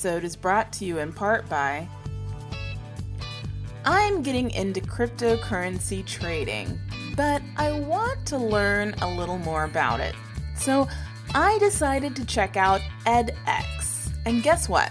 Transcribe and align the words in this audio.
Episode 0.00 0.24
is 0.24 0.34
brought 0.34 0.72
to 0.72 0.86
you 0.86 0.98
in 0.98 1.12
part 1.12 1.46
by 1.50 1.86
I'm 3.84 4.22
getting 4.22 4.50
into 4.52 4.80
cryptocurrency 4.80 6.06
trading, 6.06 6.78
but 7.18 7.42
I 7.58 7.78
want 7.80 8.24
to 8.28 8.38
learn 8.38 8.94
a 9.02 9.14
little 9.14 9.36
more 9.36 9.64
about 9.64 10.00
it. 10.00 10.14
So 10.56 10.88
I 11.34 11.58
decided 11.58 12.16
to 12.16 12.24
check 12.24 12.56
out 12.56 12.80
edX. 13.04 14.10
And 14.24 14.42
guess 14.42 14.70
what? 14.70 14.90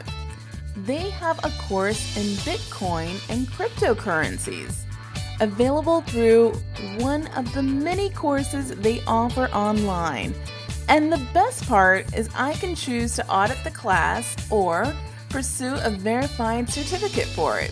They 0.77 1.09
have 1.09 1.39
a 1.39 1.49
course 1.67 2.15
in 2.15 2.25
Bitcoin 2.45 3.19
and 3.31 3.47
cryptocurrencies 3.47 4.83
available 5.39 6.01
through 6.01 6.51
one 6.99 7.25
of 7.29 7.51
the 7.55 7.63
many 7.63 8.11
courses 8.11 8.75
they 8.75 9.01
offer 9.07 9.45
online. 9.53 10.35
And 10.89 11.13
the 11.13 11.25
best 11.35 11.67
part 11.67 12.15
is 12.15 12.29
I 12.35 12.53
can 12.53 12.73
choose 12.73 13.15
to 13.15 13.27
audit 13.29 13.63
the 13.63 13.69
class 13.69 14.35
or 14.49 14.91
pursue 15.29 15.75
a 15.75 15.91
verified 15.91 16.67
certificate 16.67 17.27
for 17.27 17.59
it. 17.59 17.71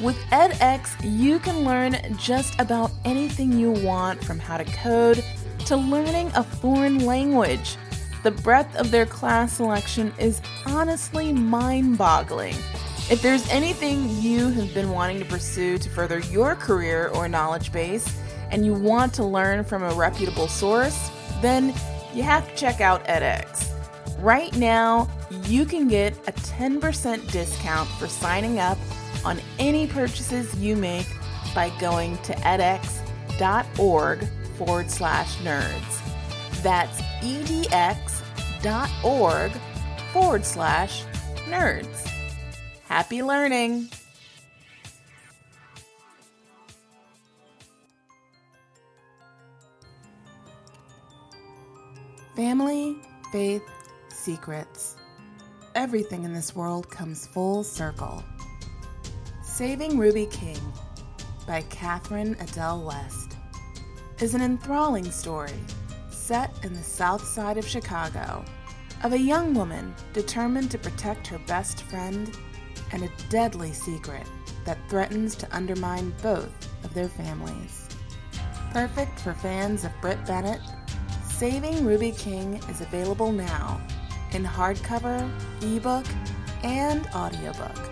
With 0.00 0.16
edX, 0.32 0.96
you 1.02 1.38
can 1.38 1.64
learn 1.64 1.96
just 2.18 2.58
about 2.60 2.90
anything 3.04 3.52
you 3.52 3.70
want 3.70 4.24
from 4.24 4.40
how 4.40 4.56
to 4.56 4.64
code 4.64 5.24
to 5.66 5.76
learning 5.76 6.32
a 6.34 6.42
foreign 6.42 7.06
language. 7.06 7.76
The 8.24 8.32
breadth 8.32 8.74
of 8.74 8.90
their 8.90 9.06
class 9.06 9.52
selection 9.52 10.12
is 10.18 10.42
honestly 10.66 11.32
mind 11.32 11.96
boggling. 11.96 12.56
If 13.08 13.22
there's 13.22 13.48
anything 13.50 14.08
you 14.20 14.48
have 14.50 14.74
been 14.74 14.90
wanting 14.90 15.20
to 15.20 15.24
pursue 15.24 15.78
to 15.78 15.90
further 15.90 16.18
your 16.18 16.56
career 16.56 17.08
or 17.14 17.28
knowledge 17.28 17.70
base, 17.70 18.18
and 18.50 18.66
you 18.66 18.74
want 18.74 19.14
to 19.14 19.24
learn 19.24 19.62
from 19.62 19.84
a 19.84 19.94
reputable 19.94 20.48
source, 20.48 21.10
then 21.40 21.72
you 22.14 22.22
have 22.22 22.48
to 22.48 22.54
check 22.54 22.80
out 22.80 23.04
edX. 23.06 23.68
Right 24.20 24.54
now, 24.56 25.10
you 25.44 25.64
can 25.64 25.88
get 25.88 26.16
a 26.28 26.32
10% 26.32 27.30
discount 27.30 27.88
for 27.90 28.06
signing 28.06 28.58
up 28.58 28.78
on 29.24 29.40
any 29.58 29.86
purchases 29.86 30.54
you 30.56 30.76
make 30.76 31.06
by 31.54 31.70
going 31.80 32.18
to 32.18 32.32
edx.org 32.34 34.28
forward 34.56 34.90
slash 34.90 35.36
nerds. 35.38 36.62
That's 36.62 37.00
edx.org 37.22 38.12
forward 40.12 40.44
slash 40.44 41.04
nerds. 41.48 42.08
Happy 42.84 43.22
learning! 43.22 43.88
Family, 52.42 52.96
faith, 53.30 53.62
secrets. 54.08 54.96
Everything 55.76 56.24
in 56.24 56.32
this 56.32 56.56
world 56.56 56.90
comes 56.90 57.24
full 57.24 57.62
circle. 57.62 58.24
Saving 59.44 59.96
Ruby 59.96 60.26
King 60.26 60.58
by 61.46 61.62
Catherine 61.70 62.36
Adel 62.40 62.82
West 62.84 63.36
is 64.18 64.34
an 64.34 64.42
enthralling 64.42 65.08
story 65.12 65.54
set 66.10 66.52
in 66.64 66.72
the 66.72 66.82
south 66.82 67.24
side 67.24 67.58
of 67.58 67.64
Chicago 67.64 68.44
of 69.04 69.12
a 69.12 69.18
young 69.18 69.54
woman 69.54 69.94
determined 70.12 70.72
to 70.72 70.78
protect 70.78 71.28
her 71.28 71.38
best 71.46 71.84
friend 71.84 72.36
and 72.90 73.04
a 73.04 73.10
deadly 73.28 73.72
secret 73.72 74.26
that 74.64 74.78
threatens 74.88 75.36
to 75.36 75.56
undermine 75.56 76.12
both 76.20 76.52
of 76.82 76.92
their 76.92 77.08
families. 77.08 77.88
Perfect 78.72 79.20
for 79.20 79.32
fans 79.32 79.84
of 79.84 79.92
Britt 80.00 80.26
Bennett, 80.26 80.60
Saving 81.42 81.84
Ruby 81.84 82.12
King 82.12 82.60
is 82.70 82.82
available 82.82 83.32
now 83.32 83.80
in 84.30 84.44
hardcover, 84.44 85.28
ebook, 85.60 86.06
and 86.62 87.04
audiobook. 87.16 87.90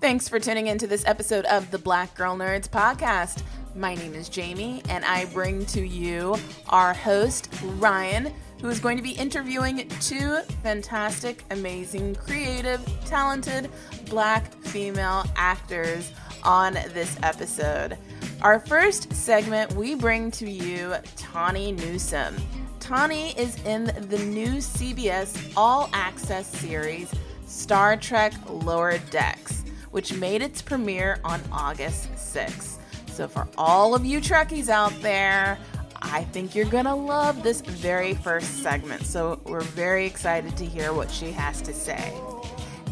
Thanks 0.00 0.28
for 0.28 0.40
tuning 0.40 0.66
into 0.66 0.88
this 0.88 1.06
episode 1.06 1.44
of 1.44 1.70
the 1.70 1.78
Black 1.78 2.12
Girl 2.16 2.36
Nerds 2.36 2.68
podcast. 2.68 3.44
My 3.76 3.94
name 3.94 4.14
is 4.14 4.28
Jamie, 4.28 4.82
and 4.88 5.04
I 5.04 5.26
bring 5.26 5.64
to 5.66 5.80
you 5.80 6.34
our 6.70 6.92
host, 6.92 7.54
Ryan, 7.76 8.34
who 8.60 8.68
is 8.68 8.80
going 8.80 8.96
to 8.96 9.02
be 9.02 9.12
interviewing 9.12 9.88
two 10.00 10.38
fantastic, 10.64 11.44
amazing, 11.52 12.16
creative, 12.16 12.84
talented 13.06 13.70
black 14.06 14.52
female 14.64 15.24
actors 15.36 16.10
on 16.42 16.74
this 16.74 17.16
episode. 17.22 17.96
Our 18.42 18.58
first 18.60 19.12
segment, 19.12 19.72
we 19.74 19.94
bring 19.94 20.30
to 20.32 20.50
you 20.50 20.94
Tawny 21.16 21.72
Newsome. 21.72 22.36
Tawny 22.80 23.30
is 23.38 23.62
in 23.64 23.84
the 24.08 24.18
new 24.18 24.56
CBS 24.56 25.52
All 25.56 25.88
Access 25.92 26.48
series, 26.48 27.12
Star 27.46 27.96
Trek 27.96 28.32
Lower 28.48 28.98
Decks, 29.10 29.62
which 29.92 30.12
made 30.14 30.42
its 30.42 30.60
premiere 30.60 31.20
on 31.24 31.40
August 31.52 32.12
6th. 32.14 32.78
So, 33.08 33.28
for 33.28 33.46
all 33.56 33.94
of 33.94 34.04
you 34.04 34.20
Trekkies 34.20 34.68
out 34.68 34.92
there, 35.02 35.58
I 36.00 36.24
think 36.24 36.54
you're 36.54 36.64
gonna 36.64 36.96
love 36.96 37.42
this 37.42 37.60
very 37.60 38.14
first 38.14 38.62
segment. 38.62 39.06
So, 39.06 39.40
we're 39.44 39.60
very 39.60 40.04
excited 40.06 40.56
to 40.56 40.64
hear 40.64 40.92
what 40.92 41.10
she 41.10 41.30
has 41.30 41.62
to 41.62 41.72
say. 41.72 42.12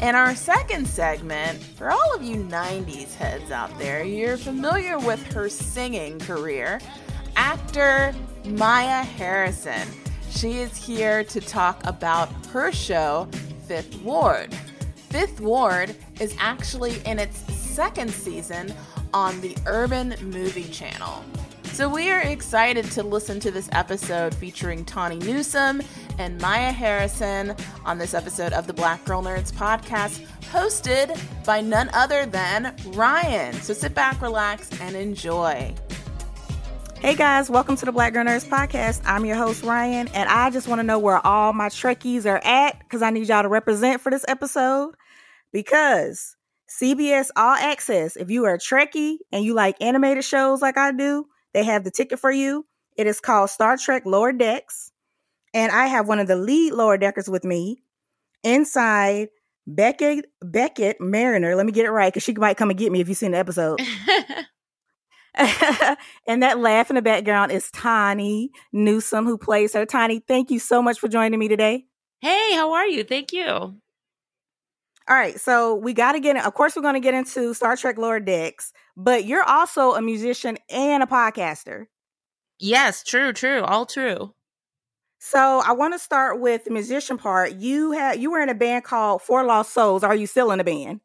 In 0.01 0.15
our 0.15 0.33
second 0.35 0.87
segment, 0.87 1.61
for 1.61 1.91
all 1.91 2.15
of 2.15 2.23
you 2.23 2.37
90s 2.37 3.13
heads 3.13 3.51
out 3.51 3.77
there, 3.77 4.03
you're 4.03 4.35
familiar 4.35 4.97
with 4.97 5.21
her 5.31 5.47
singing 5.47 6.17
career, 6.19 6.81
actor 7.35 8.11
Mya 8.43 9.03
Harrison. 9.03 9.87
She 10.31 10.53
is 10.53 10.75
here 10.75 11.23
to 11.25 11.39
talk 11.39 11.85
about 11.85 12.29
her 12.47 12.71
show, 12.71 13.27
Fifth 13.67 14.01
Ward. 14.01 14.51
Fifth 14.95 15.39
Ward 15.39 15.95
is 16.19 16.35
actually 16.39 16.99
in 17.05 17.19
its 17.19 17.37
second 17.53 18.09
season 18.09 18.73
on 19.13 19.39
the 19.41 19.55
Urban 19.67 20.15
Movie 20.19 20.69
Channel. 20.69 21.23
So 21.81 21.89
we 21.89 22.11
are 22.11 22.19
excited 22.19 22.85
to 22.91 23.01
listen 23.01 23.39
to 23.39 23.49
this 23.49 23.67
episode 23.71 24.35
featuring 24.35 24.85
Tawny 24.85 25.17
Newsome 25.17 25.81
and 26.19 26.39
Mya 26.39 26.71
Harrison 26.71 27.55
on 27.85 27.97
this 27.97 28.13
episode 28.13 28.53
of 28.53 28.67
the 28.67 28.73
Black 28.73 29.03
Girl 29.03 29.23
Nerds 29.23 29.51
podcast, 29.51 30.23
hosted 30.51 31.19
by 31.43 31.59
none 31.59 31.89
other 31.95 32.27
than 32.27 32.75
Ryan. 32.89 33.53
So 33.53 33.73
sit 33.73 33.95
back, 33.95 34.21
relax, 34.21 34.69
and 34.79 34.95
enjoy. 34.95 35.73
Hey 36.99 37.15
guys, 37.15 37.49
welcome 37.49 37.75
to 37.77 37.85
the 37.85 37.91
Black 37.91 38.13
Girl 38.13 38.25
Nerds 38.25 38.47
podcast. 38.47 39.01
I'm 39.03 39.25
your 39.25 39.37
host 39.37 39.63
Ryan, 39.63 40.07
and 40.09 40.29
I 40.29 40.51
just 40.51 40.67
want 40.67 40.77
to 40.81 40.83
know 40.83 40.99
where 40.99 41.25
all 41.25 41.51
my 41.51 41.69
Trekkies 41.69 42.27
are 42.27 42.41
at 42.45 42.77
because 42.77 43.01
I 43.01 43.09
need 43.09 43.27
y'all 43.27 43.41
to 43.41 43.49
represent 43.49 44.01
for 44.01 44.11
this 44.11 44.23
episode. 44.27 44.93
Because 45.51 46.35
CBS 46.69 47.29
All 47.35 47.55
Access, 47.55 48.17
if 48.17 48.29
you 48.29 48.45
are 48.45 48.53
a 48.53 48.59
Trekkie 48.59 49.17
and 49.31 49.43
you 49.43 49.55
like 49.55 49.77
animated 49.81 50.23
shows 50.23 50.61
like 50.61 50.77
I 50.77 50.91
do, 50.91 51.25
they 51.53 51.63
have 51.63 51.83
the 51.83 51.91
ticket 51.91 52.19
for 52.19 52.31
you. 52.31 52.65
It 52.97 53.07
is 53.07 53.19
called 53.19 53.49
Star 53.49 53.77
Trek 53.77 54.05
Lower 54.05 54.31
Decks, 54.31 54.91
and 55.53 55.71
I 55.71 55.87
have 55.87 56.07
one 56.07 56.19
of 56.19 56.27
the 56.27 56.35
lead 56.35 56.73
lower 56.73 56.97
deckers 56.97 57.29
with 57.29 57.43
me 57.43 57.83
inside. 58.43 59.29
Beckett 59.67 60.25
Beckett 60.41 60.99
Mariner. 60.99 61.55
Let 61.55 61.67
me 61.67 61.71
get 61.71 61.85
it 61.85 61.91
right 61.91 62.11
because 62.11 62.23
she 62.23 62.33
might 62.33 62.57
come 62.57 62.71
and 62.71 62.79
get 62.79 62.91
me 62.91 62.99
if 62.99 63.07
you've 63.07 63.17
seen 63.17 63.31
the 63.31 63.37
episode. 63.37 63.79
and 66.27 66.43
that 66.43 66.59
laugh 66.59 66.89
in 66.89 66.95
the 66.95 67.01
background 67.01 67.51
is 67.51 67.71
Tawny 67.71 68.51
Newsome, 68.73 69.25
who 69.25 69.37
plays 69.37 69.73
her. 69.73 69.85
Tawny, 69.85 70.19
thank 70.19 70.51
you 70.51 70.59
so 70.59 70.81
much 70.81 70.99
for 70.99 71.07
joining 71.07 71.39
me 71.39 71.47
today. 71.47 71.85
Hey, 72.19 72.53
how 72.53 72.73
are 72.73 72.87
you? 72.87 73.03
Thank 73.03 73.31
you. 73.31 73.45
All 73.45 75.17
right, 75.17 75.39
so 75.39 75.75
we 75.75 75.93
got 75.93 76.13
to 76.13 76.19
get. 76.19 76.37
Of 76.37 76.53
course, 76.53 76.75
we're 76.75 76.81
going 76.81 76.95
to 76.95 76.99
get 76.99 77.13
into 77.13 77.53
Star 77.53 77.75
Trek 77.75 77.97
Lower 77.97 78.19
Decks, 78.19 78.73
but 78.95 79.25
you're 79.25 79.43
also 79.43 79.93
a 79.93 80.01
musician 80.01 80.57
and 80.69 81.03
a 81.03 81.05
podcaster. 81.05 81.85
Yes, 82.59 83.03
true, 83.03 83.33
true, 83.33 83.63
all 83.63 83.85
true. 83.85 84.33
So 85.19 85.61
I 85.63 85.73
want 85.73 85.93
to 85.93 85.99
start 85.99 86.39
with 86.39 86.65
the 86.65 86.71
musician 86.71 87.17
part. 87.17 87.53
You 87.53 87.91
had 87.91 88.19
you 88.19 88.31
were 88.31 88.41
in 88.41 88.49
a 88.49 88.55
band 88.55 88.83
called 88.83 89.21
Four 89.21 89.43
Lost 89.43 89.73
Souls. 89.73 90.03
Are 90.03 90.15
you 90.15 90.25
still 90.25 90.51
in 90.51 90.59
a 90.59 90.63
band? 90.63 90.99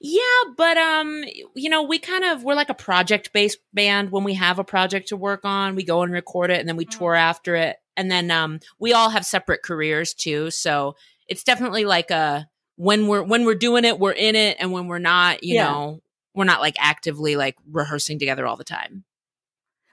Yeah, 0.00 0.22
but 0.56 0.76
um, 0.76 1.24
you 1.54 1.70
know, 1.70 1.82
we 1.82 1.98
kind 1.98 2.24
of 2.24 2.42
we're 2.42 2.54
like 2.54 2.68
a 2.68 2.74
project 2.74 3.32
based 3.32 3.58
band. 3.72 4.10
When 4.10 4.24
we 4.24 4.34
have 4.34 4.58
a 4.58 4.64
project 4.64 5.08
to 5.08 5.16
work 5.16 5.44
on, 5.44 5.76
we 5.76 5.84
go 5.84 6.02
and 6.02 6.12
record 6.12 6.50
it, 6.50 6.60
and 6.60 6.68
then 6.68 6.76
we 6.76 6.84
mm-hmm. 6.84 6.98
tour 6.98 7.14
after 7.14 7.54
it. 7.54 7.76
And 7.96 8.10
then 8.10 8.30
um, 8.30 8.58
we 8.78 8.92
all 8.92 9.10
have 9.10 9.24
separate 9.24 9.62
careers 9.62 10.14
too, 10.14 10.50
so 10.50 10.96
it's 11.28 11.44
definitely 11.44 11.84
like 11.84 12.10
a 12.10 12.48
when 12.76 13.06
we're 13.06 13.22
when 13.22 13.44
we're 13.44 13.54
doing 13.54 13.84
it, 13.84 13.98
we're 13.98 14.12
in 14.12 14.34
it, 14.34 14.56
and 14.58 14.72
when 14.72 14.88
we're 14.88 14.98
not, 14.98 15.44
you 15.44 15.54
yeah. 15.56 15.70
know, 15.70 16.02
we're 16.34 16.44
not 16.44 16.60
like 16.60 16.76
actively 16.78 17.36
like 17.36 17.56
rehearsing 17.70 18.18
together 18.18 18.46
all 18.46 18.56
the 18.56 18.64
time. 18.64 19.04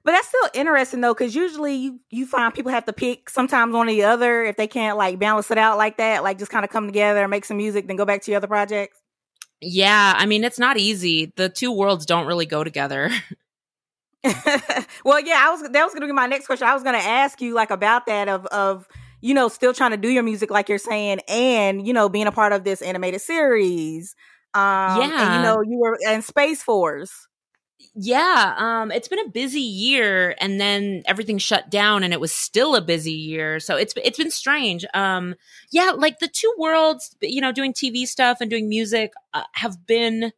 But 0.03 0.13
that's 0.13 0.27
still 0.27 0.49
interesting 0.53 1.01
though, 1.01 1.13
because 1.13 1.35
usually 1.35 1.75
you 1.75 1.99
you 2.09 2.25
find 2.25 2.53
people 2.53 2.71
have 2.71 2.85
to 2.85 2.93
pick 2.93 3.29
sometimes 3.29 3.73
one 3.73 3.87
or 3.87 3.91
the 3.91 4.03
other 4.03 4.43
if 4.43 4.57
they 4.57 4.67
can't 4.67 4.97
like 4.97 5.19
balance 5.19 5.51
it 5.51 5.57
out 5.57 5.77
like 5.77 5.97
that, 5.97 6.23
like 6.23 6.39
just 6.39 6.51
kind 6.51 6.65
of 6.65 6.71
come 6.71 6.87
together 6.87 7.21
and 7.21 7.29
make 7.29 7.45
some 7.45 7.57
music, 7.57 7.87
then 7.87 7.97
go 7.97 8.05
back 8.05 8.23
to 8.23 8.31
your 8.31 8.37
other 8.37 8.47
projects. 8.47 8.97
Yeah, 9.61 10.13
I 10.17 10.25
mean 10.25 10.43
it's 10.43 10.57
not 10.57 10.77
easy. 10.77 11.31
The 11.35 11.49
two 11.49 11.71
worlds 11.71 12.05
don't 12.05 12.25
really 12.25 12.47
go 12.47 12.63
together. 12.63 13.11
well, 15.03 15.19
yeah, 15.19 15.43
I 15.43 15.49
was 15.49 15.69
that 15.69 15.83
was 15.83 15.93
gonna 15.93 16.05
be 16.05 16.11
my 16.11 16.27
next 16.27 16.45
question. 16.45 16.67
I 16.67 16.73
was 16.73 16.83
gonna 16.83 16.99
ask 16.99 17.41
you 17.41 17.53
like 17.53 17.71
about 17.71 18.05
that 18.05 18.27
of 18.27 18.45
of 18.47 18.87
you 19.19 19.33
know 19.33 19.47
still 19.47 19.73
trying 19.73 19.91
to 19.91 19.97
do 19.97 20.09
your 20.09 20.21
music 20.23 20.51
like 20.51 20.69
you're 20.69 20.77
saying, 20.77 21.21
and 21.27 21.85
you 21.85 21.93
know 21.93 22.07
being 22.07 22.27
a 22.27 22.31
part 22.31 22.53
of 22.53 22.63
this 22.63 22.81
animated 22.81 23.21
series. 23.21 24.15
Um, 24.53 25.01
yeah, 25.01 25.35
and 25.35 25.35
you 25.35 25.41
know 25.49 25.61
you 25.61 25.79
were 25.79 25.97
in 26.07 26.21
Space 26.21 26.61
Force 26.61 27.27
yeah, 27.93 28.55
um, 28.57 28.91
it's 28.91 29.07
been 29.07 29.19
a 29.19 29.29
busy 29.29 29.61
year, 29.61 30.35
and 30.39 30.59
then 30.61 31.03
everything 31.05 31.37
shut 31.37 31.69
down, 31.69 32.03
and 32.03 32.13
it 32.13 32.21
was 32.21 32.31
still 32.31 32.75
a 32.75 32.81
busy 32.81 33.11
year. 33.11 33.59
So 33.59 33.75
it's 33.75 33.93
it's 34.03 34.17
been 34.17 34.31
strange. 34.31 34.85
Um, 34.93 35.35
yeah, 35.71 35.91
like 35.95 36.19
the 36.19 36.29
two 36.29 36.53
worlds, 36.57 37.15
you 37.21 37.41
know, 37.41 37.51
doing 37.51 37.73
TV 37.73 38.05
stuff 38.05 38.37
and 38.39 38.49
doing 38.49 38.69
music 38.69 39.13
uh, 39.33 39.43
have 39.53 39.85
been. 39.85 40.31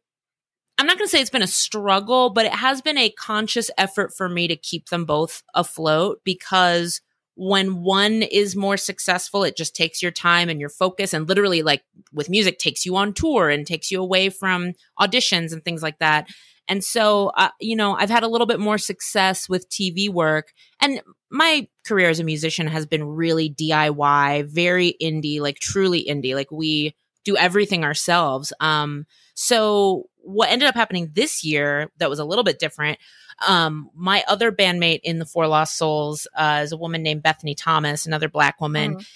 I'm 0.76 0.86
not 0.86 0.98
going 0.98 1.06
to 1.06 1.10
say 1.10 1.20
it's 1.20 1.30
been 1.30 1.42
a 1.42 1.46
struggle, 1.46 2.30
but 2.30 2.46
it 2.46 2.52
has 2.52 2.82
been 2.82 2.98
a 2.98 3.10
conscious 3.10 3.70
effort 3.78 4.12
for 4.12 4.28
me 4.28 4.48
to 4.48 4.56
keep 4.56 4.88
them 4.88 5.04
both 5.04 5.44
afloat 5.54 6.20
because 6.24 7.00
when 7.36 7.82
one 7.82 8.22
is 8.22 8.54
more 8.54 8.76
successful, 8.76 9.42
it 9.42 9.56
just 9.56 9.74
takes 9.74 10.02
your 10.02 10.12
time 10.12 10.48
and 10.48 10.60
your 10.60 10.68
focus 10.68 11.12
and 11.12 11.28
literally 11.28 11.62
like 11.62 11.82
with 12.12 12.30
music 12.30 12.58
takes 12.58 12.86
you 12.86 12.96
on 12.96 13.12
tour 13.12 13.50
and 13.50 13.66
takes 13.66 13.90
you 13.90 14.00
away 14.00 14.30
from 14.30 14.72
auditions 15.00 15.52
and 15.52 15.64
things 15.64 15.82
like 15.82 15.98
that. 15.98 16.28
And 16.68 16.82
so, 16.82 17.28
uh, 17.36 17.50
you 17.60 17.76
know, 17.76 17.94
I've 17.94 18.10
had 18.10 18.22
a 18.22 18.28
little 18.28 18.46
bit 18.46 18.60
more 18.60 18.78
success 18.78 19.48
with 19.48 19.68
TV 19.68 20.08
work. 20.08 20.52
And 20.80 21.02
my 21.30 21.68
career 21.86 22.08
as 22.08 22.20
a 22.20 22.24
musician 22.24 22.66
has 22.68 22.86
been 22.86 23.04
really 23.04 23.50
DIY, 23.50 24.46
very 24.48 24.96
indie, 25.02 25.40
like 25.40 25.58
truly 25.58 26.06
indie. 26.08 26.34
Like 26.34 26.50
we 26.50 26.94
do 27.24 27.36
everything 27.36 27.84
ourselves. 27.84 28.52
Um, 28.60 29.06
so 29.34 30.04
what 30.18 30.50
ended 30.50 30.68
up 30.68 30.74
happening 30.74 31.10
this 31.12 31.44
year 31.44 31.90
that 31.98 32.08
was 32.08 32.18
a 32.18 32.24
little 32.24 32.44
bit 32.44 32.58
different. 32.58 32.98
Um, 33.46 33.90
my 33.94 34.24
other 34.28 34.52
bandmate 34.52 35.00
in 35.04 35.18
the 35.18 35.26
Four 35.26 35.46
Lost 35.46 35.76
Souls 35.76 36.26
uh, 36.36 36.60
is 36.62 36.72
a 36.72 36.76
woman 36.76 37.02
named 37.02 37.22
Bethany 37.22 37.54
Thomas, 37.54 38.06
another 38.06 38.28
black 38.28 38.60
woman. 38.60 38.96
Mm 38.96 39.06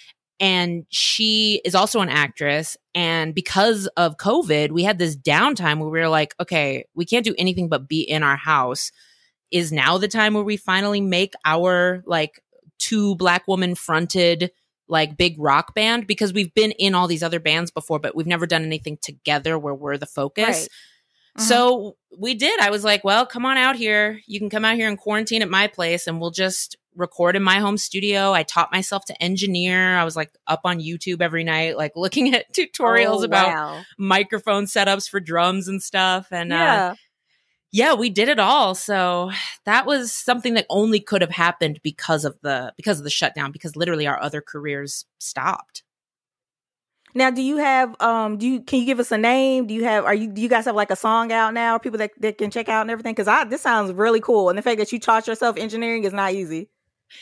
and 0.41 0.87
she 0.89 1.61
is 1.65 1.75
also 1.75 2.01
an 2.01 2.09
actress. 2.09 2.77
And 2.95 3.35
because 3.35 3.87
of 3.97 4.17
covid 4.17 4.71
we 4.71 4.83
had 4.85 4.99
this 4.99 5.17
downtime 5.17 5.79
where 5.79 5.89
we 5.89 6.01
were 6.01 6.09
like 6.09 6.35
okay 6.41 6.85
we 6.95 7.05
can't 7.05 7.25
do 7.25 7.35
anything 7.39 7.69
but 7.69 7.89
be 7.89 8.01
in 8.01 8.23
our 8.23 8.37
house. 8.37 8.93
Is 9.51 9.73
now 9.73 9.99
the 9.99 10.09
time 10.09 10.35
where 10.35 10.45
we 10.45 10.57
finally 10.57 11.01
make 11.01 11.33
our 11.45 12.03
like 12.07 12.43
two 12.79 13.17
black 13.17 13.49
woman 13.49 13.75
fronted 13.75 14.51
like 14.89 15.17
big 15.17 15.37
rock 15.39 15.75
band? 15.75 16.07
Because 16.07 16.33
we've 16.33 16.53
been 16.55 16.73
in 16.73 16.95
all 16.95 17.09
these 17.09 17.23
other 17.23 17.41
bands 17.41 17.71
before 17.71 17.99
but 17.99 18.15
we've 18.15 18.27
never 18.27 18.47
done 18.47 18.65
anything 18.65 18.99
together 19.01 19.59
where 19.59 19.75
we're 19.75 19.99
the 19.99 20.07
focus. 20.07 20.47
Right. 20.47 20.69
Mm-hmm. 21.39 21.49
so 21.49 21.97
we 22.19 22.35
did 22.35 22.59
i 22.61 22.71
was 22.71 22.85
like 22.85 23.05
well 23.05 23.25
come 23.25 23.47
on 23.47 23.57
out 23.57 23.77
here 23.77 24.21
you 24.27 24.39
can 24.39 24.51
come 24.51 24.65
out 24.65 24.77
here 24.77 24.89
and 24.89 24.99
quarantine 24.99 25.43
at 25.43 25.49
my 25.49 25.67
place 25.67 26.07
and 26.07 26.21
we'll 26.21 26.31
just 26.31 26.77
record 26.99 27.37
in 27.37 27.43
my 27.43 27.61
home 27.61 27.79
studio. 27.79 28.33
I 28.33 28.43
taught 28.43 28.73
myself 28.73 29.05
to 29.07 29.23
engineer. 29.23 29.97
I 29.97 30.05
was 30.05 30.17
like 30.17 30.31
up 30.47 30.61
on 30.65 30.81
YouTube 30.81 31.23
every 31.23 31.45
night, 31.45 31.77
like 31.77 31.93
looking 31.97 32.35
at 32.35 32.53
tutorials 32.53 33.21
oh, 33.21 33.25
about 33.25 33.49
wow. 33.49 33.83
microphone 33.97 34.65
setups 34.65 35.09
for 35.09 35.21
drums 35.21 35.69
and 35.69 35.83
stuff. 35.83 36.29
And 36.31 36.53
uh, 36.53 36.57
yeah. 36.57 36.87
Uh, 36.87 36.95
yeah, 37.71 37.93
we 37.95 38.09
did 38.09 38.31
it 38.31 38.39
all. 38.39 38.75
So 38.75 39.31
that 39.67 39.85
was 39.85 40.11
something 40.11 40.55
that 40.55 40.65
only 40.71 41.01
could 41.01 41.21
have 41.21 41.31
happened 41.31 41.81
because 41.83 42.25
of 42.25 42.39
the 42.43 42.73
because 42.79 42.99
of 42.99 43.05
the 43.05 43.11
shutdown, 43.11 43.53
because 43.53 43.77
literally 43.77 44.07
our 44.07 44.21
other 44.21 44.41
careers 44.41 45.05
stopped. 45.19 45.83
Now, 47.15 47.31
do 47.31 47.43
you 47.43 47.57
have 47.59 47.95
um 48.01 48.39
do 48.39 48.47
you 48.47 48.61
can 48.61 48.81
you 48.81 48.87
give 48.87 49.01
us 49.01 49.13
a 49.13 49.19
name? 49.19 49.67
Do 49.67 49.75
you 49.75 49.85
have 49.85 50.05
are 50.05 50.15
you 50.15 50.29
do 50.29 50.41
you 50.41 50.49
guys 50.49 50.65
have 50.67 50.77
like 50.77 50.91
a 50.91 50.97
song 50.97 51.33
out 51.33 51.55
now? 51.55 51.79
People 51.79 51.99
that, 51.99 52.13
that 52.21 52.39
can 52.39 52.51
check 52.51 52.69
out 52.69 52.83
and 52.83 52.91
everything? 52.91 53.15
Because 53.15 53.29
I 53.29 53.45
this 53.45 53.63
sounds 53.63 53.93
really 53.93 54.21
cool. 54.21 54.49
And 54.49 54.59
the 54.59 54.63
fact 54.63 54.79
that 54.79 54.93
you 54.93 54.99
taught 54.99 55.27
yourself 55.27 55.57
engineering 55.57 56.05
is 56.05 56.13
not 56.13 56.33
easy. 56.33 56.69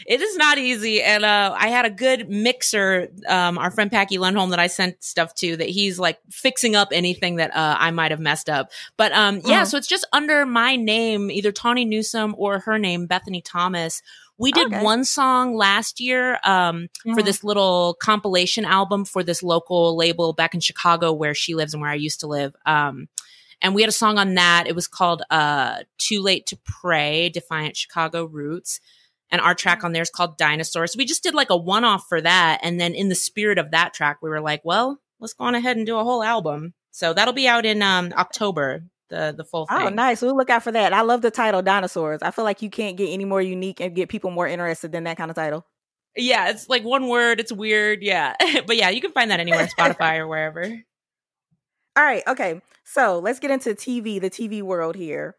It 0.07 0.21
is 0.21 0.37
not 0.37 0.59
easy. 0.59 1.03
And 1.03 1.25
uh, 1.25 1.55
I 1.57 1.69
had 1.69 1.87
a 1.87 1.91
good 1.91 2.29
mixer, 2.29 3.09
um, 3.29 3.57
our 3.57 3.71
friend 3.71 3.91
Packy 3.91 4.19
Lundholm 4.19 4.51
that 4.51 4.59
I 4.59 4.67
sent 4.67 5.03
stuff 5.03 5.35
to 5.37 5.57
that 5.57 5.69
he's 5.69 5.99
like 5.99 6.19
fixing 6.31 6.75
up 6.75 6.89
anything 6.93 7.37
that 7.37 7.55
uh, 7.55 7.77
I 7.79 7.91
might 7.93 8.11
have 8.11 8.21
messed 8.21 8.51
up. 8.51 8.71
But 8.97 9.13
um, 9.13 9.41
yeah, 9.45 9.63
mm. 9.63 9.67
so 9.67 9.79
it's 9.79 9.87
just 9.87 10.07
under 10.13 10.45
my 10.45 10.77
name, 10.77 11.31
either 11.31 11.53
Tawny 11.53 11.85
Newsome 11.85 12.35
or 12.37 12.61
her 12.61 12.79
name, 12.79 13.07
Bethany 13.07 13.41
Thomas. 13.41 14.03
We 14.39 14.53
did 14.53 14.67
okay. 14.67 14.83
one 14.83 15.05
song 15.05 15.57
last 15.57 16.01
year 16.01 16.39
um, 16.45 16.89
mm. 17.07 17.15
for 17.15 17.23
this 17.23 17.43
little 17.43 17.97
compilation 18.01 18.65
album 18.65 19.05
for 19.05 19.23
this 19.23 19.43
local 19.43 19.97
label 19.97 20.33
back 20.33 20.55
in 20.55 20.61
Chicago 20.61 21.13
where 21.13 21.35
she 21.35 21.55
lives 21.55 21.73
and 21.73 21.81
where 21.81 21.91
I 21.91 21.95
used 21.95 22.21
to 22.21 22.27
live. 22.27 22.55
Um, 22.67 23.09
and 23.63 23.75
we 23.75 23.81
had 23.81 23.89
a 23.89 23.93
song 23.93 24.19
on 24.19 24.35
that. 24.35 24.67
It 24.67 24.75
was 24.75 24.87
called 24.87 25.23
uh, 25.31 25.85
Too 25.97 26.21
Late 26.21 26.47
to 26.49 26.59
Pray, 26.65 27.31
Defiant 27.31 27.77
Chicago 27.77 28.27
Roots 28.27 28.81
and 29.31 29.41
our 29.41 29.55
track 29.55 29.85
on 29.85 29.93
there 29.93 30.03
is 30.03 30.11
called 30.11 30.39
Dinosaurs. 30.39 30.93
So 30.93 30.99
we 30.99 31.05
just 31.05 31.23
did 31.23 31.35
like 31.35 31.51
a 31.51 31.57
one 31.57 31.85
off 31.85 32.07
for 32.09 32.21
that. 32.21 32.61
And 32.63 32.81
then 32.81 32.95
in 32.95 33.09
the 33.09 33.15
spirit 33.15 33.59
of 33.59 33.73
that 33.73 33.95
track, 33.95 34.19
we 34.23 34.31
were 34.31 34.41
like, 34.41 34.61
well, 34.65 35.01
let's 35.21 35.35
go 35.35 35.45
on 35.45 35.55
ahead 35.55 35.77
and 35.77 35.87
do 35.87 35.99
a 35.99 36.05
whole 36.05 36.23
album. 36.23 36.75
So 36.91 37.13
that'll 37.13 37.35
be 37.35 37.49
out 37.49 37.67
in 37.67 37.83
um, 37.83 38.13
October, 38.17 38.85
the 39.09 39.35
the 39.37 39.45
full 39.45 39.67
oh, 39.71 39.77
thing. 39.79 39.87
Oh, 39.87 39.91
nice. 39.91 40.23
We'll 40.23 40.37
look 40.37 40.51
out 40.51 40.63
for 40.63 40.73
that. 40.73 40.93
I 40.93 41.03
love 41.03 41.23
the 41.23 41.31
title 41.31 41.63
Dinosaurs. 41.63 42.23
I 42.23 42.31
feel 42.31 42.45
like 42.45 42.63
you 42.63 42.71
can't 42.71 42.97
get 42.97 43.09
any 43.09 43.25
more 43.25 43.43
unique 43.43 43.81
and 43.81 43.95
get 43.95 44.09
people 44.09 44.31
more 44.31 44.47
interested 44.47 44.93
than 44.93 45.05
that 45.05 45.17
kind 45.17 45.31
of 45.31 45.35
title. 45.35 45.67
Yeah, 46.17 46.49
it's 46.49 46.69
like 46.69 46.83
one 46.83 47.09
word. 47.09 47.41
It's 47.41 47.53
weird. 47.53 48.03
Yeah. 48.03 48.35
but 48.67 48.77
yeah, 48.77 48.91
you 48.91 49.01
can 49.01 49.13
find 49.13 49.31
that 49.31 49.41
anywhere, 49.41 49.67
Spotify 49.79 50.19
or 50.19 50.27
wherever. 50.27 50.63
All 51.97 52.05
right. 52.05 52.23
Okay. 52.27 52.61
So 52.85 53.19
let's 53.19 53.41
get 53.41 53.51
into 53.51 53.71
TV, 53.71 54.21
the 54.21 54.31
TV 54.31 54.63
world 54.63 54.97
here. 54.97 55.37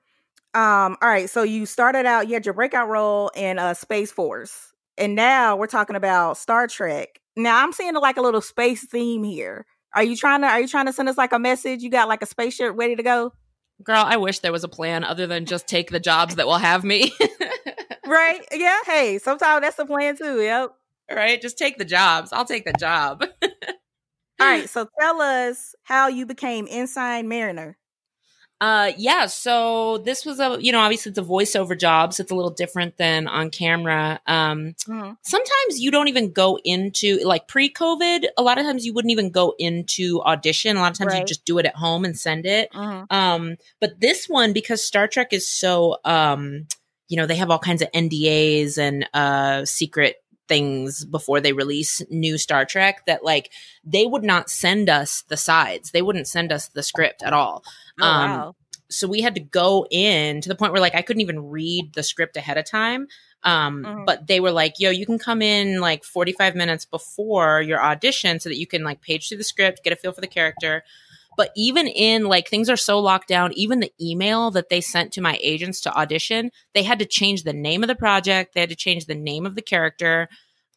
Um, 0.53 0.97
all 1.03 1.09
right, 1.09 1.29
so 1.29 1.43
you 1.43 1.67
started 1.67 2.07
out, 2.07 2.27
you 2.27 2.33
had 2.33 2.45
your 2.45 2.55
breakout 2.55 2.89
role 2.89 3.29
in 3.35 3.59
uh 3.59 3.75
Space 3.75 4.11
Force, 4.11 4.73
and 4.97 5.13
now 5.13 5.55
we're 5.55 5.67
talking 5.67 5.95
about 5.95 6.37
Star 6.37 6.67
Trek. 6.67 7.19
Now 7.35 7.61
I'm 7.61 7.71
seeing 7.73 7.93
like 7.93 8.17
a 8.17 8.21
little 8.21 8.41
space 8.41 8.83
theme 8.83 9.23
here. 9.23 9.67
Are 9.93 10.03
you 10.03 10.15
trying 10.15 10.41
to 10.41 10.47
are 10.47 10.59
you 10.59 10.67
trying 10.67 10.87
to 10.87 10.93
send 10.93 11.09
us 11.09 11.17
like 11.17 11.31
a 11.31 11.37
message? 11.37 11.83
You 11.83 11.91
got 11.91 12.07
like 12.07 12.23
a 12.23 12.25
spaceship 12.25 12.73
ready 12.75 12.95
to 12.95 13.03
go? 13.03 13.33
Girl, 13.83 14.03
I 14.05 14.17
wish 14.17 14.39
there 14.39 14.51
was 14.51 14.63
a 14.63 14.69
plan 14.69 15.03
other 15.03 15.27
than 15.27 15.45
just 15.45 15.67
take 15.67 15.91
the 15.91 15.99
jobs 15.99 16.35
that 16.35 16.47
will 16.47 16.57
have 16.57 16.83
me. 16.83 17.11
right? 18.07 18.41
Yeah. 18.51 18.79
Hey, 18.85 19.19
sometimes 19.19 19.61
that's 19.61 19.77
the 19.77 19.85
plan 19.85 20.17
too. 20.17 20.41
Yep. 20.41 20.73
Right. 21.11 21.41
Just 21.41 21.57
take 21.57 21.77
the 21.77 21.85
jobs. 21.85 22.33
I'll 22.33 22.45
take 22.45 22.65
the 22.65 22.73
job. 22.73 23.23
All 24.39 24.47
right. 24.47 24.69
So 24.69 24.87
tell 24.99 25.21
us 25.21 25.75
how 25.83 26.07
you 26.07 26.25
became 26.25 26.67
Ensign 26.69 27.27
Mariner. 27.27 27.77
Uh, 28.59 28.91
yeah. 28.97 29.27
So 29.27 29.99
this 29.99 30.25
was 30.25 30.39
a, 30.39 30.57
you 30.59 30.71
know, 30.71 30.79
obviously 30.79 31.11
it's 31.11 31.19
a 31.19 31.23
voiceover 31.23 31.77
job, 31.77 32.13
so 32.13 32.21
it's 32.21 32.31
a 32.31 32.35
little 32.35 32.51
different 32.51 32.97
than 32.97 33.27
on 33.27 33.51
camera. 33.51 34.19
Um, 34.25 34.75
mm-hmm. 34.87 35.11
sometimes 35.21 35.79
you 35.79 35.91
don't 35.91 36.07
even 36.07 36.31
go 36.31 36.57
into 36.63 37.19
like 37.23 37.47
pre-COVID. 37.47 38.25
A 38.37 38.41
lot 38.41 38.57
of 38.57 38.65
times 38.65 38.85
you 38.85 38.93
wouldn't 38.93 39.11
even 39.11 39.29
go 39.29 39.53
into 39.59 40.21
audition. 40.23 40.75
A 40.75 40.79
lot 40.79 40.91
of 40.91 40.97
times 40.97 41.13
right. 41.13 41.19
you 41.19 41.25
just 41.25 41.45
do 41.45 41.59
it 41.59 41.65
at 41.65 41.75
home 41.75 42.03
and 42.03 42.17
send 42.17 42.45
it. 42.45 42.71
Mm-hmm. 42.73 43.15
Um, 43.15 43.57
but 43.79 43.99
this 43.99 44.27
one 44.27 44.53
because 44.53 44.83
Star 44.83 45.07
Trek 45.07 45.33
is 45.33 45.47
so, 45.47 45.97
um, 46.03 46.67
you 47.09 47.17
know, 47.17 47.27
they 47.27 47.35
have 47.35 47.51
all 47.51 47.59
kinds 47.59 47.81
of 47.81 47.91
NDAs 47.91 48.77
and 48.77 49.07
uh 49.13 49.65
secret 49.65 50.17
things 50.47 51.05
before 51.05 51.41
they 51.41 51.53
release 51.53 52.01
new 52.09 52.37
Star 52.37 52.65
Trek 52.65 53.05
that 53.05 53.23
like 53.23 53.51
they 53.83 54.05
would 54.05 54.23
not 54.23 54.49
send 54.49 54.89
us 54.89 55.23
the 55.23 55.37
sides. 55.37 55.91
They 55.91 56.01
wouldn't 56.01 56.27
send 56.27 56.51
us 56.51 56.67
the 56.69 56.83
script 56.83 57.23
at 57.23 57.33
all. 57.33 57.63
Oh, 57.99 58.05
um, 58.05 58.31
wow. 58.31 58.55
So 58.89 59.07
we 59.07 59.21
had 59.21 59.35
to 59.35 59.41
go 59.41 59.85
in 59.91 60.41
to 60.41 60.49
the 60.49 60.55
point 60.55 60.71
where 60.71 60.81
like 60.81 60.95
I 60.95 61.01
couldn't 61.01 61.21
even 61.21 61.49
read 61.49 61.93
the 61.93 62.03
script 62.03 62.37
ahead 62.37 62.57
of 62.57 62.65
time. 62.65 63.07
Um, 63.43 63.83
mm-hmm. 63.83 64.05
But 64.05 64.27
they 64.27 64.39
were 64.39 64.51
like, 64.51 64.73
yo, 64.79 64.89
you 64.89 65.05
can 65.05 65.19
come 65.19 65.41
in 65.41 65.79
like 65.79 66.03
45 66.03 66.55
minutes 66.55 66.85
before 66.85 67.61
your 67.61 67.81
audition 67.81 68.39
so 68.39 68.49
that 68.49 68.57
you 68.57 68.67
can 68.67 68.83
like 68.83 69.01
page 69.01 69.29
through 69.29 69.37
the 69.37 69.43
script, 69.43 69.83
get 69.83 69.93
a 69.93 69.95
feel 69.95 70.11
for 70.11 70.21
the 70.21 70.27
character. 70.27 70.83
But 71.37 71.51
even 71.55 71.87
in 71.87 72.25
like 72.25 72.49
things 72.49 72.69
are 72.69 72.75
so 72.75 72.99
locked 72.99 73.29
down, 73.29 73.53
even 73.53 73.79
the 73.79 73.93
email 74.01 74.51
that 74.51 74.67
they 74.69 74.81
sent 74.81 75.13
to 75.13 75.21
my 75.21 75.39
agents 75.41 75.79
to 75.81 75.95
audition, 75.95 76.51
they 76.73 76.83
had 76.83 76.99
to 76.99 77.05
change 77.05 77.43
the 77.43 77.53
name 77.53 77.83
of 77.83 77.87
the 77.87 77.95
project, 77.95 78.53
they 78.55 78.59
had 78.59 78.69
to 78.69 78.75
change 78.75 79.05
the 79.05 79.15
name 79.15 79.45
of 79.45 79.55
the 79.55 79.61
character. 79.61 80.27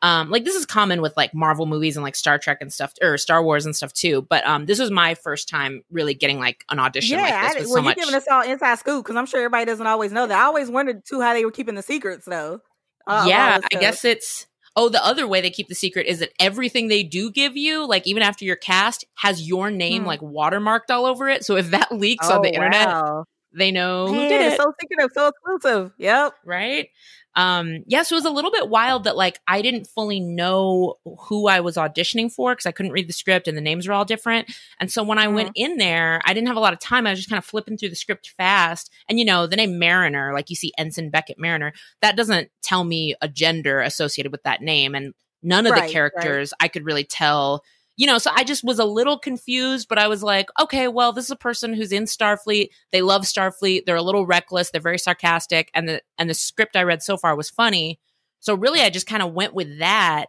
Um, 0.02 0.31
like 0.31 0.45
this 0.45 0.55
is 0.55 0.64
common 0.64 1.02
with 1.02 1.14
like 1.17 1.35
Marvel 1.35 1.67
movies 1.67 1.97
and 1.97 2.05
like 2.05 2.14
Star 2.17 2.38
Trek 2.38 2.59
and 2.61 2.73
stuff, 2.73 2.93
or 3.02 3.19
Star 3.19 3.43
Wars 3.43 3.67
and 3.67 3.75
stuff 3.76 3.93
too. 3.93 4.23
But 4.31 4.47
um, 4.47 4.64
this 4.67 4.79
was 4.79 4.90
my 4.90 5.14
first 5.14 5.49
time 5.49 5.83
really 5.90 6.14
getting 6.14 6.38
like 6.38 6.64
an 6.71 6.79
audition 6.79 7.19
yeah, 7.19 7.25
like 7.25 7.33
I 7.35 7.43
this. 7.43 7.52
did- 7.52 7.61
With 7.62 7.67
well, 7.69 7.75
so 7.75 7.76
you're 7.81 7.85
much, 7.85 7.97
giving 7.97 8.14
us 8.14 8.29
all 8.31 8.43
inside 8.43 8.79
scoop 8.79 9.05
because 9.05 9.17
I'm 9.17 9.26
sure 9.26 9.40
everybody 9.40 9.64
doesn't 9.67 9.87
always 9.87 10.12
know 10.12 10.26
that. 10.26 10.38
I 10.38 10.45
always 10.45 10.71
wondered 10.71 11.05
too 11.05 11.21
how 11.21 11.35
they 11.35 11.45
were 11.45 11.50
keeping 11.50 11.75
the 11.75 11.83
secrets 11.83 12.25
though. 12.26 12.61
uh, 13.07 13.25
yeah, 13.29 13.61
I 13.62 13.79
guess 13.79 14.05
it's. 14.05 14.47
Oh, 14.76 14.88
the 14.88 15.04
other 15.04 15.26
way 15.26 15.40
they 15.40 15.50
keep 15.50 15.68
the 15.68 15.74
secret 15.74 16.06
is 16.06 16.20
that 16.20 16.32
everything 16.40 16.88
they 16.88 17.02
do 17.02 17.30
give 17.30 17.56
you, 17.56 17.86
like 17.86 18.06
even 18.06 18.22
after 18.22 18.44
you're 18.44 18.56
cast, 18.56 19.04
has 19.16 19.46
your 19.48 19.70
name 19.70 20.02
Hmm. 20.02 20.06
like 20.06 20.20
watermarked 20.20 20.90
all 20.90 21.06
over 21.06 21.28
it. 21.28 21.44
So 21.44 21.56
if 21.56 21.70
that 21.70 21.90
leaks 21.92 22.30
on 22.30 22.38
Oh, 22.38 22.42
the 22.42 22.54
internet, 22.54 22.94
wow. 22.94 23.24
they 23.52 23.70
know 23.72 24.14
who 24.14 24.20
Man, 24.20 24.28
did 24.28 24.40
it's 24.40 24.54
it. 24.54 24.56
so 24.56 24.72
secretive, 24.80 25.10
so 25.14 25.28
exclusive. 25.28 25.92
Yep. 25.98 26.34
right? 26.44 26.88
Um, 27.37 27.84
yeah, 27.87 28.02
so 28.02 28.14
it 28.14 28.18
was 28.18 28.25
a 28.25 28.30
little 28.30 28.50
bit 28.50 28.68
wild 28.68 29.04
that 29.04 29.16
like 29.16 29.38
I 29.46 29.62
didn't 29.62 29.87
fully 29.87 30.20
know 30.20 30.94
who 31.28 31.49
I 31.49 31.60
was 31.60 31.76
auditioning 31.76 32.32
for 32.32 32.52
because 32.52 32.66
I 32.66 32.72
couldn't 32.72 32.92
read 32.92 33.08
the 33.08 33.12
script 33.12 33.46
and 33.46 33.56
the 33.56 33.62
names 33.62 33.87
were 33.87 33.94
all 33.94 34.04
different. 34.04 34.50
And 34.80 34.90
so 34.90 35.02
when 35.02 35.18
I 35.18 35.28
went 35.28 35.52
in 35.54 35.76
there, 35.76 36.20
I 36.25 36.34
didn't 36.34 36.49
have 36.49 36.56
a 36.56 36.60
lot 36.60 36.72
of 36.72 36.80
time. 36.80 37.06
I 37.06 37.10
was 37.10 37.20
just 37.20 37.30
kind 37.30 37.38
of 37.38 37.44
flipping 37.44 37.76
through 37.78 37.90
the 37.90 37.96
script 37.96 38.32
fast. 38.37 38.90
And 39.08 39.18
you 39.18 39.25
know, 39.25 39.46
the 39.46 39.56
name 39.56 39.78
Mariner, 39.78 40.32
like 40.32 40.50
you 40.50 40.56
see 40.56 40.72
Ensign 40.76 41.10
Beckett 41.10 41.38
Mariner, 41.38 41.72
that 42.02 42.16
doesn't 42.16 42.50
tell 42.62 42.84
me 42.84 43.14
a 43.20 43.28
gender 43.28 43.80
associated 43.80 44.32
with 44.32 44.42
that 44.42 44.62
name. 44.62 44.94
And 44.94 45.14
none 45.42 45.66
of 45.66 45.72
Right, 45.72 45.78
the 45.78 45.82
right. 45.82 45.92
characters 45.92 46.52
I 46.60 46.68
could 46.68 46.84
really 46.84 47.04
tell 47.04 47.62
you 48.00 48.07
know, 48.07 48.16
so 48.16 48.30
I 48.35 48.45
just 48.45 48.64
was 48.64 48.78
a 48.78 48.87
little 48.87 49.19
confused, 49.19 49.87
but 49.87 49.99
I 49.99 50.09
was 50.09 50.23
like, 50.23 50.49
okay, 50.59 50.88
well, 50.88 51.12
this 51.12 51.26
is 51.26 51.30
a 51.33 51.37
person 51.37 51.75
who's 51.75 51.92
in 51.92 52.04
Starfleet. 52.04 52.71
They 52.92 53.02
love 53.02 53.25
Starfleet. 53.25 53.85
They're 53.85 53.95
a 53.95 54.02
little 54.02 54.25
reckless. 54.25 54.71
They're 54.71 54.80
very 54.80 54.99
sarcastic, 54.99 55.71
and 55.75 55.87
the 55.87 56.00
and 56.16 56.30
the 56.30 56.33
script 56.33 56.76
I 56.76 56.85
read 56.85 57.02
so 57.02 57.19
far 57.19 57.37
was 57.37 57.50
funny. 57.50 58.00
So 58.38 58.54
really, 58.54 58.80
I 58.80 58.88
just 58.88 59.07
kind 59.07 59.23
of 59.23 59.35
went 59.35 59.52
with 59.52 59.80
that, 59.80 60.28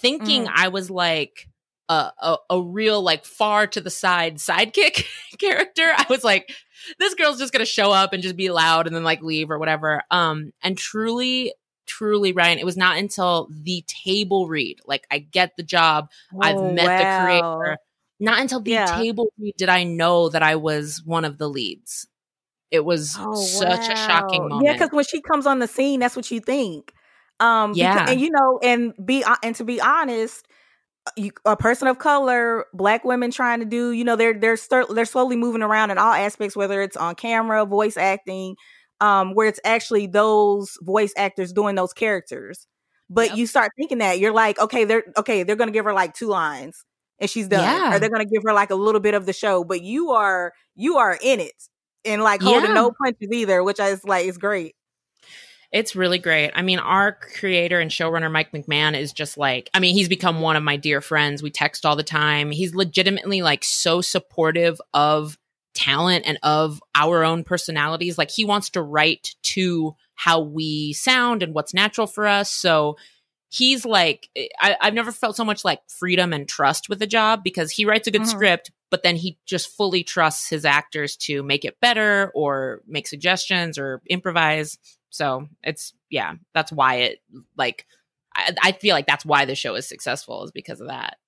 thinking 0.00 0.48
I 0.52 0.66
was 0.66 0.90
like 0.90 1.46
a, 1.88 2.10
a 2.18 2.36
a 2.50 2.60
real 2.60 3.00
like 3.00 3.24
far 3.24 3.68
to 3.68 3.80
the 3.80 3.88
side 3.88 4.38
sidekick 4.38 5.06
character. 5.38 5.92
I 5.96 6.06
was 6.10 6.24
like, 6.24 6.52
this 6.98 7.14
girl's 7.14 7.38
just 7.38 7.52
gonna 7.52 7.64
show 7.64 7.92
up 7.92 8.12
and 8.12 8.20
just 8.20 8.36
be 8.36 8.50
loud 8.50 8.88
and 8.88 8.96
then 8.96 9.04
like 9.04 9.22
leave 9.22 9.52
or 9.52 9.60
whatever. 9.60 10.02
Um, 10.10 10.52
and 10.60 10.76
truly. 10.76 11.54
Truly, 11.86 12.32
Ryan, 12.32 12.58
it 12.58 12.64
was 12.64 12.76
not 12.76 12.96
until 12.98 13.48
the 13.50 13.84
table 13.86 14.48
read, 14.48 14.80
like 14.86 15.06
I 15.10 15.18
get 15.18 15.56
the 15.56 15.62
job, 15.64 16.08
I've 16.40 16.60
Oh, 16.60 16.66
met 16.74 16.96
the 16.96 17.06
creator. 17.06 17.78
Not 18.20 18.40
until 18.40 18.60
the 18.60 18.70
Yeah. 18.70 18.86
table 18.86 19.32
read 19.38 19.54
did 19.56 19.68
I 19.68 19.82
know 19.84 20.28
that 20.28 20.42
I 20.42 20.56
was 20.56 21.02
one 21.04 21.24
of 21.24 21.38
the 21.38 21.48
leads. 21.48 22.06
It 22.70 22.84
was 22.84 23.18
Oh, 23.18 23.32
such 23.34 23.88
a 23.90 23.96
shocking 23.96 24.48
moment. 24.48 24.66
Yeah, 24.66 24.72
because 24.72 24.90
when 24.92 25.04
she 25.04 25.20
comes 25.20 25.46
on 25.46 25.58
the 25.58 25.66
scene, 25.68 26.00
that's 26.00 26.16
what 26.16 26.30
you 26.30 26.40
think. 26.40 26.92
Um, 27.40 27.76
Yeah. 27.76 28.04
and 28.06 28.20
you 28.20 28.30
know, 28.30 28.58
and 28.62 28.94
be 29.04 29.24
uh, 29.24 29.36
and 29.42 29.54
to 29.56 29.64
be 29.64 29.80
honest, 29.80 30.46
uh, 31.06 31.10
you, 31.16 31.32
a 31.44 31.56
person 31.56 31.88
of 31.88 31.98
color, 31.98 32.66
black 32.74 33.04
women 33.04 33.30
trying 33.30 33.60
to 33.60 33.66
do, 33.66 33.92
you 33.92 34.04
know, 34.04 34.16
they're 34.16 34.34
they're 34.38 34.56
they're 34.90 35.04
slowly 35.06 35.36
moving 35.36 35.62
around 35.62 35.90
in 35.90 35.98
all 35.98 36.12
aspects, 36.12 36.56
whether 36.56 36.82
it's 36.82 36.96
on 36.96 37.14
camera, 37.16 37.66
voice 37.66 37.96
acting, 37.96 38.56
um, 39.02 39.34
where 39.34 39.48
it's 39.48 39.60
actually 39.64 40.06
those 40.06 40.78
voice 40.80 41.12
actors 41.16 41.52
doing 41.52 41.74
those 41.74 41.92
characters. 41.92 42.66
But 43.10 43.30
Yep. 43.30 43.36
you 43.38 43.46
start 43.46 43.72
thinking 43.76 43.98
that 43.98 44.18
you're 44.20 44.32
like, 44.32 44.58
okay, 44.58 44.84
they're 44.84 45.04
okay, 45.18 45.42
they're 45.42 45.56
gonna 45.56 45.72
give 45.72 45.84
her 45.84 45.92
like 45.92 46.14
two 46.14 46.28
lines 46.28 46.84
and 47.18 47.28
she's 47.28 47.48
done, 47.48 47.60
Yeah. 47.60 47.96
or 47.96 47.98
they're 47.98 48.08
gonna 48.08 48.24
give 48.24 48.42
her 48.46 48.54
like 48.54 48.70
a 48.70 48.74
little 48.76 49.00
bit 49.00 49.14
of 49.14 49.26
the 49.26 49.32
show. 49.34 49.64
But 49.64 49.82
you 49.82 50.12
are 50.12 50.52
you 50.76 50.96
are 50.98 51.18
in 51.20 51.40
it 51.40 51.52
and 52.04 52.22
like 52.22 52.40
holding 52.40 52.70
Yeah. 52.70 52.74
no 52.74 52.92
punches 53.02 53.28
either, 53.32 53.62
which 53.62 53.80
is 53.80 54.04
like 54.04 54.24
is 54.26 54.38
great. 54.38 54.74
It's 55.72 55.96
really 55.96 56.18
great. 56.18 56.50
I 56.54 56.60
mean, 56.62 56.78
our 56.78 57.12
creator 57.12 57.80
and 57.80 57.90
showrunner, 57.90 58.30
Mike 58.30 58.52
McMahan, 58.52 58.94
is 58.98 59.10
just 59.12 59.38
like, 59.38 59.70
I 59.72 59.80
mean, 59.80 59.94
he's 59.94 60.08
become 60.08 60.40
one 60.42 60.54
of 60.54 60.62
my 60.62 60.76
dear 60.76 61.00
friends. 61.00 61.42
We 61.42 61.50
text 61.50 61.86
all 61.86 61.96
the 61.96 62.02
time. 62.02 62.50
He's 62.50 62.74
legitimately 62.74 63.40
like 63.40 63.64
so 63.64 64.02
supportive 64.02 64.78
of 64.92 65.38
talent 65.74 66.24
and 66.26 66.38
of 66.42 66.82
our 66.94 67.24
own 67.24 67.44
personalities. 67.44 68.18
Like, 68.18 68.30
he 68.30 68.44
wants 68.44 68.70
to 68.70 68.82
write 68.82 69.34
to 69.42 69.94
how 70.14 70.40
we 70.40 70.92
sound 70.92 71.42
and 71.42 71.54
what's 71.54 71.74
natural 71.74 72.06
for 72.06 72.26
us. 72.26 72.50
So, 72.50 72.96
he's 73.48 73.84
like, 73.84 74.30
I, 74.60 74.76
I've 74.80 74.94
never 74.94 75.12
felt 75.12 75.36
so 75.36 75.44
much 75.44 75.62
like 75.62 75.80
freedom 75.86 76.32
and 76.32 76.48
trust 76.48 76.88
with 76.88 77.02
a 77.02 77.06
job 77.06 77.44
because 77.44 77.70
he 77.70 77.84
writes 77.84 78.08
a 78.08 78.10
good 78.10 78.22
Mhm. 78.22 78.28
script, 78.28 78.70
but 78.90 79.02
then 79.02 79.14
he 79.14 79.36
just 79.44 79.68
fully 79.76 80.02
trusts 80.02 80.48
his 80.48 80.64
actors 80.64 81.16
to 81.16 81.42
make 81.42 81.64
it 81.66 81.78
better 81.80 82.32
or 82.34 82.80
make 82.86 83.06
suggestions 83.06 83.76
or 83.76 84.00
improvise. 84.08 84.78
So 85.10 85.48
it's 85.62 85.92
yeah, 86.08 86.32
that's 86.54 86.72
why 86.72 86.94
it 86.96 87.18
like 87.58 87.86
I, 88.34 88.54
I 88.62 88.72
feel 88.72 88.94
like 88.94 89.06
that's 89.06 89.26
why 89.26 89.44
the 89.44 89.54
show 89.54 89.74
is 89.74 89.86
successful 89.86 90.44
is 90.44 90.50
because 90.50 90.80
of 90.80 90.88
that. 90.88 91.18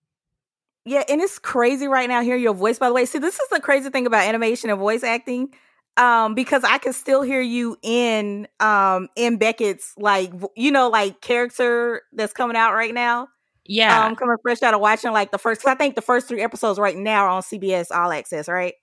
Yeah, 0.84 1.02
and 1.08 1.20
it's 1.20 1.38
crazy 1.38 1.88
right 1.88 2.08
now 2.08 2.20
hearing 2.22 2.42
your 2.42 2.54
voice. 2.54 2.78
By 2.78 2.88
the 2.88 2.94
way, 2.94 3.06
see, 3.06 3.18
this 3.18 3.38
is 3.38 3.48
the 3.50 3.60
crazy 3.60 3.88
thing 3.90 4.06
about 4.06 4.24
animation 4.26 4.68
and 4.70 4.78
voice 4.78 5.02
acting, 5.02 5.48
um, 5.96 6.34
because 6.34 6.62
I 6.64 6.78
can 6.78 6.92
still 6.92 7.22
hear 7.22 7.40
you 7.40 7.76
in 7.82 8.46
um 8.60 9.08
in 9.16 9.38
Beckett's 9.38 9.94
like 9.96 10.30
you 10.56 10.70
know 10.70 10.88
like 10.90 11.20
character 11.20 12.02
that's 12.12 12.32
coming 12.34 12.56
out 12.56 12.74
right 12.74 12.92
now. 12.92 13.28
Yeah, 13.64 14.06
Um, 14.06 14.16
coming 14.16 14.36
fresh 14.42 14.62
out 14.62 14.74
of 14.74 14.80
watching 14.80 15.12
like 15.12 15.30
the 15.30 15.38
first. 15.38 15.62
'cause 15.62 15.70
I 15.72 15.74
think 15.76 15.94
the 15.94 16.02
first 16.02 16.28
three 16.28 16.42
episodes 16.42 16.78
right 16.78 16.96
now 16.96 17.24
are 17.24 17.28
on 17.30 17.42
CBS 17.42 17.90
All 17.90 18.12
Access, 18.12 18.48
right? 18.48 18.74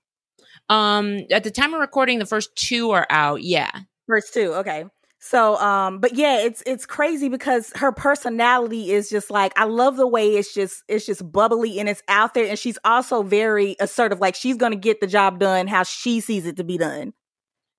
um, 0.69 1.19
at 1.31 1.43
the 1.43 1.51
time 1.51 1.73
of 1.73 1.79
recording, 1.81 2.19
the 2.19 2.25
first 2.25 2.55
two 2.55 2.91
are 2.91 3.07
out. 3.09 3.41
Yeah, 3.43 3.71
First 4.07 4.33
two, 4.33 4.53
okay. 4.55 4.85
So, 5.23 5.55
um, 5.57 5.99
but 5.99 6.15
yeah, 6.15 6.39
it's 6.39 6.63
it's 6.65 6.87
crazy 6.87 7.29
because 7.29 7.71
her 7.75 7.91
personality 7.91 8.91
is 8.91 9.07
just 9.09 9.29
like 9.29 9.53
I 9.55 9.65
love 9.65 9.95
the 9.95 10.07
way 10.07 10.35
it's 10.35 10.53
just 10.53 10.83
it's 10.87 11.05
just 11.05 11.31
bubbly 11.31 11.79
and 11.79 11.87
it's 11.87 12.01
out 12.07 12.33
there, 12.33 12.47
and 12.47 12.57
she's 12.57 12.79
also 12.83 13.21
very 13.21 13.75
assertive. 13.79 14.19
Like 14.19 14.33
she's 14.35 14.57
gonna 14.57 14.75
get 14.75 14.99
the 14.99 15.07
job 15.07 15.39
done 15.39 15.67
how 15.67 15.83
she 15.83 16.21
sees 16.21 16.47
it 16.47 16.57
to 16.57 16.63
be 16.63 16.77
done, 16.79 17.13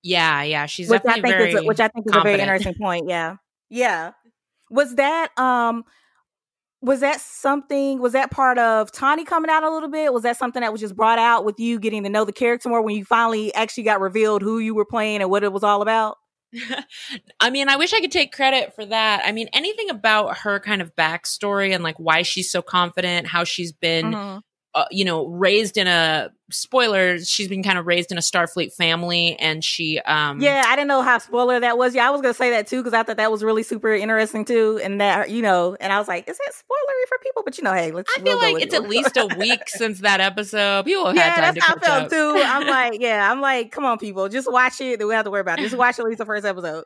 yeah, 0.03 0.43
yeah. 0.43 0.67
She's 0.67 0.89
which 0.89 1.03
I 1.07 1.15
think 1.15 1.27
very 1.27 1.51
is 1.51 1.55
a, 1.61 1.63
which 1.63 1.81
I 1.81 1.89
think 1.89 2.07
is 2.07 2.15
a 2.15 2.21
very 2.21 2.41
interesting 2.41 2.75
point. 2.81 3.09
Yeah, 3.09 3.37
yeah. 3.71 4.13
Was 4.71 4.97
that 4.97 5.37
um 5.39 5.85
was 6.81 7.01
that 7.01 7.21
something? 7.21 8.01
Was 8.01 8.13
that 8.13 8.31
part 8.31 8.59
of 8.59 8.91
Tawny 8.93 9.25
coming 9.25 9.51
out 9.51 9.63
a 9.63 9.71
little 9.71 9.89
bit? 9.91 10.13
Was 10.13 10.25
that 10.25 10.37
something 10.37 10.63
that 10.63 10.73
was 10.73 10.81
just 10.81 10.97
brought 10.97 11.19
out 11.19 11.45
with 11.45 11.61
you 11.61 11.79
getting 11.79 12.03
to 12.05 12.09
know 12.09 12.25
the 12.25 12.33
character 12.33 12.69
more 12.69 12.83
when 12.83 12.97
you 12.97 13.05
finally 13.05 13.55
actually 13.55 13.85
got 13.85 14.01
revealed 14.01 14.43
who 14.43 14.59
you 14.59 14.75
were 14.75 14.85
playing 14.85 15.21
and 15.23 15.31
what 15.31 15.45
it 15.45 15.53
was 15.53 15.63
all 15.63 15.83
about? 15.83 16.19
I 17.41 17.51
mean, 17.51 17.69
I 17.69 17.77
wish 17.77 17.93
I 17.93 18.01
could 18.01 18.13
take 18.13 18.33
credit 18.33 18.75
for 18.75 18.85
that. 18.85 19.23
I 19.25 19.33
mean, 19.33 19.49
anything 19.53 19.91
about 19.91 20.39
her 20.39 20.61
kind 20.61 20.83
of 20.83 20.95
backstory 20.97 21.75
and 21.75 21.83
like 21.83 21.97
why 21.99 22.23
she's 22.23 22.51
so 22.51 22.63
confident, 22.63 23.27
how 23.27 23.45
she's 23.45 23.73
been, 23.73 24.13
Mhm. 24.13 24.43
Uh, 24.75 24.87
you 24.91 25.05
know, 25.05 25.27
raised 25.27 25.77
in 25.77 25.87
a 25.87 26.31
spoiler. 26.51 27.19
She's 27.19 27.49
been 27.49 27.63
kind 27.63 27.79
of 27.79 27.87
raised 27.87 28.11
in 28.11 28.17
a 28.17 28.23
Starfleet 28.23 28.73
family, 28.73 29.37
and 29.39 29.63
she, 29.63 29.99
um, 30.01 30.41
Yeah, 30.41 30.65
I 30.67 30.77
didn't 30.77 30.89
know 30.89 31.03
how 31.03 31.19
spoiler 31.19 31.61
that 31.61 31.77
was. 31.77 31.95
Yeah, 31.95 32.07
I 32.07 32.11
was 32.11 32.23
gonna 32.23 32.33
say 32.33 32.51
that 32.51 32.67
too 32.67 32.79
because 32.79 32.95
I 32.95 33.03
thought 33.03 33.19
that 33.19 33.31
was 33.31 33.45
really 33.45 33.63
super 33.63 33.93
interesting 33.93 34.45
too, 34.45 34.81
and 34.83 35.01
that 35.01 35.31
you 35.31 35.43
know, 35.43 35.77
and 35.79 35.93
I 35.93 35.99
was 35.99 36.09
like, 36.09 36.29
is 36.29 36.39
that 36.39 36.53
spoilery 36.53 37.09
for 37.09 37.19
people? 37.23 37.43
But 37.45 37.59
you 37.59 37.65
know, 37.65 37.75
hey, 37.75 37.93
let's. 37.93 38.11
I 38.17 38.23
we'll 38.23 38.41
feel 38.41 38.53
like 38.53 38.63
it's 38.63 38.75
it. 38.75 38.83
at 38.83 38.89
least 38.89 39.17
a 39.17 39.27
week 39.39 39.63
since 39.69 40.01
that 40.01 40.21
episode. 40.21 40.87
People 40.87 41.07
have 41.07 41.17
yeah, 41.17 41.23
had 41.23 41.35
time 41.35 41.55
that's 41.55 41.67
how 41.67 41.75
I 41.75 41.79
felt 41.79 42.05
up. 42.05 42.11
too. 42.11 42.43
I'm 42.43 42.67
like, 42.93 43.01
yeah, 43.01 43.31
I'm 43.31 43.41
like, 43.41 43.73
come 43.73 43.85
on, 43.85 43.99
people, 43.99 44.29
just 44.29 44.51
watch 44.51 44.81
it. 44.81 44.99
Then 44.99 45.09
we 45.09 45.15
have 45.15 45.25
to 45.25 45.31
worry 45.31 45.43
about 45.43 45.59
it. 45.59 45.63
Just 45.63 45.77
watch 45.77 45.99
at 45.99 46.05
least 46.07 46.19
the 46.19 46.27
first 46.27 46.47
episode. 46.47 46.85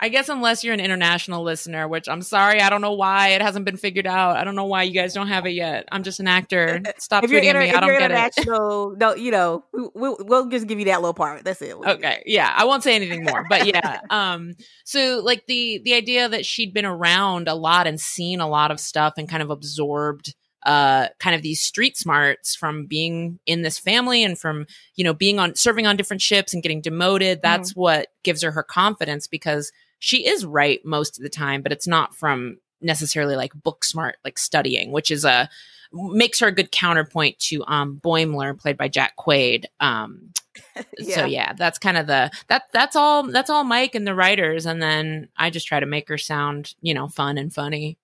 I 0.00 0.08
guess 0.10 0.28
unless 0.28 0.62
you're 0.62 0.74
an 0.74 0.80
international 0.80 1.42
listener, 1.42 1.88
which 1.88 2.08
I'm 2.08 2.22
sorry, 2.22 2.60
I 2.60 2.70
don't 2.70 2.80
know 2.80 2.92
why 2.92 3.30
it 3.30 3.42
hasn't 3.42 3.64
been 3.64 3.76
figured 3.76 4.06
out. 4.06 4.36
I 4.36 4.44
don't 4.44 4.54
know 4.54 4.66
why 4.66 4.84
you 4.84 4.92
guys 4.92 5.12
don't 5.12 5.28
have 5.28 5.44
it 5.44 5.50
yet. 5.54 5.88
I'm 5.90 6.04
just 6.04 6.20
an 6.20 6.28
actor. 6.28 6.80
Stop 6.98 7.24
if 7.24 7.30
tweeting 7.30 7.44
inter- 7.44 7.60
me. 7.60 7.70
I 7.70 7.80
don't 7.80 7.88
you're 7.88 7.98
get 7.98 8.36
it. 8.36 8.46
no, 8.46 9.14
you 9.16 9.30
know, 9.32 9.64
we, 9.72 9.88
we'll, 9.94 10.16
we'll 10.20 10.48
just 10.48 10.66
give 10.68 10.78
you 10.78 10.84
that 10.86 11.00
little 11.00 11.14
part. 11.14 11.44
That's 11.44 11.60
it. 11.62 11.78
We'll- 11.78 11.88
okay 11.88 12.22
yeah 12.26 12.52
i 12.56 12.64
won't 12.64 12.82
say 12.82 12.94
anything 12.94 13.24
more 13.24 13.44
but 13.48 13.66
yeah 13.66 14.00
um 14.10 14.52
so 14.84 15.20
like 15.24 15.46
the 15.46 15.80
the 15.84 15.94
idea 15.94 16.28
that 16.28 16.44
she'd 16.44 16.72
been 16.74 16.84
around 16.84 17.48
a 17.48 17.54
lot 17.54 17.86
and 17.86 18.00
seen 18.00 18.40
a 18.40 18.48
lot 18.48 18.70
of 18.70 18.78
stuff 18.78 19.14
and 19.16 19.28
kind 19.28 19.42
of 19.42 19.50
absorbed 19.50 20.34
uh 20.66 21.08
kind 21.18 21.34
of 21.34 21.42
these 21.42 21.60
street 21.60 21.96
smarts 21.96 22.54
from 22.54 22.86
being 22.86 23.38
in 23.46 23.62
this 23.62 23.78
family 23.78 24.22
and 24.22 24.38
from 24.38 24.66
you 24.96 25.04
know 25.04 25.14
being 25.14 25.38
on 25.38 25.54
serving 25.54 25.86
on 25.86 25.96
different 25.96 26.20
ships 26.20 26.52
and 26.52 26.62
getting 26.62 26.80
demoted 26.80 27.40
that's 27.42 27.74
what 27.74 28.08
gives 28.22 28.42
her 28.42 28.50
her 28.50 28.62
confidence 28.62 29.26
because 29.26 29.72
she 29.98 30.26
is 30.26 30.44
right 30.44 30.84
most 30.84 31.18
of 31.18 31.22
the 31.22 31.28
time 31.28 31.62
but 31.62 31.72
it's 31.72 31.86
not 31.86 32.14
from 32.14 32.58
necessarily 32.80 33.36
like 33.36 33.52
book 33.54 33.84
smart 33.84 34.16
like 34.24 34.38
studying 34.38 34.92
which 34.92 35.10
is 35.10 35.24
a 35.24 35.48
makes 35.92 36.40
her 36.40 36.48
a 36.48 36.52
good 36.52 36.70
counterpoint 36.70 37.38
to 37.38 37.64
um 37.66 38.00
Boimler 38.02 38.58
played 38.58 38.76
by 38.76 38.88
Jack 38.88 39.14
Quaid 39.16 39.64
um 39.80 40.32
so 41.00 41.24
yeah. 41.24 41.52
that's 41.54 41.78
kind 41.78 41.96
of 41.96 42.06
the 42.06 42.30
that 42.48 42.64
that's 42.72 42.96
all 42.96 43.24
that's 43.24 43.50
all 43.50 43.64
mike 43.64 43.94
and 43.94 44.06
the 44.06 44.14
writers 44.14 44.66
and 44.66 44.82
then 44.82 45.28
i 45.36 45.50
just 45.50 45.68
try 45.68 45.78
to 45.78 45.86
make 45.86 46.08
her 46.08 46.18
sound 46.18 46.74
you 46.80 46.92
know 46.92 47.08
fun 47.08 47.38
and 47.38 47.54
funny 47.54 47.96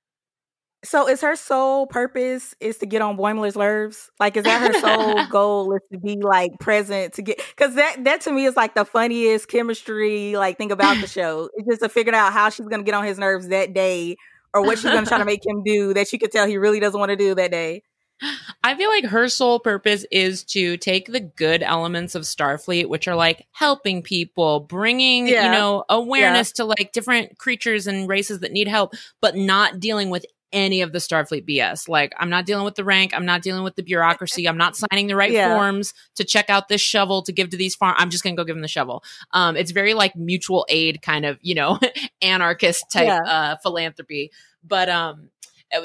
So 0.84 1.08
is 1.08 1.20
her 1.22 1.34
sole 1.36 1.86
purpose 1.86 2.54
is 2.60 2.78
to 2.78 2.86
get 2.86 3.02
on 3.02 3.16
Boimler's 3.16 3.56
nerves? 3.56 4.10
Like 4.20 4.36
is 4.36 4.44
that 4.44 4.60
her 4.60 4.80
sole 4.80 5.26
goal 5.30 5.74
is 5.74 5.80
to 5.92 5.98
be 5.98 6.16
like 6.20 6.52
present 6.60 7.14
to 7.14 7.22
get 7.22 7.40
cuz 7.56 7.74
that 7.74 8.04
that 8.04 8.20
to 8.22 8.32
me 8.32 8.44
is 8.44 8.56
like 8.56 8.74
the 8.74 8.84
funniest 8.84 9.48
chemistry 9.48 10.36
like 10.36 10.58
thing 10.58 10.70
about 10.72 11.00
the 11.00 11.06
show. 11.18 11.48
It's 11.54 11.68
just 11.68 11.82
to 11.82 11.88
figure 11.88 12.14
out 12.14 12.32
how 12.32 12.50
she's 12.50 12.66
going 12.66 12.80
to 12.80 12.84
get 12.84 12.94
on 12.94 13.04
his 13.04 13.18
nerves 13.18 13.48
that 13.48 13.74
day 13.74 14.16
or 14.52 14.62
what 14.62 14.78
she's 14.78 14.90
going 14.90 15.04
to 15.04 15.08
try 15.08 15.18
to 15.18 15.24
make 15.34 15.44
him 15.44 15.62
do 15.64 15.94
that 15.94 16.06
she 16.08 16.18
could 16.18 16.30
tell 16.30 16.46
he 16.46 16.58
really 16.58 16.80
doesn't 16.80 16.98
want 16.98 17.10
to 17.10 17.16
do 17.16 17.34
that 17.34 17.50
day. 17.50 17.82
I 18.62 18.76
feel 18.76 18.88
like 18.88 19.06
her 19.06 19.28
sole 19.28 19.58
purpose 19.58 20.06
is 20.10 20.44
to 20.44 20.76
take 20.76 21.08
the 21.08 21.20
good 21.20 21.62
elements 21.62 22.14
of 22.14 22.22
Starfleet, 22.22 22.88
which 22.88 23.08
are 23.08 23.16
like 23.16 23.46
helping 23.50 24.02
people, 24.02 24.60
bringing, 24.60 25.26
Yeah. 25.26 25.46
you 25.46 25.50
know, 25.50 25.84
awareness 25.88 26.52
to 26.52 26.64
like 26.64 26.92
different 26.92 27.36
creatures 27.38 27.86
and 27.88 28.08
races 28.08 28.38
that 28.40 28.52
need 28.52 28.68
help, 28.68 28.94
but 29.20 29.36
not 29.36 29.80
dealing 29.80 30.10
with 30.10 30.24
any 30.54 30.80
of 30.80 30.92
the 30.92 30.98
Starfleet 30.98 31.46
BS. 31.46 31.88
Like, 31.88 32.14
I'm 32.18 32.30
not 32.30 32.46
dealing 32.46 32.64
with 32.64 32.76
the 32.76 32.84
rank. 32.84 33.12
I'm 33.14 33.26
not 33.26 33.42
dealing 33.42 33.62
with 33.64 33.76
the 33.76 33.82
bureaucracy. 33.82 34.48
I'm 34.48 34.56
not 34.56 34.76
signing 34.76 35.08
the 35.08 35.16
right 35.16 35.30
Yeah. 35.30 35.54
forms 35.54 35.92
to 36.14 36.24
check 36.24 36.48
out 36.48 36.68
this 36.68 36.80
shovel 36.80 37.22
to 37.24 37.32
give 37.32 37.50
to 37.50 37.56
these 37.58 37.74
farm. 37.74 37.94
I'm 37.98 38.08
just 38.08 38.24
going 38.24 38.34
to 38.34 38.40
go 38.40 38.46
give 38.46 38.56
them 38.56 38.62
the 38.62 38.68
shovel. 38.68 39.04
Um, 39.32 39.56
it's 39.56 39.72
very 39.72 39.92
like 39.92 40.16
mutual 40.16 40.64
aid 40.70 41.02
kind 41.02 41.26
of, 41.26 41.38
you 41.42 41.54
know, 41.54 41.78
anarchist 42.22 42.84
type 42.90 43.06
Yeah. 43.08 43.18
uh, 43.20 43.56
philanthropy. 43.62 44.30
But 44.62 44.88
um, 44.88 45.28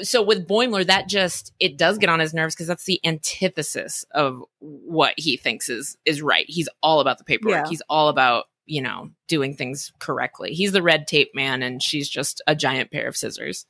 so 0.02 0.22
with 0.22 0.46
Boimler, 0.46 0.86
that 0.86 1.08
just 1.08 1.52
it 1.58 1.76
does 1.76 1.98
get 1.98 2.08
on 2.08 2.20
his 2.20 2.32
nerves 2.32 2.54
because 2.54 2.68
that's 2.68 2.84
the 2.84 3.00
antithesis 3.04 4.04
of 4.12 4.42
what 4.60 5.14
he 5.16 5.36
thinks 5.36 5.68
is 5.68 5.96
is 6.04 6.22
right. 6.22 6.44
He's 6.48 6.68
all 6.82 7.00
about 7.00 7.18
the 7.18 7.24
paperwork. 7.24 7.64
Yeah. 7.64 7.68
He's 7.68 7.82
all 7.88 8.08
about 8.08 8.44
you 8.66 8.80
know 8.82 9.10
doing 9.26 9.56
things 9.56 9.92
correctly. 9.98 10.52
He's 10.54 10.72
the 10.72 10.82
red 10.82 11.06
tape 11.08 11.30
man, 11.34 11.62
and 11.62 11.82
she's 11.82 12.08
just 12.08 12.40
a 12.46 12.54
giant 12.54 12.90
pair 12.92 13.08
of 13.08 13.16
scissors. 13.16 13.66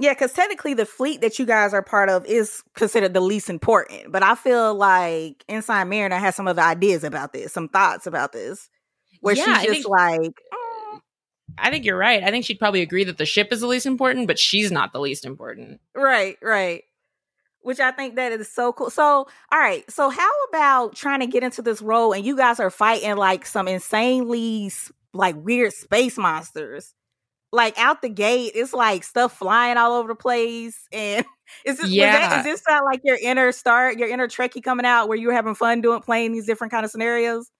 Yeah, 0.00 0.12
because 0.12 0.32
technically 0.32 0.74
the 0.74 0.86
fleet 0.86 1.20
that 1.22 1.38
you 1.38 1.44
guys 1.46 1.74
are 1.74 1.82
part 1.82 2.08
of 2.08 2.24
is 2.26 2.62
considered 2.74 3.14
the 3.14 3.20
least 3.20 3.50
important. 3.50 4.12
But 4.12 4.22
I 4.22 4.34
feel 4.36 4.74
like 4.74 5.44
Ensign 5.48 5.88
Mariner 5.88 6.16
has 6.16 6.36
some 6.36 6.46
other 6.46 6.62
ideas 6.62 7.02
about 7.02 7.32
this, 7.32 7.52
some 7.52 7.68
thoughts 7.68 8.06
about 8.06 8.32
this, 8.32 8.68
where 9.20 9.34
Yeah, 9.34 9.44
she's 9.58 9.62
just 9.66 9.72
think- 9.82 9.88
like, 9.88 10.20
"Mm, 10.52 11.00
I 11.58 11.70
think 11.70 11.84
you're 11.84 11.96
right. 11.98 12.22
I 12.22 12.30
think 12.30 12.44
she'd 12.44 12.60
probably 12.60 12.82
agree 12.82 13.02
that 13.04 13.18
the 13.18 13.26
ship 13.26 13.52
is 13.52 13.60
the 13.60 13.66
least 13.66 13.86
important, 13.86 14.28
but 14.28 14.38
she's 14.38 14.70
not 14.70 14.92
the 14.92 15.00
least 15.00 15.24
important. 15.24 15.80
right, 15.96 16.36
right. 16.42 16.84
Which 17.62 17.80
I 17.80 17.90
think 17.90 18.14
that 18.14 18.30
is 18.30 18.50
so 18.50 18.72
cool. 18.72 18.88
So, 18.90 19.02
all 19.50 19.58
right. 19.58 19.82
So, 19.90 20.10
how 20.10 20.30
about 20.48 20.94
trying 20.94 21.20
to 21.20 21.26
get 21.26 21.42
into 21.42 21.60
this 21.60 21.82
role 21.82 22.12
and 22.12 22.24
you 22.24 22.36
guys 22.36 22.60
are 22.60 22.70
fighting 22.70 23.16
like 23.16 23.44
some 23.44 23.66
insanely 23.66 24.70
like 25.12 25.34
weird 25.36 25.72
space 25.72 26.16
monsters? 26.16 26.94
Like 27.50 27.78
out 27.78 28.02
the 28.02 28.10
gate, 28.10 28.52
it's 28.54 28.74
like 28.74 29.04
stuff 29.04 29.38
flying 29.38 29.78
all 29.78 29.94
over 29.94 30.08
the 30.08 30.14
place, 30.14 30.86
and 30.92 31.24
is 31.64 31.78
this 31.78 31.88
Yeah. 31.88 32.12
that, 32.12 32.38
is 32.38 32.44
this 32.44 32.62
not 32.68 32.84
like 32.84 33.00
your 33.04 33.16
inner 33.20 33.52
start, 33.52 33.98
your 33.98 34.08
inner 34.08 34.28
Trekkie 34.28 34.62
coming 34.62 34.84
out, 34.84 35.08
where 35.08 35.16
you're 35.16 35.32
having 35.32 35.54
fun 35.54 35.80
doing 35.80 36.00
playing 36.00 36.32
these 36.32 36.46
different 36.46 36.72
kind 36.72 36.84
of 36.84 36.90
scenarios? 36.90 37.50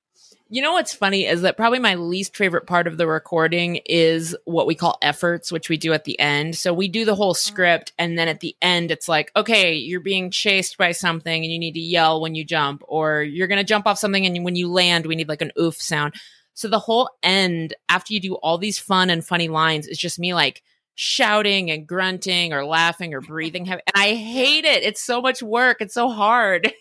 You 0.50 0.62
know 0.62 0.72
what's 0.72 0.94
funny 0.94 1.26
is 1.26 1.42
that 1.42 1.58
probably 1.58 1.78
my 1.78 1.94
least 1.94 2.34
favorite 2.34 2.66
part 2.66 2.86
of 2.86 2.96
the 2.96 3.06
recording 3.06 3.80
is 3.84 4.34
what 4.46 4.66
we 4.66 4.74
call 4.74 4.98
efforts, 5.02 5.52
which 5.52 5.68
we 5.68 5.76
do 5.76 5.92
at 5.92 6.04
the 6.04 6.18
end. 6.18 6.56
So 6.56 6.72
we 6.72 6.88
do 6.88 7.04
the 7.04 7.14
whole 7.14 7.34
mm-hmm. 7.34 7.48
script, 7.48 7.92
and 7.98 8.18
then 8.18 8.28
at 8.28 8.40
the 8.40 8.56
end, 8.62 8.90
it's 8.90 9.08
like, 9.08 9.30
okay, 9.36 9.74
you're 9.74 10.00
being 10.00 10.30
chased 10.30 10.78
by 10.78 10.92
something, 10.92 11.44
and 11.44 11.52
you 11.52 11.58
need 11.58 11.74
to 11.74 11.80
yell 11.80 12.20
when 12.20 12.34
you 12.34 12.44
jump, 12.44 12.82
or 12.88 13.22
you're 13.22 13.46
gonna 13.46 13.62
jump 13.62 13.86
off 13.86 13.98
something, 13.98 14.24
and 14.24 14.42
when 14.44 14.56
you 14.56 14.70
land, 14.70 15.04
we 15.06 15.16
need 15.16 15.28
like 15.28 15.42
an 15.42 15.52
oof 15.58 15.80
sound. 15.80 16.14
So 16.58 16.66
the 16.66 16.80
whole 16.80 17.08
end, 17.22 17.72
after 17.88 18.12
you 18.12 18.18
do 18.18 18.34
all 18.34 18.58
these 18.58 18.80
fun 18.80 19.10
and 19.10 19.24
funny 19.24 19.46
lines, 19.46 19.86
is 19.86 19.96
just 19.96 20.18
me 20.18 20.34
like 20.34 20.64
shouting 20.96 21.70
and 21.70 21.86
grunting 21.86 22.52
or 22.52 22.64
laughing 22.64 23.14
or 23.14 23.20
breathing 23.20 23.64
heavy, 23.64 23.82
and 23.86 24.02
I 24.02 24.14
hate 24.16 24.64
it. 24.64 24.82
It's 24.82 25.00
so 25.00 25.20
much 25.20 25.40
work. 25.40 25.76
It's 25.78 25.94
so 25.94 26.08
hard. 26.08 26.72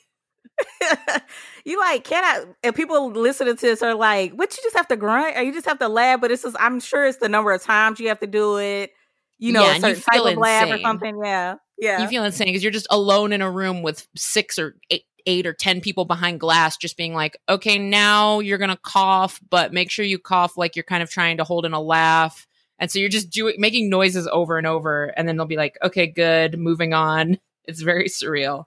you 1.63 1.79
like 1.79 2.03
cannot 2.05 2.47
and 2.63 2.75
people 2.75 3.11
listening 3.11 3.55
to 3.55 3.61
this 3.61 3.83
are 3.83 3.93
like 3.93 4.31
what 4.31 4.57
you 4.57 4.63
just 4.63 4.75
have 4.75 4.87
to 4.87 4.95
grunt? 4.95 5.37
Or 5.37 5.43
you 5.43 5.53
just 5.53 5.67
have 5.67 5.77
to 5.77 5.87
laugh? 5.87 6.21
But 6.21 6.31
it's 6.31 6.41
just 6.41 6.55
i'm 6.59 6.79
sure 6.79 7.05
it's 7.05 7.19
the 7.19 7.29
number 7.29 7.51
of 7.51 7.61
times 7.61 7.99
you 7.99 8.07
have 8.07 8.19
to 8.21 8.27
do 8.27 8.57
it. 8.57 8.89
You 9.37 9.53
know 9.53 9.61
Yeah, 9.61 9.75
a 9.75 9.79
certain 9.79 10.01
type 10.01 10.25
of 10.25 10.37
laugh 10.39 10.71
or 10.71 10.79
something. 10.79 11.21
Yeah. 11.23 11.55
Yeah. 11.77 12.01
You 12.01 12.07
feel 12.07 12.23
insane 12.23 12.47
because 12.47 12.63
you're 12.63 12.71
just 12.71 12.87
alone 12.89 13.31
in 13.31 13.43
a 13.43 13.51
room 13.51 13.83
with 13.83 14.07
six 14.15 14.57
or 14.57 14.75
eight, 14.89 15.03
eight 15.27 15.45
or 15.45 15.53
ten 15.53 15.81
people 15.81 16.05
behind 16.05 16.39
glass 16.39 16.77
just 16.77 16.97
being 16.97 17.13
like 17.13 17.37
okay 17.47 17.77
now 17.77 18.39
you're 18.39 18.57
gonna 18.57 18.79
cough 18.81 19.39
but 19.49 19.73
make 19.73 19.91
sure 19.91 20.05
you 20.05 20.17
cough 20.17 20.57
like 20.57 20.75
you're 20.75 20.83
kind 20.83 21.03
of 21.03 21.11
trying 21.11 21.37
to 21.37 21.43
hold 21.43 21.65
in 21.65 21.73
a 21.73 21.81
laugh. 21.81 22.47
And 22.79 22.91
so 22.91 22.99
you're 22.99 23.09
just 23.09 23.29
doing 23.29 23.55
making 23.57 23.89
noises 23.89 24.27
over 24.27 24.57
and 24.57 24.65
over 24.65 25.05
and 25.17 25.27
then 25.27 25.37
they'll 25.37 25.45
be 25.45 25.57
like 25.57 25.77
okay 25.83 26.07
good 26.07 26.57
moving 26.57 26.93
on. 26.93 27.37
It's 27.69 27.81
very 27.81 28.07
surreal. 28.07 28.63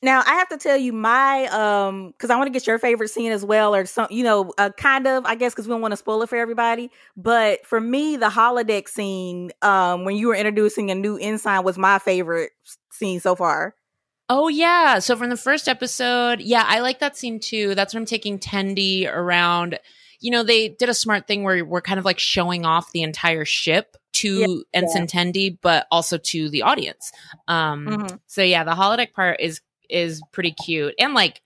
Now 0.00 0.22
i 0.24 0.32
have 0.36 0.48
to 0.48 0.56
tell 0.56 0.78
you 0.78 0.90
my 0.94 1.44
um 1.48 2.12
because 2.12 2.30
i 2.30 2.36
want 2.36 2.46
to 2.46 2.50
get 2.50 2.66
your 2.66 2.78
favorite 2.78 3.08
scene 3.08 3.30
as 3.30 3.44
well 3.44 3.74
or 3.74 3.84
some 3.84 4.06
you 4.08 4.24
know 4.24 4.50
uh, 4.56 4.70
kind 4.78 5.06
of 5.06 5.26
i 5.26 5.34
guess 5.34 5.52
because 5.52 5.68
we 5.68 5.72
don't 5.72 5.82
want 5.82 5.92
to 5.92 5.96
spoil 5.98 6.22
it 6.22 6.30
for 6.30 6.36
everybody. 6.36 6.90
But 7.14 7.66
for 7.66 7.78
me 7.78 8.16
the 8.16 8.30
holodeck 8.30 8.88
scene 8.88 9.50
um 9.60 10.06
when 10.06 10.16
you 10.16 10.28
were 10.28 10.34
introducing 10.34 10.90
a 10.90 10.94
new 10.94 11.18
ensign 11.18 11.62
was 11.62 11.76
my 11.76 11.98
favorite 11.98 12.52
scene 12.90 13.20
so 13.20 13.36
far 13.36 13.74
Oh 14.28 14.48
yeah. 14.48 14.98
So 14.98 15.16
from 15.16 15.30
the 15.30 15.36
first 15.36 15.68
episode, 15.68 16.40
yeah, 16.40 16.64
I 16.66 16.80
like 16.80 17.00
that 17.00 17.16
scene 17.16 17.38
too. 17.40 17.74
That's 17.74 17.92
when 17.94 18.02
I'm 18.02 18.06
taking 18.06 18.38
Tendi 18.38 19.10
around. 19.12 19.78
You 20.20 20.30
know, 20.30 20.42
they 20.42 20.68
did 20.68 20.88
a 20.88 20.94
smart 20.94 21.26
thing 21.26 21.42
where 21.42 21.64
we're 21.64 21.80
kind 21.82 21.98
of 21.98 22.04
like 22.04 22.18
showing 22.18 22.64
off 22.64 22.92
the 22.92 23.02
entire 23.02 23.44
ship 23.44 23.96
to 24.14 24.38
Yeah, 24.40 24.80
Ensign 24.80 25.06
Tendi, 25.06 25.58
but 25.60 25.86
also 25.90 26.16
to 26.18 26.48
the 26.48 26.62
audience. 26.62 27.10
Um 27.48 27.86
Mhm. 27.86 28.20
so 28.26 28.42
yeah, 28.42 28.64
the 28.64 28.72
holodeck 28.72 29.12
part 29.12 29.40
is 29.40 29.60
is 29.90 30.22
pretty 30.32 30.52
cute. 30.52 30.94
And 30.98 31.12
like 31.14 31.42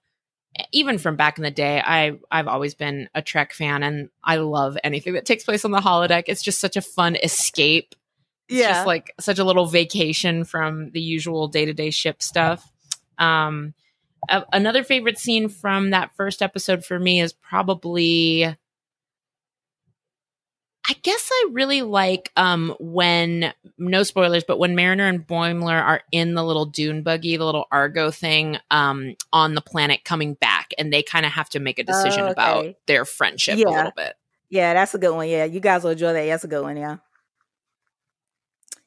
even 0.73 0.97
from 0.99 1.17
back 1.17 1.39
in 1.39 1.45
the 1.45 1.51
day, 1.51 1.81
I 1.85 2.19
I've 2.31 2.49
always 2.49 2.75
been 2.75 3.09
a 3.15 3.23
Trek 3.23 3.53
fan 3.53 3.83
and 3.83 4.11
I 4.23 4.37
love 4.37 4.77
anything 4.85 5.15
that 5.15 5.27
takes 5.27 5.45
place 5.45 5.65
on 5.65 5.71
the 5.71 5.81
holodeck. 5.81 6.25
It's 6.29 6.43
just 6.43 6.61
such 6.61 6.77
a 6.77 6.83
fun 6.83 7.17
escape 7.17 7.95
it's 8.49 8.59
Yeah. 8.59 8.69
just 8.73 8.87
like 8.87 9.15
such 9.21 9.39
a 9.39 9.45
little 9.45 9.67
vacation 9.67 10.45
from 10.45 10.91
the 10.93 11.01
usual 11.01 11.49
day-to-day 11.49 11.91
ship 11.91 12.23
stuff 12.23 12.71
um 13.19 13.75
a- 14.29 14.45
another 14.53 14.83
favorite 14.85 15.19
scene 15.19 15.49
from 15.49 15.91
that 15.91 16.11
first 16.17 16.43
episode 16.43 16.85
for 16.85 16.99
me 16.99 17.21
is 17.21 17.33
probably 17.33 18.45
i 20.89 20.95
guess 21.03 21.29
i 21.33 21.49
really 21.53 21.83
like 21.83 22.31
um 22.37 22.75
when 22.79 23.53
no 23.79 24.03
spoilers 24.03 24.45
but 24.45 24.59
when 24.59 24.77
mariner 24.77 25.07
and 25.09 25.27
boimler 25.27 25.81
are 25.83 26.03
in 26.13 26.35
the 26.35 26.45
little 26.45 26.67
dune 26.67 27.03
buggy 27.03 27.37
the 27.37 27.45
little 27.45 27.67
argo 27.73 28.11
thing 28.11 28.57
um 28.71 29.15
on 29.33 29.55
the 29.55 29.61
planet 29.61 30.05
coming 30.05 30.35
back 30.35 30.73
and 30.79 30.93
they 30.93 31.03
kind 31.03 31.27
of 31.27 31.33
have 31.33 31.49
to 31.49 31.59
make 31.59 31.79
a 31.79 31.85
decision 31.85 32.25
Oh, 32.25 32.31
about 32.31 32.75
their 32.87 33.05
friendship 33.05 33.57
a 33.57 33.61
Yeah. 33.61 33.69
little 33.69 33.93
bit 33.97 34.15
Yeah, 34.49 34.75
that's 34.75 34.95
a 34.95 34.99
good 34.99 35.11
one. 35.13 35.29
Yeah, 35.29 35.45
you 35.45 35.59
guys 35.59 35.83
will 35.83 35.91
enjoy 35.91 36.13
that. 36.13 36.25
That's 36.25 36.45
a 36.45 36.49
good 36.49 36.63
one. 36.63 36.77
Yeah. 36.77 36.99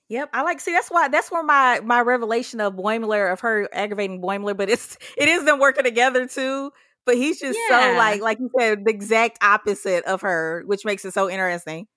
Yep, 0.09 0.29
I 0.33 0.41
like. 0.41 0.59
See, 0.59 0.71
that's 0.71 0.89
why. 0.89 1.07
That's 1.07 1.31
where 1.31 1.43
my 1.43 1.81
my 1.83 2.01
revelation 2.01 2.59
of 2.61 2.73
Boimler 2.73 3.31
of 3.31 3.39
her 3.41 3.69
aggravating 3.71 4.21
Boimler, 4.21 4.57
but 4.57 4.69
it's 4.69 4.97
it 5.17 5.29
is 5.29 5.45
them 5.45 5.59
working 5.59 5.83
together 5.83 6.27
too. 6.27 6.71
But 7.05 7.15
he's 7.15 7.39
just 7.39 7.57
Yeah. 7.69 7.93
so 7.93 7.97
like 7.97 8.21
like 8.21 8.39
you 8.39 8.49
said, 8.59 8.85
the 8.85 8.91
exact 8.91 9.37
opposite 9.43 10.03
of 10.05 10.21
her, 10.21 10.63
which 10.65 10.83
makes 10.85 11.05
it 11.05 11.13
so 11.13 11.29
interesting. 11.29 11.87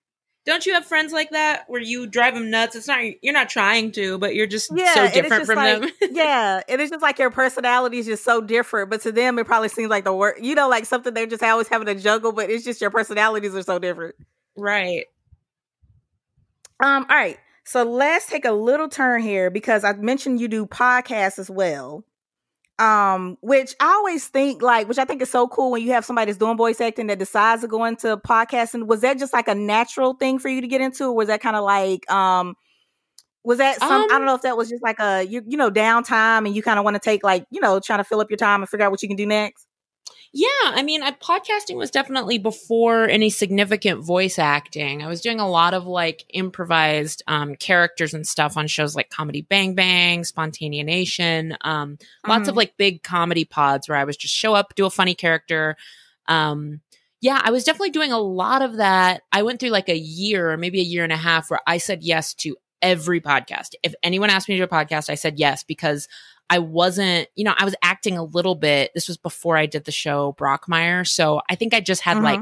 Don't 0.44 0.66
you 0.66 0.74
have 0.74 0.84
friends 0.84 1.12
like 1.12 1.30
that 1.30 1.64
where 1.68 1.80
you 1.80 2.06
drive 2.06 2.34
them 2.34 2.50
nuts? 2.50 2.74
It's 2.74 2.88
not 2.88 3.00
you're 3.22 3.32
not 3.32 3.48
trying 3.48 3.92
to, 3.92 4.18
but 4.18 4.34
you're 4.34 4.46
just 4.48 4.70
Yeah, 4.74 4.92
so 4.94 5.06
different 5.08 5.42
just 5.42 5.46
from 5.46 5.56
like- 5.56 5.80
them. 5.80 5.90
yeah, 6.12 6.60
and 6.68 6.80
it's 6.80 6.90
just 6.90 7.00
like 7.02 7.18
your 7.18 7.30
personality 7.30 7.98
is 7.98 8.06
just 8.06 8.24
so 8.24 8.40
different. 8.40 8.90
But 8.90 9.02
to 9.02 9.12
them, 9.12 9.38
it 9.38 9.46
probably 9.46 9.68
seems 9.68 9.88
like 9.88 10.04
the 10.04 10.12
work. 10.12 10.36
You 10.40 10.54
know, 10.54 10.68
like 10.68 10.84
something 10.84 11.14
they're 11.14 11.26
just 11.26 11.42
always 11.44 11.68
having 11.68 11.86
to 11.86 11.94
juggle. 11.94 12.32
But 12.32 12.50
it's 12.50 12.64
just 12.64 12.80
your 12.80 12.90
personalities 12.90 13.54
are 13.54 13.62
so 13.62 13.78
different. 13.78 14.16
right. 14.56 15.04
Um, 16.82 17.06
all 17.08 17.16
right. 17.16 17.38
So 17.64 17.84
let's 17.84 18.26
take 18.26 18.44
a 18.44 18.52
little 18.52 18.88
turn 18.88 19.22
here 19.22 19.50
because 19.50 19.84
I 19.84 19.92
mentioned 19.94 20.40
you 20.40 20.48
do 20.48 20.66
podcasts 20.66 21.38
as 21.38 21.50
well. 21.50 22.04
Um, 22.78 23.38
which 23.42 23.74
I 23.80 23.86
always 23.92 24.28
think 24.28 24.62
like, 24.62 24.88
which 24.88 24.98
I 24.98 25.04
think 25.04 25.22
is 25.22 25.30
so 25.30 25.48
cool 25.48 25.70
when 25.72 25.82
you 25.82 25.92
have 25.92 26.04
somebody 26.04 26.30
that's 26.32 26.38
doing 26.38 26.56
voice 26.56 26.80
acting 26.80 27.08
that 27.08 27.18
decides 27.18 27.62
to 27.62 27.68
go 27.68 27.84
into 27.84 28.16
podcasting. 28.18 28.86
Was 28.86 29.02
that 29.02 29.18
just 29.18 29.32
like 29.32 29.48
a 29.48 29.54
natural 29.54 30.14
thing 30.14 30.38
for 30.38 30.48
you 30.48 30.60
to 30.60 30.66
get 30.68 30.80
into, 30.80 31.04
or 31.06 31.12
was 31.14 31.28
that 31.28 31.40
kind 31.40 31.56
of 31.56 31.64
like 31.64 32.10
um 32.10 32.54
was 33.44 33.58
that 33.58 33.82
some 33.82 34.04
I 34.10 34.18
don't 34.18 34.24
Um, 34.24 34.26
know 34.26 34.34
if 34.34 34.42
that 34.42 34.56
was 34.56 34.68
just 34.70 34.82
like 34.82 35.00
a 35.00 35.22
you 35.24 35.42
you 35.46 35.56
know 35.56 35.70
downtime 35.70 36.46
and 36.46 36.54
you 36.56 36.62
kind 36.62 36.78
of 36.78 36.84
want 36.84 36.94
to 36.96 37.00
take 37.00 37.24
like, 37.24 37.46
you 37.50 37.60
know, 37.60 37.80
trying 37.80 38.00
to 38.00 38.04
fill 38.04 38.20
up 38.20 38.30
your 38.30 38.36
time 38.38 38.62
and 38.62 38.68
figure 38.68 38.86
out 38.86 38.90
what 38.92 39.02
you 39.02 39.08
can 39.08 39.16
do 39.16 39.26
next? 39.26 39.66
Yeah, 40.34 40.46
I 40.64 40.82
mean, 40.82 41.02
I, 41.02 41.10
podcasting 41.10 41.76
was 41.76 41.90
definitely 41.90 42.38
before 42.38 43.04
any 43.06 43.28
significant 43.28 44.02
voice 44.02 44.38
acting. 44.38 45.02
I 45.02 45.06
was 45.06 45.20
doing 45.20 45.40
a 45.40 45.48
lot 45.48 45.74
of 45.74 45.84
like 45.86 46.24
improvised 46.32 47.22
um, 47.26 47.54
characters 47.54 48.14
and 48.14 48.26
stuff 48.26 48.56
on 48.56 48.66
shows 48.66 48.96
like 48.96 49.10
Comedy 49.10 49.42
Bang 49.42 49.74
Bang, 49.74 50.22
Spontaneanation, 50.22 51.54
um, 51.60 51.98
lots 52.26 52.48
of 52.48 52.54
Mhm. 52.54 52.58
like 52.58 52.76
big 52.78 53.02
comedy 53.02 53.44
pods 53.44 53.88
where 53.90 53.98
I 53.98 54.04
was 54.04 54.16
just 54.16 54.34
show 54.34 54.54
up, 54.54 54.74
do 54.74 54.86
a 54.86 54.90
funny 54.90 55.14
character. 55.14 55.76
Um, 56.28 56.80
yeah, 57.20 57.40
I 57.44 57.50
was 57.50 57.64
definitely 57.64 57.90
doing 57.90 58.10
a 58.12 58.18
lot 58.18 58.62
of 58.62 58.78
that. 58.78 59.22
I 59.32 59.42
went 59.42 59.60
through 59.60 59.68
like 59.68 59.90
a 59.90 59.98
year 59.98 60.50
or 60.50 60.56
maybe 60.56 60.80
a 60.80 60.84
year 60.84 61.04
and 61.04 61.12
a 61.12 61.16
half 61.16 61.50
where 61.50 61.60
I 61.66 61.76
said 61.76 62.02
yes 62.02 62.32
to 62.36 62.56
every 62.80 63.20
podcast. 63.20 63.74
If 63.82 63.94
anyone 64.02 64.30
asked 64.30 64.48
me 64.48 64.56
to 64.56 64.60
do 64.60 64.64
a 64.64 64.66
podcast, 64.66 65.10
I 65.10 65.14
said 65.14 65.38
yes 65.38 65.62
because 65.62 66.08
I 66.52 66.58
wasn't, 66.58 67.28
you 67.34 67.44
know, 67.44 67.54
I 67.56 67.64
was 67.64 67.74
acting 67.82 68.18
a 68.18 68.22
little 68.22 68.54
bit. 68.54 68.90
This 68.94 69.08
was 69.08 69.16
before 69.16 69.56
I 69.56 69.64
did 69.64 69.84
the 69.86 69.90
show 69.90 70.36
Brockmire. 70.38 71.08
So 71.08 71.40
I 71.48 71.54
think 71.54 71.72
I 71.72 71.80
just 71.80 72.02
had 72.02 72.18
Mhm. 72.18 72.24
like 72.24 72.40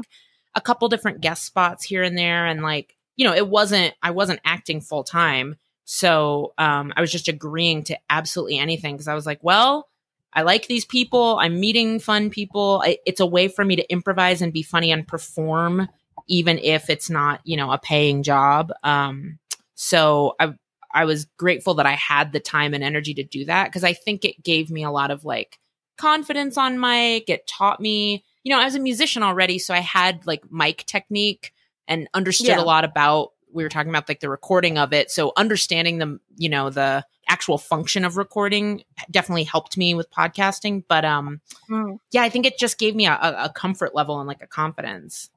a 0.53 0.59
couple 0.59 0.89
different 0.89 1.21
guest 1.21 1.45
spots 1.45 1.85
here 1.85 2.03
and 2.03 2.17
there. 2.17 2.45
And 2.45 2.61
like, 2.61 2.97
you 3.15 3.23
know, 3.25 3.33
it 3.33 3.47
wasn't, 3.47 3.93
I 4.03 4.11
wasn't 4.11 4.41
acting 4.43 4.81
full 4.81 5.05
time. 5.05 5.55
So 5.85 6.53
um, 6.57 6.91
I 6.97 6.99
was 6.99 7.09
just 7.09 7.29
agreeing 7.29 7.85
to 7.85 7.97
absolutely 8.09 8.57
anything 8.57 8.95
because 8.95 9.07
I 9.07 9.15
was 9.15 9.25
like, 9.25 9.39
well, 9.41 9.87
I 10.33 10.41
like 10.41 10.67
these 10.67 10.83
people. 10.83 11.37
I'm 11.39 11.61
meeting 11.61 11.99
fun 12.01 12.29
people. 12.31 12.81
I, 12.83 12.97
it's 13.05 13.21
a 13.21 13.25
way 13.25 13.47
for 13.47 13.63
me 13.63 13.77
to 13.77 13.89
improvise 13.89 14.41
and 14.41 14.51
be 14.51 14.61
funny 14.61 14.91
and 14.91 15.07
perform, 15.07 15.87
even 16.27 16.57
if 16.57 16.89
it's 16.89 17.09
not, 17.09 17.39
you 17.45 17.55
know, 17.55 17.71
a 17.71 17.77
paying 17.77 18.23
job. 18.23 18.73
Um, 18.83 19.39
so 19.75 20.35
I, 20.37 20.53
I 20.93 21.05
was 21.05 21.25
grateful 21.37 21.73
that 21.75 21.85
I 21.85 21.93
had 21.93 22.31
the 22.31 22.39
time 22.39 22.73
and 22.73 22.83
energy 22.83 23.13
to 23.15 23.23
do 23.23 23.45
that 23.45 23.65
because 23.65 23.83
I 23.83 23.93
think 23.93 24.25
it 24.25 24.43
gave 24.43 24.69
me 24.69 24.83
a 24.83 24.91
lot 24.91 25.11
of 25.11 25.23
like 25.25 25.59
confidence 25.97 26.57
on 26.57 26.79
mic. 26.79 27.29
It 27.29 27.47
taught 27.47 27.79
me, 27.79 28.23
you 28.43 28.53
know, 28.53 28.59
I 28.61 28.65
was 28.65 28.75
a 28.75 28.79
musician 28.79 29.23
already, 29.23 29.59
so 29.59 29.73
I 29.73 29.79
had 29.79 30.25
like 30.25 30.51
mic 30.51 30.85
technique 30.85 31.53
and 31.87 32.07
understood 32.13 32.47
Yeah. 32.47 32.61
a 32.61 32.65
lot 32.65 32.83
about. 32.83 33.31
We 33.53 33.63
were 33.63 33.69
talking 33.69 33.89
about 33.89 34.07
like 34.07 34.21
the 34.21 34.29
recording 34.29 34.77
of 34.77 34.93
it, 34.93 35.11
so 35.11 35.33
understanding 35.35 35.97
the, 35.97 36.19
you 36.37 36.47
know, 36.47 36.69
the 36.69 37.05
actual 37.27 37.57
function 37.57 38.05
of 38.05 38.15
recording 38.15 38.83
definitely 39.09 39.43
helped 39.43 39.77
me 39.77 39.93
with 39.93 40.09
podcasting. 40.09 40.83
But 40.87 41.03
um, 41.05 41.41
Mm. 41.69 41.99
yeah, 42.11 42.23
I 42.23 42.29
think 42.29 42.45
it 42.45 42.57
just 42.57 42.79
gave 42.79 42.95
me 42.95 43.07
a, 43.07 43.11
a 43.13 43.45
a 43.45 43.49
comfort 43.53 43.93
level 43.93 44.19
and 44.19 44.27
like 44.27 44.41
a 44.41 44.47
confidence. 44.47 45.29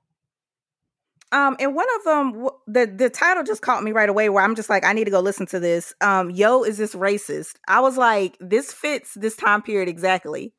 Um, 1.32 1.56
and 1.58 1.74
one 1.74 1.87
of 1.96 2.04
them, 2.04 2.48
the 2.66 2.87
the 2.87 3.10
title 3.10 3.42
just 3.42 3.62
caught 3.62 3.82
me 3.82 3.92
right 3.92 4.08
away. 4.08 4.28
Where 4.28 4.44
I'm 4.44 4.54
just 4.54 4.70
like, 4.70 4.84
I 4.84 4.92
need 4.92 5.04
to 5.04 5.10
go 5.10 5.20
listen 5.20 5.46
to 5.46 5.60
this. 5.60 5.94
Um, 6.00 6.30
yo, 6.30 6.62
is 6.62 6.78
this 6.78 6.94
racist? 6.94 7.54
I 7.66 7.80
was 7.80 7.96
like, 7.96 8.37
this 8.40 8.72
fits 8.72 9.14
this 9.14 9.37
time 9.37 9.62
period 9.62 9.88
exactly. 9.88 10.52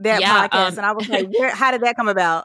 That 0.00 0.20
Yeah, 0.20 0.48
podcast, 0.48 0.72
um, 0.72 0.78
and 0.78 0.86
I 0.86 0.92
was 0.92 1.08
like, 1.08 1.28
where? 1.32 1.54
How 1.54 1.70
did 1.70 1.82
that 1.82 1.96
come 1.96 2.08
about? 2.08 2.44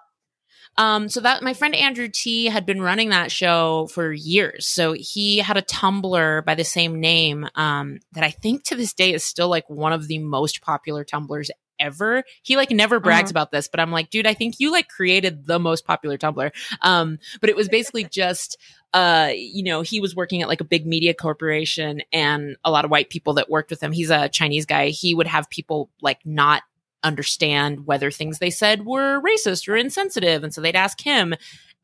Um, 0.78 1.10
so 1.10 1.20
that 1.22 1.44
my 1.44 1.54
friend 1.54 1.76
Andrew 1.76 2.08
Ti 2.08 2.46
had 2.46 2.66
been 2.66 2.82
running 2.82 3.10
that 3.10 3.32
show 3.32 3.88
for 3.92 4.14
years. 4.14 4.68
So 4.68 4.94
he 4.94 5.40
had 5.40 5.58
a 5.58 5.62
Tumblr 5.62 6.46
by 6.46 6.56
the 6.56 6.64
same 6.64 7.00
name, 7.02 7.48
um, 7.56 8.00
that 8.14 8.24
I 8.24 8.30
think 8.30 8.64
to 8.66 8.76
this 8.76 8.94
day 8.94 9.14
is 9.14 9.24
still 9.24 9.50
like 9.50 9.70
one 9.70 9.92
of 9.92 10.08
the 10.08 10.20
most 10.20 10.62
popular 10.62 11.04
Tumblrs 11.04 11.50
ever. 11.80 12.24
He 12.44 12.56
like 12.58 12.72
never 12.72 13.00
brags 13.00 13.30
Mhm. 13.30 13.34
about 13.34 13.52
this, 13.52 13.68
but 13.68 13.80
I'm 13.80 13.92
like, 13.92 14.10
dude, 14.10 14.28
I 14.28 14.34
think 14.34 14.56
you 14.60 14.72
like 14.72 14.88
created 14.90 15.46
the 15.46 15.60
most 15.60 15.86
popular 15.86 16.18
Tumblr. 16.18 16.52
Um, 16.82 17.20
but 17.42 17.50
it 17.50 17.56
was 17.56 17.70
basically 17.70 18.04
just 18.12 18.58
uh, 18.92 19.30
you 19.36 19.62
know, 19.62 19.82
he 19.84 20.00
was 20.00 20.16
working 20.16 20.42
at 20.42 20.48
like 20.48 20.62
a 20.62 20.66
big 20.66 20.88
media 20.88 21.14
corporation 21.14 22.02
and 22.12 22.56
a 22.66 22.72
lot 22.72 22.86
of 22.86 22.90
white 22.90 23.12
people 23.12 23.36
that 23.36 23.48
worked 23.48 23.70
with 23.70 23.84
him. 23.84 23.92
He's 23.92 24.10
a 24.10 24.30
Chinese 24.30 24.66
guy. 24.66 24.88
He 24.90 25.14
would 25.14 25.28
have 25.28 25.48
people 25.52 25.92
like 26.02 26.18
not 26.26 26.64
understand 27.04 27.86
whether 27.86 28.10
things 28.12 28.40
they 28.40 28.50
said 28.50 28.86
were 28.86 29.22
racist 29.22 29.68
or 29.70 29.76
insensitive. 29.76 30.44
And 30.44 30.54
so 30.54 30.60
they'd 30.62 30.76
ask 30.76 31.02
him. 31.02 31.36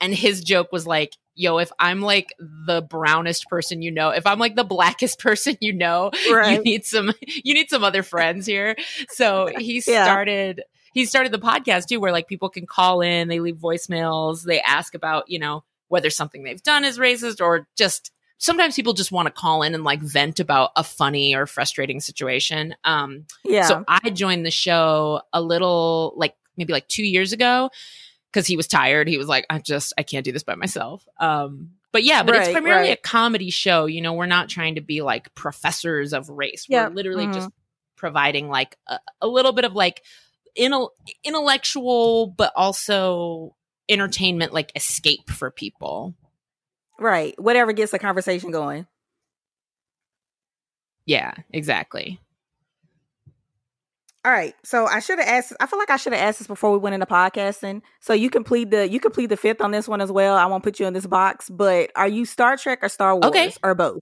And 0.01 0.13
his 0.13 0.43
joke 0.43 0.71
was 0.71 0.85
like, 0.85 1.13
yo, 1.35 1.57
if 1.57 1.71
I'm 1.79 2.01
like 2.01 2.33
the 2.39 2.81
brownest 2.81 3.47
person 3.47 3.81
you 3.81 3.91
know, 3.91 4.09
if 4.09 4.25
I'm 4.25 4.39
like 4.39 4.55
the 4.55 4.63
blackest 4.63 5.19
person 5.27 5.57
you 5.61 5.73
know, 5.73 6.11
you 6.25 6.61
need 6.63 6.85
some 6.85 7.11
you 7.25 7.53
need 7.53 7.69
some 7.69 7.83
other 7.83 8.03
friends 8.03 8.45
here. 8.45 8.75
So 9.09 9.49
he 9.57 9.81
Yeah. 9.81 10.03
started 10.05 10.63
he 10.93 11.05
started 11.05 11.31
the 11.33 11.39
podcast 11.39 11.87
too, 11.87 11.99
where 11.99 12.11
like 12.13 12.27
people 12.27 12.49
can 12.49 12.65
call 12.65 13.01
in, 13.01 13.27
they 13.27 13.39
leave 13.41 13.57
voicemails, 13.57 14.43
they 14.43 14.61
ask 14.61 14.95
about, 14.95 15.25
you 15.29 15.39
know, 15.39 15.63
whether 15.89 16.09
something 16.09 16.43
they've 16.43 16.63
done 16.63 16.85
is 16.85 16.97
racist 16.97 17.41
or 17.41 17.67
just 17.77 18.11
sometimes 18.37 18.75
people 18.75 18.93
just 18.93 19.11
want 19.11 19.27
to 19.27 19.31
call 19.31 19.61
in 19.61 19.73
and 19.75 19.83
like 19.83 20.01
vent 20.01 20.39
about 20.39 20.71
a 20.75 20.83
funny 20.83 21.35
or 21.35 21.45
frustrating 21.45 21.99
situation. 21.99 22.75
Um 22.83 23.25
Yeah, 23.43 23.67
so 23.67 23.83
I 23.87 24.09
joined 24.11 24.45
the 24.45 24.51
show 24.51 25.21
a 25.33 25.41
little 25.41 26.13
like 26.15 26.35
maybe 26.57 26.71
like 26.73 26.87
two 26.87 27.03
years 27.05 27.33
ago 27.33 27.69
because 28.35 28.47
he 28.47 28.57
was 28.57 28.67
tired. 28.67 29.07
He 29.07 29.17
was 29.17 29.29
like, 29.29 29.45
I 29.49 29.59
just 29.59 29.93
I 29.97 30.03
can't 30.03 30.25
do 30.25 30.33
this 30.33 30.43
by 30.43 30.55
myself. 30.55 31.07
Um, 31.21 31.69
but 31.93 32.03
yeah, 32.03 32.23
but 32.23 32.35
it's 32.35 32.51
primarily 32.51 32.89
right. 32.89 32.97
a 32.97 33.01
comedy 33.01 33.49
show. 33.49 33.85
You 33.85 34.01
know, 34.01 34.11
we're 34.11 34.25
not 34.25 34.49
trying 34.49 34.75
to 34.75 34.81
be 34.81 35.01
like 35.01 35.33
professors 35.35 36.11
of 36.11 36.27
race. 36.29 36.67
We're 36.69 36.89
literally 36.89 37.27
mhm. 37.27 37.33
just 37.33 37.49
providing 37.95 38.49
like 38.49 38.77
a, 38.87 38.99
a 39.21 39.27
little 39.27 39.53
bit 39.53 39.63
of 39.63 39.73
like 39.73 40.03
intel- 40.59 40.89
intellectual, 41.23 42.27
but 42.27 42.51
also 42.57 43.55
entertainment 43.87 44.53
like 44.53 44.73
escape 44.75 45.29
for 45.29 45.49
people. 45.49 46.13
right. 46.99 47.41
Whatever 47.41 47.71
gets 47.71 47.93
the 47.93 47.99
conversation 47.99 48.51
going. 48.51 48.85
Yeah, 51.05 51.35
exactly. 51.53 52.19
All 54.25 54.31
right. 54.31 54.55
So 54.63 54.87
I 54.87 54.99
should 55.01 55.19
have 55.19 55.27
asked. 55.27 55.53
I 55.59 55.67
feel 55.67 55.77
like 55.77 55.91
I 55.91 55.97
should 55.97 56.11
have 56.11 56.21
asked 56.21 56.39
this 56.39 56.47
before 56.47 56.71
we 56.71 56.79
went 56.79 56.95
into 56.95 57.05
podcasting. 57.05 57.81
So 58.01 58.11
you 58.13 58.31
can 58.31 58.43
plead 58.43 58.71
the 58.71 58.89
you 58.89 58.99
can 58.99 59.11
plead 59.11 59.29
the 59.29 59.37
fifth 59.37 59.61
on 59.61 59.69
this 59.69 59.87
one 59.87 60.01
as 60.01 60.11
well. 60.11 60.35
I 60.35 60.47
won't 60.47 60.63
put 60.63 60.79
you 60.79 60.87
in 60.87 60.93
this 60.93 61.05
box. 61.05 61.47
But 61.47 61.91
are 61.95 62.07
you 62.07 62.25
Star 62.25 62.57
Trek 62.57 62.79
or 62.81 62.89
Star 62.89 63.13
Wars 63.13 63.25
Okay. 63.25 63.51
or 63.61 63.75
both? 63.75 63.99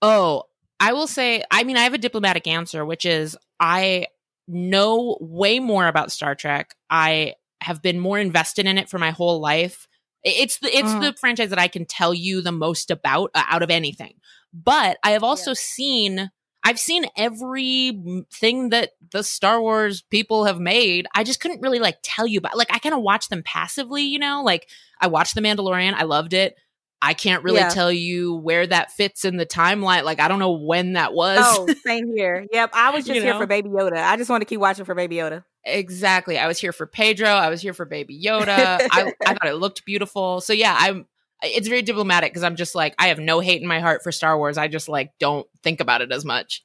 Oh, 0.00 0.44
I 0.78 0.92
will 0.92 1.08
say, 1.08 1.42
I 1.50 1.64
mean, 1.64 1.76
I 1.76 1.80
have 1.82 1.94
a 1.94 1.98
diplomatic 1.98 2.46
answer, 2.46 2.84
which 2.84 3.04
is 3.04 3.36
I 3.58 4.06
know 4.46 5.18
way 5.20 5.58
more 5.58 5.88
about 5.88 6.12
Star 6.12 6.36
Trek. 6.36 6.76
I 6.88 7.34
have 7.60 7.82
been 7.82 7.98
more 7.98 8.20
invested 8.20 8.66
in 8.66 8.78
it 8.78 8.88
for 8.88 8.98
my 8.98 9.10
whole 9.10 9.40
life. 9.40 9.88
It's 10.22 10.58
the 10.60 10.68
it's 10.68 10.92
Mhm. 10.92 11.00
the 11.00 11.12
franchise 11.14 11.50
that 11.50 11.58
I 11.58 11.66
can 11.66 11.86
tell 11.86 12.14
you 12.14 12.40
the 12.40 12.52
most 12.52 12.92
about 12.92 13.32
uh, 13.34 13.42
out 13.48 13.64
of 13.64 13.70
anything. 13.70 14.14
But 14.52 14.98
I 15.02 15.10
have 15.10 15.24
also 15.24 15.54
seen 15.54 16.30
I've 16.64 16.78
seen 16.78 17.06
every 17.16 18.24
thing 18.32 18.70
that 18.70 18.90
the 19.12 19.22
Star 19.22 19.60
Wars 19.60 20.02
people 20.02 20.44
have 20.44 20.58
made. 20.60 21.06
I 21.14 21.24
just 21.24 21.40
couldn't 21.40 21.60
really 21.62 21.78
like 21.78 21.98
tell 22.02 22.26
you 22.26 22.38
about. 22.38 22.56
Like 22.56 22.68
I 22.72 22.78
kind 22.78 22.94
of 22.94 23.00
watch 23.02 23.28
them 23.28 23.42
passively, 23.44 24.02
you 24.02 24.18
know. 24.18 24.42
Like 24.44 24.68
I 25.00 25.06
watched 25.06 25.34
The 25.34 25.40
Mandalorian. 25.40 25.94
I 25.94 26.02
loved 26.04 26.32
it. 26.34 26.56
I 27.00 27.14
can't 27.14 27.44
really 27.44 27.58
Yeah. 27.60 27.68
tell 27.68 27.92
you 27.92 28.34
where 28.34 28.66
that 28.66 28.90
fits 28.90 29.24
in 29.24 29.36
the 29.36 29.46
timeline. 29.46 30.02
Like 30.02 30.18
I 30.20 30.26
don't 30.26 30.40
know 30.40 30.58
when 30.58 30.94
that 30.94 31.14
was. 31.14 31.38
Oh, 31.40 31.66
same 31.86 32.10
here. 32.14 32.44
Yep. 32.52 32.70
I 32.72 32.90
was 32.90 33.04
just 33.04 33.14
You 33.14 33.22
here 33.22 33.34
know? 33.34 33.38
for 33.40 33.46
Baby 33.46 33.68
Yoda. 33.68 33.96
I 34.02 34.16
just 34.16 34.28
want 34.28 34.40
to 34.40 34.46
keep 34.46 34.58
watching 34.60 34.84
for 34.84 34.96
Baby 34.96 35.16
Yoda. 35.16 35.44
Exactly. 35.64 36.38
I 36.38 36.48
was 36.48 36.58
here 36.58 36.72
for 36.72 36.86
Pedro. 36.86 37.28
I 37.28 37.50
was 37.50 37.60
here 37.60 37.72
for 37.72 37.84
Baby 37.84 38.20
Yoda. 38.26 38.48
I, 38.90 39.12
I 39.24 39.34
thought 39.34 39.46
it 39.46 39.54
looked 39.54 39.84
beautiful. 39.84 40.40
So 40.40 40.52
yeah, 40.52 40.76
I'm. 40.78 41.06
It's 41.42 41.68
very 41.68 41.82
diplomatic 41.82 42.32
because 42.32 42.42
I'm 42.42 42.56
just 42.56 42.74
like 42.74 42.94
I 42.98 43.08
have 43.08 43.18
no 43.18 43.40
hate 43.40 43.62
in 43.62 43.68
my 43.68 43.80
heart 43.80 44.02
for 44.02 44.12
Star 44.12 44.36
Wars. 44.36 44.58
I 44.58 44.68
just 44.68 44.88
like 44.88 45.12
don't 45.18 45.46
think 45.62 45.80
about 45.80 46.02
it 46.02 46.12
as 46.12 46.24
much. 46.24 46.64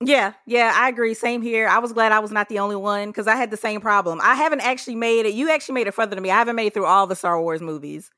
Yeah, 0.00 0.32
yeah, 0.46 0.72
I 0.74 0.88
agree. 0.88 1.14
Same 1.14 1.40
here. 1.40 1.68
I 1.68 1.78
was 1.78 1.92
glad 1.92 2.12
I 2.12 2.18
was 2.18 2.30
not 2.30 2.48
the 2.48 2.58
only 2.58 2.76
one 2.76 3.10
because 3.10 3.26
I 3.26 3.36
had 3.36 3.50
the 3.50 3.56
same 3.56 3.80
problem. 3.80 4.20
I 4.22 4.34
haven't 4.34 4.60
actually 4.60 4.96
made 4.96 5.24
it. 5.26 5.34
You 5.34 5.50
actually 5.50 5.74
made 5.74 5.86
it 5.86 5.94
further 5.94 6.14
than 6.14 6.22
me. 6.22 6.30
I 6.30 6.38
haven't 6.38 6.56
made 6.56 6.66
it 6.66 6.74
through 6.74 6.86
all 6.86 7.06
the 7.06 7.16
Star 7.16 7.40
Wars 7.40 7.60
movies. 7.60 8.10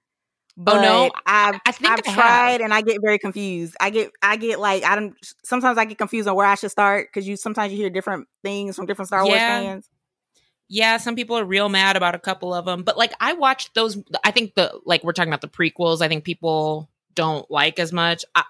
But 0.57 0.79
Oh, 0.79 0.81
no? 0.81 1.11
I've 1.27 1.61
I 1.67 1.73
think 1.73 1.93
I've 1.93 2.01
I 2.07 2.15
tried 2.15 2.61
and 2.63 2.73
I 2.73 2.81
get 2.81 2.99
very 3.03 3.19
confused. 3.19 3.77
I 3.79 3.91
get 3.91 4.11
I 4.23 4.37
get 4.37 4.59
like 4.59 4.85
I 4.85 4.95
don't 4.95 5.15
sometimes 5.45 5.77
I 5.77 5.85
get 5.85 5.99
confused 5.99 6.27
on 6.29 6.35
where 6.35 6.47
I 6.47 6.55
should 6.55 6.71
start 6.71 7.09
because 7.09 7.29
you 7.29 7.37
sometimes 7.37 7.73
you 7.73 7.79
hear 7.79 7.91
different 7.91 8.27
things 8.43 8.75
from 8.75 8.87
different 8.87 9.09
Star 9.09 9.25
Wars 9.27 9.39
fans. 9.39 9.89
Yeah, 10.69 10.97
some 10.97 11.15
people 11.15 11.39
are 11.39 11.45
real 11.45 11.69
mad 11.69 11.97
about 11.97 12.15
a 12.15 12.19
couple 12.19 12.53
of 12.53 12.65
them, 12.65 12.83
but 12.83 12.97
like 12.97 13.13
I 13.21 13.35
watched 13.35 13.75
those. 13.75 14.03
I 14.25 14.33
think 14.33 14.55
the 14.55 14.79
like 14.85 15.05
we're 15.05 15.13
talking 15.13 15.33
about 15.33 15.41
the 15.41 15.49
prequels. 15.49 16.01
I 16.03 16.09
think 16.09 16.25
people 16.25 16.91
don't 17.15 17.49
like 17.51 17.79
as 17.79 17.93
much. 17.93 18.25
I, 18.35 18.43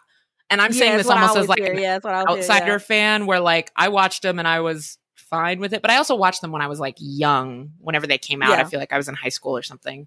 and 0.48 0.60
I'm 0.62 0.72
Yeah, 0.72 0.78
saying 0.78 0.96
this 0.96 1.10
almost 1.10 1.36
as 1.36 1.48
like 1.48 1.58
hear. 1.58 1.72
an 1.72 1.78
yeah, 1.78 1.94
that's 1.94 2.04
what 2.04 2.14
I 2.14 2.22
always 2.22 2.46
hear, 2.46 2.54
outsider 2.54 2.72
yeah. 2.72 2.78
fan, 2.78 3.26
where 3.26 3.40
like 3.40 3.70
I 3.76 3.88
watched 3.88 4.22
them 4.22 4.38
and 4.38 4.48
I 4.48 4.60
was 4.60 4.98
fine 5.14 5.60
with 5.60 5.72
it, 5.74 5.82
but 5.82 5.90
I 5.90 5.96
also 5.96 6.14
watched 6.14 6.40
them 6.40 6.52
when 6.52 6.62
I 6.62 6.68
was 6.68 6.80
like 6.80 6.96
young. 6.98 7.72
Whenever 7.80 8.06
they 8.06 8.18
came 8.18 8.42
out, 8.42 8.58
I 8.58 8.64
feel 8.64 8.80
like 8.80 8.92
I 8.92 8.96
was 8.96 9.08
in 9.08 9.14
high 9.14 9.28
school 9.28 9.56
or 9.56 9.62
something. 9.62 10.06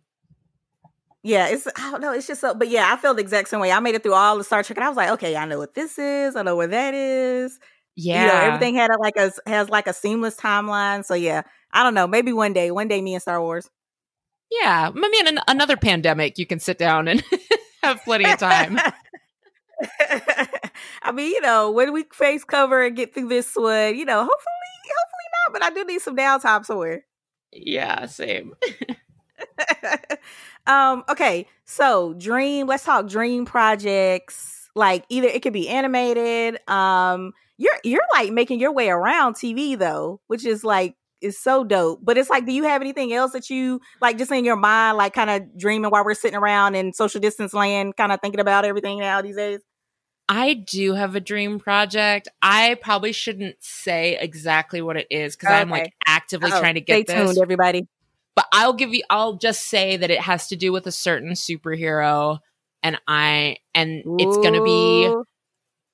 Yeah, 1.21 1.47
it's 1.49 1.67
I 1.75 1.91
don't 1.91 2.01
know. 2.01 2.13
It's 2.13 2.27
just 2.27 2.41
so, 2.41 2.53
but 2.53 2.69
yeah, 2.69 2.93
I 2.93 2.97
felt 2.97 3.17
the 3.17 3.21
exact 3.21 3.49
same 3.49 3.59
way. 3.59 3.71
I 3.71 3.79
made 3.81 3.95
it 3.95 4.03
through 4.03 4.13
all 4.13 4.37
the 4.37 4.43
Star 4.43 4.63
Trek, 4.63 4.77
and 4.77 4.85
I 4.85 4.87
was 4.87 4.97
like, 4.97 5.09
okay, 5.11 5.35
I 5.35 5.45
know 5.45 5.57
what 5.57 5.73
this 5.73 5.99
is. 5.99 6.35
I 6.35 6.43
know 6.43 6.55
where 6.55 6.67
that 6.67 6.93
is. 6.93 7.59
Yeah, 8.01 8.21
you 8.21 8.27
know, 8.27 8.39
everything 8.39 8.75
had 8.75 8.91
a, 8.91 8.97
like 8.97 9.17
a 9.17 9.31
has 9.45 9.69
like 9.69 9.87
a 9.87 9.93
seamless 9.93 10.35
timeline. 10.37 11.03
So 11.03 11.13
yeah, 11.15 11.41
I 11.71 11.83
don't 11.83 11.93
know. 11.93 12.07
Maybe 12.07 12.31
one 12.33 12.53
day, 12.53 12.71
one 12.71 12.87
day, 12.87 13.01
me 13.01 13.13
and 13.13 13.21
Star 13.21 13.41
Wars. 13.41 13.69
Yeah, 14.51 14.91
I 14.95 14.99
mean, 15.09 15.27
an, 15.27 15.39
another 15.47 15.77
pandemic, 15.77 16.37
you 16.39 16.45
can 16.45 16.59
sit 16.59 16.77
down 16.77 17.07
and 17.07 17.23
have 17.83 18.03
plenty 18.03 18.25
of 18.31 18.39
time. 18.39 18.79
I 21.03 21.11
mean, 21.13 21.31
you 21.31 21.41
know, 21.41 21.71
when 21.71 21.93
we 21.93 22.03
face 22.13 22.43
cover 22.43 22.83
and 22.83 22.95
get 22.95 23.13
through 23.13 23.29
this 23.29 23.53
one, 23.55 23.95
you 23.95 24.05
know, 24.05 24.19
hopefully, 24.19 24.55
hopefully 24.85 25.29
not. 25.33 25.53
But 25.53 25.63
I 25.63 25.69
do 25.71 25.85
need 25.85 26.01
some 26.01 26.15
downtime 26.17 26.65
somewhere. 26.65 27.05
yeah, 27.51 28.05
same. 28.07 28.53
um. 30.67 31.03
Okay. 31.09 31.47
So, 31.65 32.13
dream. 32.13 32.67
Let's 32.67 32.83
talk 32.83 33.07
dream 33.07 33.45
projects. 33.45 34.69
Like 34.75 35.05
either 35.09 35.27
it 35.27 35.41
could 35.41 35.53
be 35.53 35.69
animated. 35.69 36.59
Um. 36.69 37.33
You're 37.59 37.77
you're 37.83 38.01
like 38.13 38.31
making 38.31 38.59
your 38.61 38.71
way 38.71 38.89
around 38.89 39.33
TV 39.35 39.77
though, 39.77 40.21
which 40.27 40.45
is 40.45 40.63
like 40.63 40.95
is 41.21 41.37
so 41.37 41.65
dope. 41.65 41.99
But 42.01 42.17
it's 42.17 42.29
like, 42.29 42.45
do 42.45 42.53
you 42.53 42.63
have 42.63 42.81
anything 42.81 43.11
else 43.13 43.33
that 43.33 43.49
you 43.49 43.81
like 44.01 44.17
just 44.17 44.31
in 44.31 44.45
your 44.45 44.55
mind, 44.55 44.97
like 44.97 45.13
kind 45.13 45.29
of 45.29 45.57
dreaming 45.57 45.91
while 45.91 46.05
we're 46.05 46.13
sitting 46.13 46.37
around 46.37 46.75
in 46.75 46.93
social 46.93 47.19
distance 47.19 47.53
land, 47.53 47.97
kind 47.97 48.13
of 48.13 48.21
thinking 48.21 48.39
about 48.39 48.63
everything 48.63 48.99
now 48.99 49.21
these 49.21 49.35
days? 49.35 49.59
I 50.29 50.53
do 50.53 50.93
have 50.93 51.15
a 51.15 51.19
dream 51.19 51.59
project. 51.59 52.29
I 52.41 52.77
probably 52.81 53.11
shouldn't 53.11 53.55
say 53.59 54.17
exactly 54.17 54.81
what 54.81 54.95
it 54.95 55.07
is 55.09 55.35
because 55.35 55.51
I'm 55.51 55.69
like 55.69 55.91
actively 56.07 56.51
Uh-oh. 56.51 56.59
trying 56.61 56.75
to 56.75 56.81
get 56.81 57.07
Stay 57.09 57.15
this. 57.15 57.25
tuned, 57.27 57.41
everybody. 57.41 57.87
but 58.35 58.45
I'll 58.53 58.73
give 58.73 58.93
you 58.93 59.03
I'll 59.09 59.33
just 59.33 59.67
say 59.67 59.97
that 59.97 60.09
it 60.09 60.21
has 60.21 60.47
to 60.47 60.55
do 60.55 60.71
with 60.71 60.87
a 60.87 60.91
certain 60.91 61.31
superhero 61.31 62.39
and 62.83 62.97
I 63.07 63.57
and 63.75 64.03
it's 64.19 64.37
going 64.37 64.53
to 64.53 64.63
be 64.63 65.05
Ooh. 65.07 65.25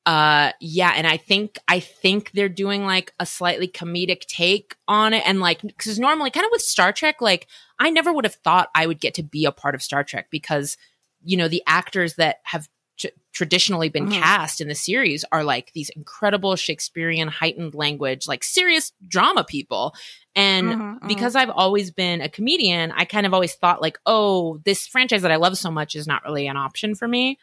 Uh 0.05 0.51
yeah 0.59 0.93
and 0.95 1.07
I 1.07 1.17
think 1.17 1.57
I 1.67 1.79
think 1.79 2.31
they're 2.31 2.49
doing 2.49 2.85
like 2.85 3.13
a 3.19 3.25
slightly 3.25 3.67
comedic 3.67 4.21
take 4.27 4.75
on 4.87 5.13
it 5.13 5.23
and 5.25 5.39
like 5.39 5.61
cuz 5.77 5.97
normally 5.99 6.29
kind 6.29 6.45
of 6.45 6.51
with 6.51 6.61
Star 6.61 6.93
Trek 6.93 7.21
like 7.21 7.47
I 7.79 7.89
never 7.89 8.13
would 8.13 8.25
have 8.25 8.35
thought 8.35 8.69
I 8.75 8.85
would 8.87 8.99
get 8.99 9.15
to 9.15 9.23
be 9.23 9.45
a 9.45 9.51
part 9.51 9.75
of 9.75 9.81
Star 9.81 10.03
Trek 10.03 10.27
because 10.29 10.77
you 11.23 11.37
know 11.37 11.47
the 11.47 11.63
actors 11.65 12.15
that 12.15 12.37
have 12.43 12.69
tr- 12.99 13.07
traditionally 13.33 13.89
been 13.89 14.05
Mhm. 14.07 14.21
cast 14.21 14.61
in 14.61 14.67
the 14.67 14.75
series 14.75 15.25
are 15.31 15.43
like 15.43 15.71
these 15.73 15.89
incredible 15.89 16.55
Shakespearean 16.55 17.27
heightened 17.27 17.73
language 17.73 18.27
like 18.27 18.43
serious 18.43 18.91
drama 19.07 19.43
people 19.43 19.95
and 20.35 20.73
Mhm, 20.73 20.99
mhm. 20.99 21.07
because 21.07 21.35
I've 21.35 21.49
always 21.49 21.91
been 21.91 22.21
a 22.21 22.29
comedian, 22.29 22.91
I 22.91 23.05
kind 23.05 23.25
of 23.25 23.33
always 23.33 23.55
thought 23.55 23.81
like, 23.81 23.97
oh, 24.05 24.59
this 24.65 24.85
franchise 24.85 25.21
that 25.23 25.31
I 25.31 25.37
love 25.37 25.57
so 25.57 25.71
much 25.71 25.95
is 25.95 26.05
not 26.07 26.23
really 26.23 26.45
an 26.47 26.57
option 26.57 26.93
for 26.93 27.07
me. 27.07 27.39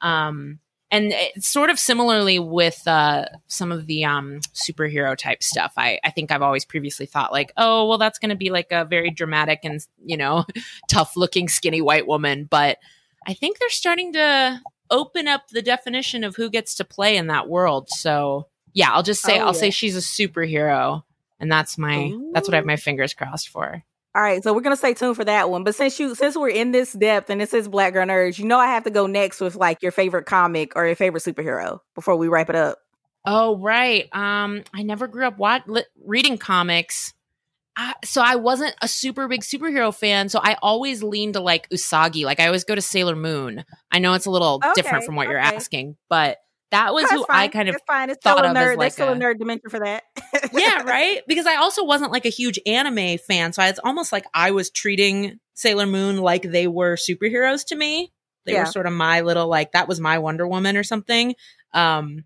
Um, 0.00 0.60
and 0.90 1.12
it's 1.12 1.48
sort 1.48 1.70
of 1.70 1.78
similarly 1.78 2.38
with 2.38 2.86
uh, 2.86 3.26
some 3.48 3.72
of 3.72 3.86
the 3.86 4.04
um, 4.04 4.40
superhero 4.54 5.16
type 5.16 5.42
stuff. 5.42 5.72
I, 5.76 5.98
I 6.04 6.10
think 6.10 6.30
I've 6.30 6.42
always 6.42 6.64
previously 6.64 7.06
thought 7.06 7.32
like, 7.32 7.52
oh, 7.56 7.88
well, 7.88 7.98
that's 7.98 8.18
going 8.18 8.30
to 8.30 8.36
be 8.36 8.50
like 8.50 8.70
a 8.70 8.84
very 8.84 9.10
dramatic 9.10 9.60
and 9.64 9.84
you 10.04 10.16
know, 10.16 10.44
tough 10.90 11.16
looking 11.16 11.48
skinny 11.48 11.80
white 11.80 12.06
woman. 12.06 12.46
But 12.48 12.78
I 13.26 13.34
think 13.34 13.58
they're 13.58 13.68
starting 13.70 14.12
to 14.12 14.60
open 14.90 15.26
up 15.26 15.48
the 15.48 15.62
definition 15.62 16.22
of 16.22 16.36
who 16.36 16.48
gets 16.50 16.76
to 16.76 16.84
play 16.84 17.16
in 17.16 17.26
that 17.26 17.48
world. 17.48 17.88
So 17.90 18.46
yeah, 18.72 18.90
I'll 18.92 19.02
just 19.02 19.22
say 19.22 19.38
Oh, 19.40 19.46
I'll 19.46 19.54
yeah. 19.54 19.60
say 19.60 19.70
she's 19.70 19.96
a 19.96 20.00
superhero 20.00 21.02
and 21.40 21.50
that's 21.50 21.76
my 21.76 22.12
that's 22.32 22.46
what 22.48 22.54
I 22.54 22.58
have 22.58 22.66
my 22.66 22.76
fingers 22.76 23.14
crossed 23.14 23.48
for. 23.48 23.82
All 24.16 24.22
right, 24.22 24.42
so 24.42 24.54
we're 24.54 24.62
gonna 24.62 24.76
stay 24.76 24.94
tuned 24.94 25.14
for 25.14 25.26
that 25.26 25.50
one. 25.50 25.62
But 25.62 25.74
since 25.74 26.00
you 26.00 26.14
since 26.14 26.38
we're 26.38 26.48
in 26.48 26.72
this 26.72 26.94
depth 26.94 27.28
and 27.28 27.38
this 27.38 27.52
is 27.52 27.68
Black 27.68 27.92
Girl 27.92 28.06
Nerds, 28.06 28.38
you 28.38 28.46
know 28.46 28.58
I 28.58 28.68
have 28.68 28.84
to 28.84 28.90
go 28.90 29.06
next 29.06 29.42
with 29.42 29.56
like 29.56 29.82
your 29.82 29.92
favorite 29.92 30.24
comic 30.24 30.72
or 30.74 30.86
your 30.86 30.96
favorite 30.96 31.22
superhero 31.22 31.80
before 31.94 32.16
we 32.16 32.26
wrap 32.26 32.48
it 32.48 32.56
up. 32.56 32.78
Oh 33.26 33.58
right. 33.58 34.08
Um, 34.14 34.64
I 34.72 34.84
never 34.84 35.06
grew 35.06 35.26
up 35.26 35.36
wat- 35.36 35.68
li- 35.68 35.84
reading 36.02 36.38
comics, 36.38 37.12
I, 37.76 37.92
so 38.06 38.22
I 38.22 38.36
wasn't 38.36 38.74
a 38.80 38.88
super 38.88 39.28
big 39.28 39.42
superhero 39.42 39.94
fan. 39.94 40.30
So 40.30 40.40
I 40.42 40.56
always 40.62 41.02
leaned 41.02 41.34
to 41.34 41.40
like 41.40 41.68
Usagi. 41.68 42.24
Like 42.24 42.40
I 42.40 42.46
always 42.46 42.64
go 42.64 42.74
to 42.74 42.80
Sailor 42.80 43.16
Moon. 43.16 43.66
I 43.92 43.98
know 43.98 44.14
it's 44.14 44.24
a 44.24 44.30
little 44.30 44.62
different 44.74 45.04
from 45.04 45.16
what 45.16 45.28
you're 45.28 45.36
asking, 45.36 45.96
but 46.08 46.38
that 46.72 46.92
was 46.92 47.04
That's 47.04 47.14
who 47.14 47.24
I 47.28 47.42
fine. 47.44 47.50
kind 47.50 47.68
of 47.68 47.74
it's 47.76 47.84
fine. 47.86 48.10
It's 48.10 48.22
thought 48.22 48.38
still 48.38 48.46
a 48.48 48.50
of 48.50 48.56
as 48.56 48.76
like 48.76 48.92
still 48.92 49.08
a, 49.08 49.12
a- 49.12 49.16
nerd 49.16 49.38
dimension 49.38 49.70
for 49.70 49.80
that. 49.80 50.02
yeah, 50.52 50.82
right? 50.86 51.20
Because 51.28 51.46
I 51.46 51.56
also 51.56 51.84
wasn't 51.84 52.12
like 52.12 52.26
a 52.26 52.30
huge 52.30 52.58
anime 52.66 53.18
fan. 53.18 53.52
So 53.52 53.62
it's 53.62 53.78
almost 53.84 54.12
like 54.12 54.24
I 54.34 54.50
was 54.50 54.70
treating 54.70 55.38
Sailor 55.54 55.86
Moon 55.86 56.18
like 56.18 56.42
they 56.42 56.66
were 56.66 56.96
superheroes 56.96 57.64
to 57.66 57.76
me. 57.76 58.12
They 58.44 58.52
Yeah. 58.52 58.60
were 58.60 58.66
sort 58.72 58.86
of 58.86 58.92
my 58.92 59.20
little 59.22 59.48
like 59.48 59.72
that 59.72 59.88
was 59.88 60.00
my 60.00 60.18
Wonder 60.18 60.46
Woman 60.46 60.76
or 60.76 60.82
something. 60.84 61.34
Um 61.72 62.24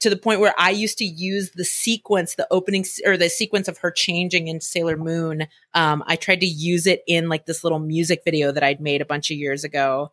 to 0.00 0.08
the 0.08 0.16
point 0.16 0.40
where 0.40 0.54
I 0.58 0.70
used 0.70 0.96
to 0.98 1.04
use 1.04 1.50
the 1.54 1.64
sequence, 1.64 2.36
the 2.36 2.46
opening 2.50 2.86
or 3.04 3.18
the 3.18 3.28
sequence 3.28 3.68
of 3.68 3.76
her 3.78 3.90
changing 3.90 4.48
in 4.48 4.62
Sailor 4.62 4.96
Moon. 4.96 5.46
Um, 5.74 6.02
I 6.06 6.16
tried 6.16 6.40
to 6.40 6.46
use 6.46 6.86
it 6.86 7.02
in 7.06 7.28
like 7.28 7.44
this 7.44 7.62
little 7.62 7.78
music 7.78 8.22
video 8.24 8.50
that 8.50 8.62
I'd 8.62 8.80
made 8.80 9.02
a 9.02 9.04
bunch 9.04 9.30
of 9.30 9.36
years 9.36 9.62
ago. 9.62 10.10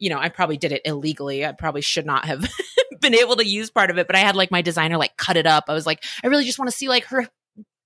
You 0.00 0.10
know, 0.10 0.18
I 0.18 0.28
probably 0.30 0.56
did 0.56 0.72
it 0.72 0.82
illegally. 0.84 1.46
I 1.46 1.52
probably 1.52 1.82
should 1.82 2.06
not 2.06 2.24
have 2.24 2.44
been 3.00 3.14
able 3.14 3.36
to 3.36 3.46
use 3.46 3.70
part 3.70 3.90
of 3.90 3.98
it, 3.98 4.06
but 4.08 4.16
I 4.16 4.20
had 4.20 4.34
like 4.34 4.50
my 4.50 4.62
designer 4.62 4.96
like 4.96 5.16
cut 5.16 5.36
it 5.36 5.46
up. 5.46 5.64
I 5.68 5.74
was 5.74 5.86
like, 5.86 6.02
I 6.24 6.26
really 6.26 6.44
just 6.44 6.58
want 6.58 6.70
to 6.70 6.76
see 6.76 6.88
like 6.88 7.04
her 7.04 7.28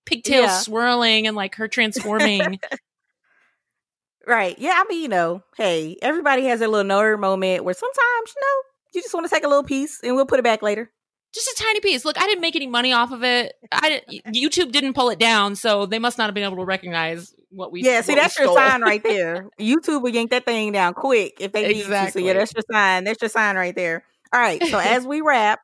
pigtails 0.07 0.47
Yeah. 0.47 0.59
swirling 0.61 1.27
and 1.27 1.37
like 1.37 1.57
her 1.57 1.69
transforming. 1.69 2.59
right. 4.27 4.59
Yeah, 4.59 4.75
I 4.77 4.85
mean, 4.89 5.03
you 5.03 5.09
know, 5.09 5.43
hey, 5.57 5.97
everybody 6.03 6.45
has 6.47 6.61
their 6.61 6.69
little 6.69 6.89
nerd 6.91 7.21
moment 7.21 7.65
where 7.65 7.75
sometimes, 7.75 8.35
you 8.35 8.41
know, 8.41 8.63
you 8.95 9.03
just 9.03 9.13
want 9.15 9.27
to 9.27 9.31
take 9.35 9.45
a 9.45 9.49
little 9.49 9.65
piece 9.65 10.01
and 10.03 10.15
we'll 10.15 10.27
put 10.27 10.39
it 10.39 10.45
back 10.45 10.63
later. 10.63 10.91
just 11.35 11.49
a 11.49 11.63
tiny 11.63 11.81
piece. 11.81 12.05
Look, 12.05 12.17
I 12.19 12.27
didn't 12.27 12.41
make 12.43 12.55
any 12.57 12.67
money 12.69 12.93
off 12.93 13.11
of 13.13 13.25
it. 13.25 13.55
I 13.73 13.89
didn't, 14.09 14.35
YouTube 14.35 14.71
didn't 14.73 14.95
pull 14.95 15.11
it 15.11 15.19
down, 15.19 15.57
so 15.57 15.85
they 15.87 15.99
must 15.99 16.17
not 16.17 16.27
have 16.27 16.35
been 16.35 16.45
able 16.45 16.57
to 16.59 16.65
recognize 16.65 17.35
what 17.55 17.73
we. 17.73 17.83
yeah, 17.83 18.01
see, 18.01 18.15
that's 18.15 18.39
your 18.39 18.47
stole. 18.49 18.57
sign 18.57 18.83
right 18.83 19.03
there. 19.03 19.49
YouTube 19.61 20.03
will 20.03 20.11
yank 20.11 20.31
that 20.31 20.45
thing 20.45 20.73
down 20.73 20.95
quick 20.95 21.35
if 21.41 21.53
they 21.53 21.63
need 21.69 21.75
to. 21.75 21.81
So 21.81 21.85
Exactly. 21.87 22.27
yeah, 22.27 22.33
that's 22.35 22.53
your 22.55 22.63
sign. 22.71 23.05
That's 23.05 23.23
your 23.23 23.29
sign 23.29 23.57
right 23.57 23.75
there. 23.75 24.05
All 24.33 24.41
right. 24.41 24.63
So 24.65 24.79
as 24.83 25.07
we 25.07 25.21
wrap, 25.21 25.61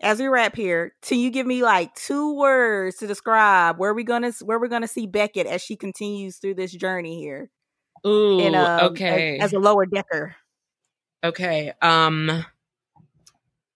as 0.00 0.18
we 0.18 0.26
wrap 0.26 0.56
here, 0.56 0.94
can 1.02 1.18
you 1.18 1.30
give 1.30 1.46
me 1.46 1.62
like 1.62 1.94
two 1.94 2.34
words 2.36 2.96
to 2.98 3.06
describe 3.06 3.78
where 3.78 3.94
we 3.94 4.04
gonna 4.04 4.32
where 4.42 4.58
we're 4.58 4.68
gonna 4.68 4.88
see 4.88 5.06
Beckett 5.06 5.46
as 5.46 5.62
she 5.62 5.76
continues 5.76 6.38
through 6.38 6.54
this 6.54 6.72
journey 6.72 7.20
here? 7.20 7.50
Ooh, 8.06 8.40
in, 8.40 8.54
um, 8.54 8.64
as- 8.66 8.82
okay, 8.90 9.38
As, 9.38 9.52
a 9.52 9.58
lower 9.60 9.86
decker. 9.86 10.34
okay. 11.24 11.72
Um. 11.82 12.44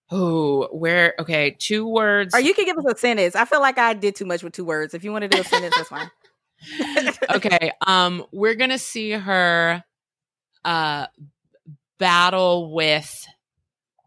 Oh, 0.09 0.67
where? 0.71 1.13
Okay, 1.19 1.51
two 1.59 1.85
words. 1.87 2.33
Or 2.33 2.39
you 2.39 2.53
can 2.53 2.63
give 2.65 2.77
us 2.77 2.85
a 2.85 2.97
sentence. 2.97 3.35
I 3.35 3.43
feel 3.45 3.59
like 3.59 3.77
I 3.77 3.93
did 3.93 4.15
too 4.15 4.25
much 4.25 4.41
with 4.41 4.53
two 4.53 4.63
words. 4.63 4.93
If 4.93 5.03
you 5.03 5.11
want 5.11 5.23
to 5.23 5.27
do 5.27 5.41
a 5.41 5.43
sentence, 5.43 5.75
that's 5.75 5.89
fine. 5.89 6.09
okay. 7.35 7.71
Um, 7.85 8.25
we're 8.31 8.55
gonna 8.55 8.77
see 8.79 9.11
her, 9.11 9.83
uh, 10.65 11.07
battle 11.97 12.73
with 12.73 13.27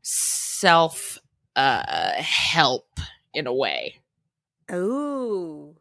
self, 0.02 1.18
uh, 1.56 2.12
help 2.14 2.86
in 3.34 3.46
a 3.46 3.54
way. 3.54 3.96
Ooh. 4.72 5.76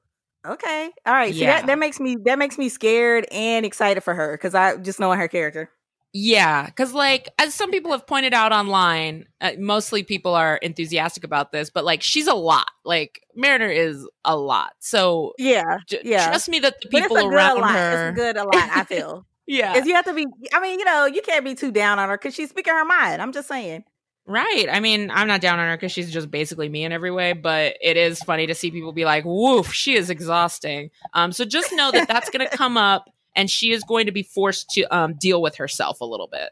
Okay. 0.45 0.89
All 1.05 1.13
right. 1.13 1.35
See 1.35 1.41
Yeah. 1.41 1.47
that, 1.47 1.67
that 1.67 1.79
makes 1.79 1.99
me 1.99 2.17
that 2.25 2.39
makes 2.39 2.57
me 2.57 2.69
scared 2.69 3.27
and 3.31 3.65
excited 3.65 4.01
for 4.01 4.13
her 4.13 4.33
because 4.37 4.55
I 4.55 4.77
just 4.77 4.99
knowing 4.99 5.19
her 5.19 5.27
character. 5.27 5.69
Yeah, 6.13 6.65
because 6.65 6.93
like 6.93 7.29
as 7.37 7.53
some 7.53 7.69
people 7.71 7.91
have 7.91 8.07
pointed 8.07 8.33
out 8.33 8.51
online, 8.51 9.25
uh, 9.41 9.51
mostly 9.59 10.01
people 10.03 10.33
are 10.33 10.57
enthusiastic 10.57 11.23
about 11.23 11.51
this, 11.51 11.69
but 11.69 11.85
like 11.85 12.01
she's 12.01 12.25
a 12.27 12.33
lot. 12.33 12.71
Like 12.83 13.21
Mariner 13.35 13.69
is 13.69 14.07
a 14.25 14.35
lot. 14.35 14.71
So 14.79 15.33
Yeah. 15.37 15.77
j- 15.87 16.01
Yeah. 16.03 16.27
trust 16.27 16.49
me 16.49 16.59
that 16.59 16.75
the 16.81 16.89
people 16.89 17.15
it's 17.17 17.25
a 17.25 17.27
good 17.27 17.33
around 17.33 17.61
lot. 17.61 17.71
her, 17.75 18.09
It's 18.09 18.15
good 18.17 18.37
a 18.37 18.43
lot, 18.43 18.69
I 18.71 18.83
feel. 18.87 19.27
yeah, 19.45 19.73
Because 19.73 19.87
you 19.87 19.93
have 19.95 20.05
to 20.05 20.13
be 20.15 20.25
I 20.51 20.59
mean, 20.59 20.79
you 20.79 20.85
know, 20.85 21.05
you 21.05 21.21
can't 21.21 21.45
be 21.45 21.53
too 21.53 21.71
down 21.71 21.99
on 21.99 22.09
her 22.09 22.17
because 22.17 22.33
she's 22.33 22.49
speaking 22.49 22.73
her 22.73 22.85
mind. 22.85 23.21
I'm 23.21 23.31
just 23.31 23.47
saying. 23.47 23.83
right. 24.25 24.65
I 24.71 24.79
mean, 24.79 25.11
I'm 25.11 25.27
not 25.27 25.41
down 25.41 25.59
on 25.59 25.67
her 25.69 25.75
because 25.77 25.91
she's 25.91 26.11
just 26.11 26.29
basically 26.31 26.69
me 26.69 26.83
in 26.85 26.91
every 26.91 27.11
way, 27.11 27.33
but 27.33 27.75
it 27.81 27.97
is 27.97 28.19
funny 28.23 28.47
to 28.47 28.55
see 28.55 28.69
people 28.71 28.93
be 28.93 29.05
like, 29.05 29.25
"Woof, 29.25 29.73
she 29.73 29.95
is 29.95 30.09
exhausting." 30.09 30.89
Um, 31.13 31.31
so 31.31 31.45
just 31.45 31.71
know 31.73 31.91
that 31.91 32.07
that's 32.07 32.29
going 32.29 32.47
to 32.47 32.55
come 32.57 32.77
up, 32.77 33.09
and 33.35 33.49
she 33.49 33.71
is 33.71 33.83
going 33.83 34.05
to 34.05 34.11
be 34.11 34.23
forced 34.23 34.69
to 34.71 34.83
um 34.95 35.15
deal 35.19 35.41
with 35.41 35.57
herself 35.57 36.01
a 36.01 36.05
little 36.05 36.27
bit. 36.27 36.49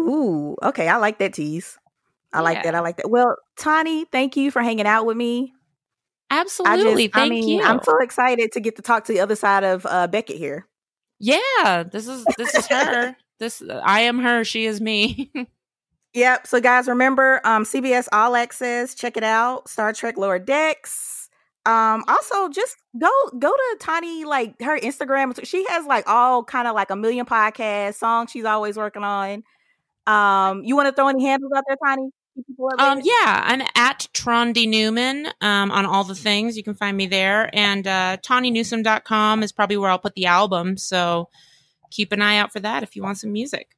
Ooh, 0.00 0.56
okay. 0.62 0.88
I 0.88 0.96
like 0.96 1.18
that 1.18 1.34
tease. 1.34 1.78
I 2.32 2.40
like 2.40 2.64
that. 2.64 2.74
I 2.74 2.80
like 2.80 2.96
that. 2.96 3.08
Well, 3.08 3.36
Tawny, 3.56 4.06
thank 4.06 4.36
you 4.36 4.50
for 4.50 4.60
hanging 4.60 4.86
out 4.86 5.06
with 5.06 5.16
me. 5.16 5.52
I 6.30 6.40
Absolutely, 6.40 7.06
just, 7.06 7.16
I 7.16 7.20
thank 7.20 7.30
mean, 7.30 7.48
you. 7.48 7.62
I'm 7.62 7.80
so 7.84 8.02
excited 8.02 8.50
to 8.52 8.60
get 8.60 8.76
to 8.76 8.82
talk 8.82 9.04
to 9.04 9.12
the 9.12 9.20
other 9.20 9.36
side 9.36 9.62
of 9.62 9.86
uh, 9.86 10.08
Beckett 10.08 10.36
here. 10.36 10.66
yeah, 11.20 11.84
this 11.84 12.08
is 12.08 12.24
this 12.36 12.54
is 12.54 12.66
her. 12.66 13.16
this 13.38 13.62
I 13.84 14.00
am 14.00 14.18
her. 14.18 14.42
She 14.44 14.66
is 14.66 14.80
me. 14.80 15.30
Yep. 16.14 16.46
So 16.46 16.60
guys, 16.60 16.86
remember 16.86 17.40
um 17.44 17.64
CBS 17.64 18.06
All 18.12 18.36
Access, 18.36 18.94
check 18.94 19.16
it 19.16 19.24
out. 19.24 19.68
Star 19.68 19.92
Trek 19.92 20.16
Lower 20.16 20.38
Decks. 20.38 21.23
Um 21.66 22.04
also 22.08 22.48
just 22.48 22.76
go 22.98 23.10
go 23.38 23.50
to 23.50 23.76
Tawny 23.80 24.24
like 24.24 24.60
her 24.60 24.78
Instagram. 24.78 25.38
She 25.44 25.64
has 25.68 25.86
like 25.86 26.08
all 26.08 26.44
kind 26.44 26.68
of 26.68 26.74
like 26.74 26.90
a 26.90 26.96
million 26.96 27.26
podcast 27.26 27.94
songs 27.94 28.30
she's 28.30 28.44
always 28.44 28.76
working 28.76 29.04
on. 29.04 29.42
Um 30.06 30.62
you 30.64 30.76
want 30.76 30.88
to 30.88 30.92
throw 30.92 31.08
any 31.08 31.24
handles 31.24 31.52
out 31.56 31.64
there, 31.66 31.76
Tawny? 31.82 32.10
Um, 32.78 33.00
yeah, 33.02 33.42
I'm 33.44 33.62
at 33.76 34.08
Trondy 34.12 34.68
Newman 34.68 35.28
um, 35.40 35.70
on 35.70 35.86
all 35.86 36.02
the 36.02 36.16
things. 36.16 36.56
You 36.56 36.64
can 36.64 36.74
find 36.74 36.96
me 36.96 37.06
there. 37.06 37.48
And 37.52 37.86
uh, 37.86 38.16
TawnyNewsome.com 38.22 39.42
is 39.42 39.52
probably 39.52 39.76
where 39.76 39.90
I'll 39.90 39.98
put 39.98 40.14
the 40.14 40.26
album. 40.26 40.76
So 40.76 41.28
keep 41.90 42.10
an 42.10 42.22
eye 42.22 42.38
out 42.38 42.52
for 42.52 42.60
that 42.60 42.82
if 42.82 42.96
you 42.96 43.02
want 43.02 43.18
some 43.18 43.32
music. 43.32 43.68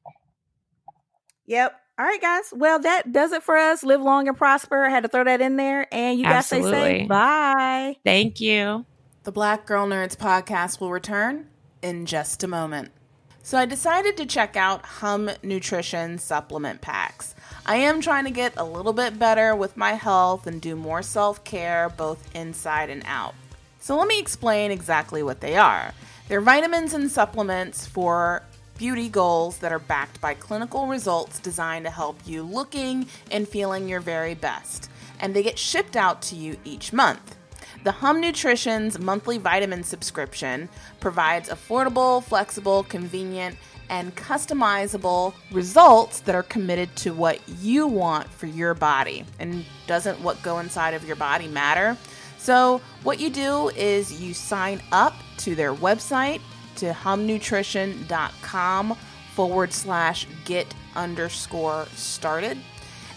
Yep. 1.45 1.79
All 1.99 2.05
right, 2.05 2.21
guys. 2.21 2.53
Well, 2.53 2.79
that 2.79 3.11
does 3.11 3.31
it 3.31 3.41
for 3.41 3.57
us. 3.57 3.83
Live 3.83 4.01
long 4.01 4.27
and 4.27 4.37
prosper. 4.37 4.85
I 4.85 4.89
had 4.89 5.01
to 5.03 5.09
throw 5.09 5.23
that 5.23 5.41
in 5.41 5.55
there. 5.55 5.87
And 5.91 6.19
you 6.19 6.25
guys 6.25 6.45
stay 6.45 6.57
Absolutely. 6.57 6.99
safe. 6.99 7.07
Bye. 7.07 7.97
Thank 8.05 8.39
you. 8.39 8.85
The 9.23 9.31
Black 9.31 9.65
Girl 9.65 9.87
Nerds 9.87 10.15
podcast 10.15 10.79
will 10.79 10.91
return 10.91 11.47
in 11.81 12.05
just 12.05 12.43
a 12.43 12.47
moment. 12.47 12.91
So 13.41 13.57
I 13.57 13.65
decided 13.65 14.15
to 14.17 14.25
check 14.25 14.55
out 14.55 14.85
Hum 14.85 15.29
Nutrition 15.41 16.19
supplement 16.19 16.81
packs. 16.81 17.33
I 17.65 17.77
am 17.77 17.99
trying 17.99 18.25
to 18.25 18.29
get 18.29 18.53
a 18.57 18.63
little 18.63 18.93
bit 18.93 19.17
better 19.17 19.55
with 19.55 19.75
my 19.75 19.93
health 19.93 20.45
and 20.47 20.61
do 20.61 20.75
more 20.75 21.01
self 21.01 21.43
care 21.43 21.89
both 21.89 22.29
inside 22.35 22.89
and 22.89 23.03
out. 23.05 23.33
So 23.79 23.97
let 23.97 24.07
me 24.07 24.19
explain 24.19 24.69
exactly 24.69 25.23
what 25.23 25.41
they 25.41 25.57
are. 25.57 25.93
They're 26.27 26.41
vitamins 26.41 26.93
and 26.93 27.09
supplements 27.09 27.87
for 27.87 28.43
beauty 28.77 29.09
goals 29.09 29.57
that 29.59 29.71
are 29.71 29.79
backed 29.79 30.21
by 30.21 30.33
clinical 30.33 30.87
results 30.87 31.39
designed 31.39 31.85
to 31.85 31.91
help 31.91 32.19
you 32.25 32.43
looking 32.43 33.07
and 33.31 33.47
feeling 33.47 33.87
your 33.87 33.99
very 33.99 34.35
best. 34.35 34.89
And 35.19 35.35
they 35.35 35.43
get 35.43 35.57
shipped 35.57 35.95
out 35.95 36.21
to 36.23 36.35
you 36.35 36.57
each 36.63 36.93
month. 36.93 37.35
The 37.83 37.91
Hum 37.91 38.21
Nutrition's 38.21 38.99
monthly 38.99 39.37
vitamin 39.37 39.83
subscription 39.83 40.69
provides 40.99 41.49
affordable, 41.49 42.23
flexible, 42.23 42.83
convenient, 42.83 43.57
and 43.89 44.15
customizable 44.15 45.33
results 45.51 46.19
that 46.21 46.35
are 46.35 46.43
committed 46.43 46.93
to 46.97 47.13
what 47.13 47.39
you 47.59 47.87
want 47.87 48.27
for 48.27 48.47
your 48.47 48.73
body. 48.73 49.25
And 49.39 49.65
doesn't 49.85 50.19
what 50.21 50.41
go 50.43 50.59
inside 50.59 50.93
of 50.93 51.05
your 51.05 51.15
body 51.15 51.47
matter? 51.47 51.97
So, 52.37 52.81
what 53.03 53.19
you 53.19 53.29
do 53.29 53.69
is 53.69 54.21
you 54.21 54.33
sign 54.33 54.81
up 54.91 55.13
to 55.37 55.55
their 55.55 55.73
website 55.73 56.41
to 56.77 56.93
humnutrition.com 56.93 58.97
forward 59.33 59.71
slash 59.71 60.27
get 60.45 60.73
underscore 60.95 61.85
started. 61.93 62.57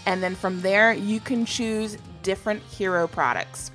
And 0.07 0.23
then 0.23 0.35
from 0.35 0.61
there, 0.61 0.93
you 0.93 1.21
can 1.21 1.45
choose 1.45 1.99
different 2.23 2.63
hero 2.63 3.07
products 3.07 3.71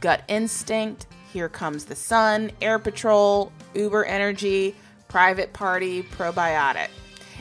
Gut 0.00 0.22
Instinct, 0.28 1.06
Here 1.32 1.48
Comes 1.48 1.86
the 1.86 1.96
Sun, 1.96 2.50
Air 2.60 2.78
Patrol, 2.78 3.50
Uber 3.74 4.04
Energy, 4.04 4.76
Private 5.08 5.52
Party, 5.52 6.02
Probiotic. 6.02 6.88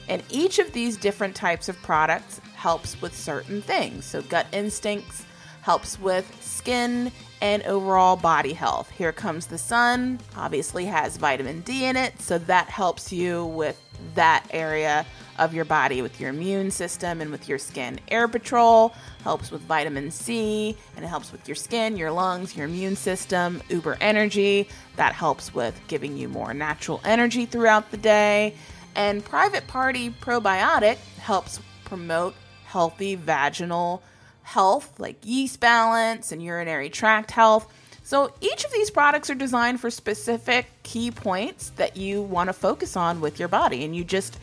And 0.07 0.23
each 0.29 0.59
of 0.59 0.71
these 0.71 0.97
different 0.97 1.35
types 1.35 1.67
of 1.67 1.81
products 1.81 2.39
helps 2.55 3.01
with 3.01 3.15
certain 3.15 3.61
things. 3.61 4.05
So, 4.05 4.21
Gut 4.21 4.47
Instincts 4.53 5.25
helps 5.65 5.99
with 5.99 6.31
skin 6.43 7.11
and 7.41 7.63
overall 7.63 8.15
body 8.15 8.53
health. 8.53 8.87
Here 8.91 9.11
Comes 9.11 9.47
the 9.47 9.57
Sun 9.57 10.19
obviously 10.37 10.85
has 10.85 11.17
vitamin 11.17 11.61
D 11.61 11.85
in 11.85 11.95
it, 11.95 12.21
so 12.21 12.37
that 12.37 12.69
helps 12.69 13.11
you 13.11 13.47
with 13.47 13.81
that 14.13 14.45
area 14.51 15.07
of 15.39 15.55
your 15.55 15.65
body 15.65 16.03
with 16.03 16.19
your 16.21 16.29
immune 16.29 16.69
system 16.69 17.19
and 17.19 17.31
with 17.31 17.49
your 17.49 17.57
skin. 17.57 17.99
Air 18.09 18.27
Patrol 18.27 18.93
helps 19.23 19.49
with 19.49 19.61
vitamin 19.61 20.11
C 20.11 20.77
and 20.95 21.03
it 21.03 21.07
helps 21.07 21.31
with 21.31 21.47
your 21.47 21.55
skin, 21.55 21.97
your 21.97 22.11
lungs, 22.11 22.55
your 22.55 22.67
immune 22.67 22.95
system. 22.95 23.59
Uber 23.67 23.97
Energy, 23.99 24.69
that 24.97 25.13
helps 25.13 25.51
with 25.51 25.81
giving 25.87 26.15
you 26.15 26.29
more 26.29 26.53
natural 26.53 27.01
energy 27.03 27.47
throughout 27.47 27.89
the 27.89 27.97
day. 27.97 28.53
And 28.93 29.25
Private 29.25 29.65
Party 29.65 30.11
Probiotic 30.11 30.97
helps 31.17 31.59
promote 31.85 32.35
healthy 32.65 33.15
vaginal 33.15 34.03
health, 34.45 34.99
like 34.99 35.17
yeast 35.23 35.59
balance 35.59 36.31
and 36.31 36.41
urinary 36.41 36.89
tract 36.89 37.31
health. 37.31 37.71
So 38.03 38.31
each 38.39 38.63
of 38.63 38.71
these 38.71 38.91
products 38.91 39.31
are 39.31 39.35
designed 39.35 39.81
for 39.81 39.89
specific 39.89 40.67
key 40.83 41.09
points 41.09 41.71
that 41.71 41.97
you 41.97 42.21
want 42.21 42.49
to 42.49 42.53
focus 42.53 42.95
on 42.95 43.19
with 43.19 43.39
your 43.39 43.47
body. 43.47 43.83
And 43.83 43.95
you 43.95 44.03
just 44.03 44.37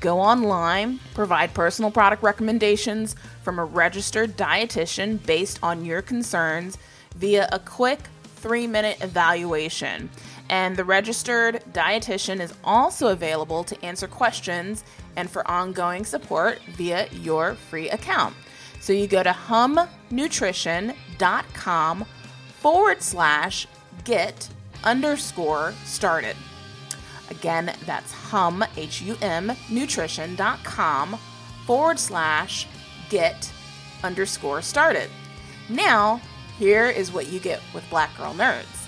go 0.00 0.20
online, 0.20 1.00
provide 1.14 1.52
personal 1.52 1.90
product 1.90 2.22
recommendations 2.22 3.16
from 3.42 3.58
a 3.58 3.64
registered 3.64 4.36
dietitian 4.36 5.24
based 5.26 5.58
on 5.60 5.84
your 5.84 6.02
concerns 6.02 6.78
via 7.16 7.48
a 7.50 7.58
quick 7.58 7.98
three 8.36 8.68
minute 8.68 9.02
evaluation. 9.02 10.08
And 10.48 10.76
the 10.76 10.84
registered 10.84 11.62
dietitian 11.72 12.40
is 12.40 12.54
also 12.62 13.08
available 13.08 13.64
to 13.64 13.84
answer 13.84 14.06
questions 14.06 14.84
and 15.16 15.28
for 15.28 15.46
ongoing 15.50 16.04
support 16.04 16.60
via 16.76 17.08
your 17.10 17.54
free 17.54 17.90
account. 17.90 18.34
So 18.80 18.92
you 18.92 19.06
go 19.06 19.22
to 19.22 19.32
humnutrition.com 19.32 22.04
forward 22.60 23.02
slash 23.02 23.66
get 24.04 24.48
underscore 24.84 25.72
started. 25.84 26.36
Again, 27.30 27.74
that's 27.84 28.12
hum, 28.12 28.64
H 28.76 29.02
U 29.02 29.16
M, 29.20 29.52
nutrition.com 29.70 31.18
forward 31.66 31.98
slash 31.98 32.66
get 33.10 33.52
underscore 34.02 34.62
started. 34.62 35.10
Now, 35.68 36.22
here 36.58 36.86
is 36.86 37.12
what 37.12 37.28
you 37.28 37.40
get 37.40 37.60
with 37.74 37.84
Black 37.90 38.16
Girl 38.16 38.32
Nerds. 38.34 38.78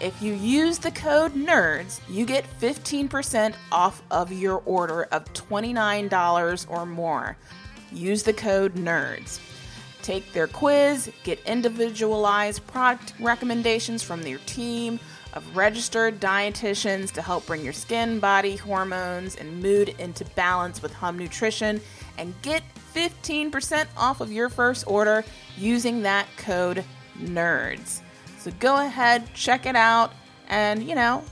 If 0.00 0.22
you 0.22 0.32
use 0.32 0.78
the 0.78 0.92
code 0.92 1.34
NERDS, 1.34 2.00
you 2.08 2.24
get 2.24 2.46
15% 2.60 3.54
off 3.70 4.02
of 4.10 4.32
your 4.32 4.62
order 4.64 5.02
of 5.04 5.30
$29 5.34 6.66
or 6.70 6.86
more. 6.86 7.36
Use 7.92 8.22
the 8.22 8.32
code 8.32 8.74
NERDS. 8.74 9.40
Take 10.02 10.32
their 10.32 10.46
quiz, 10.46 11.10
get 11.24 11.40
individualized 11.44 12.66
product 12.66 13.14
recommendations 13.20 14.02
from 14.02 14.22
their 14.22 14.38
team 14.38 14.98
of 15.34 15.56
registered 15.56 16.20
dietitians 16.20 17.12
to 17.12 17.22
help 17.22 17.46
bring 17.46 17.62
your 17.62 17.72
skin, 17.72 18.18
body, 18.18 18.56
hormones, 18.56 19.36
and 19.36 19.62
mood 19.62 19.94
into 19.98 20.24
balance 20.34 20.82
with 20.82 20.92
Hum 20.92 21.18
Nutrition, 21.18 21.80
and 22.18 22.34
get 22.42 22.62
15% 22.94 23.86
off 23.96 24.20
of 24.20 24.32
your 24.32 24.48
first 24.48 24.84
order 24.86 25.24
using 25.56 26.02
that 26.02 26.26
code 26.36 26.84
NERDS. 27.18 28.00
So 28.38 28.50
go 28.58 28.84
ahead, 28.84 29.32
check 29.34 29.66
it 29.66 29.76
out, 29.76 30.12
and 30.48 30.82
you 30.82 30.94
know, 30.94 31.22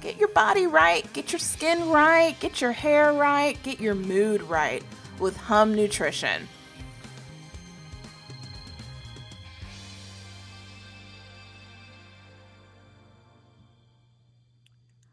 get 0.00 0.18
your 0.18 0.28
body 0.28 0.66
right, 0.66 1.10
get 1.12 1.32
your 1.32 1.40
skin 1.40 1.88
right, 1.88 2.38
get 2.38 2.60
your 2.60 2.72
hair 2.72 3.12
right, 3.12 3.60
get 3.62 3.80
your 3.80 3.94
mood 3.94 4.42
right 4.42 4.84
with 5.20 5.36
Hum 5.36 5.74
Nutrition. 5.74 6.48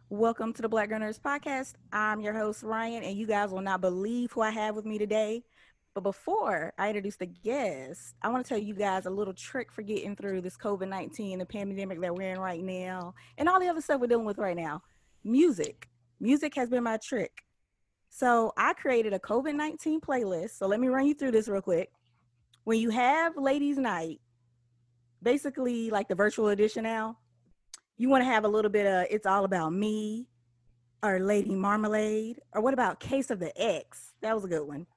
Welcome 0.10 0.54
to 0.54 0.62
the 0.62 0.70
Black 0.70 0.90
Girl 0.90 1.00
Nerds 1.00 1.20
Podcast. 1.20 1.74
I'm 1.92 2.22
your 2.22 2.34
host, 2.34 2.64
Ryan, 2.64 3.04
and 3.04 3.18
you 3.18 3.26
guys 3.26 3.50
will 3.50 3.62
not 3.62 3.82
believe 3.82 4.32
who 4.32 4.42
I 4.42 4.52
have 4.52 4.76
with 4.76 4.86
me 4.86 4.98
today. 4.98 5.44
But 5.94 6.04
before 6.04 6.74
I 6.78 6.88
introduce 6.90 7.16
the 7.16 7.26
guest, 7.26 8.16
I 8.22 8.30
want 8.30 8.46
to 8.46 8.50
tell 8.50 8.58
you 8.58 8.74
guys 8.74 9.06
a 9.06 9.10
little 9.10 9.34
trick 9.34 9.72
for 9.72 9.82
getting 9.82 10.16
through 10.16 10.42
this 10.42 10.58
COVID 10.58 10.88
19, 10.88 11.40
the 11.40 11.46
pandemic 11.46 12.02
that 12.02 12.14
we're 12.14 12.34
in 12.34 12.40
right 12.40 12.64
now, 12.64 13.14
and 13.38 13.50
all 13.50 13.60
the 13.60 13.68
other 13.68 13.82
stuff 13.82 14.00
we're 14.00 14.08
dealing 14.08 14.26
with 14.26 14.38
right 14.38 14.58
now. 14.58 14.82
Music. 15.24 15.90
Music 16.20 16.54
has 16.56 16.70
been 16.70 16.84
my 16.84 16.98
trick. 16.98 17.45
So 18.18 18.54
I 18.56 18.72
created 18.72 19.12
a 19.12 19.20
COVID 19.20 19.56
19 19.56 20.00
playlist. 20.00 20.52
So 20.52 20.68
let 20.68 20.80
me 20.80 20.88
run 20.88 21.06
you 21.06 21.14
through 21.14 21.32
this 21.32 21.50
real 21.50 21.60
quick. 21.60 21.92
When 22.64 22.80
you 22.80 22.90
have 22.90 23.36
Ladies' 23.36 23.78
Night, 23.78 24.22
basically 25.22 25.90
like 25.90 26.08
the 26.08 26.16
virtual 26.16 26.48
edition 26.48 26.84
now, 26.84 27.18
you 27.98 28.08
want 28.08 28.22
to 28.22 28.26
have 28.26 28.46
a 28.46 28.48
little 28.48 28.72
bit 28.72 28.86
of 28.86 29.08
It's 29.12 29.26
All 29.26 29.44
About 29.44 29.74
Me 29.74 30.30
or 31.04 31.20
Lady 31.20 31.56
Marmalade, 31.56 32.40
or 32.54 32.62
what 32.62 32.74
about 32.74 33.02
Case 33.02 33.32
of 33.32 33.40
the 33.40 33.52
Ex? 33.62 34.14
That 34.22 34.34
was 34.34 34.46
a 34.46 34.48
good 34.48 34.64
one. 34.64 34.88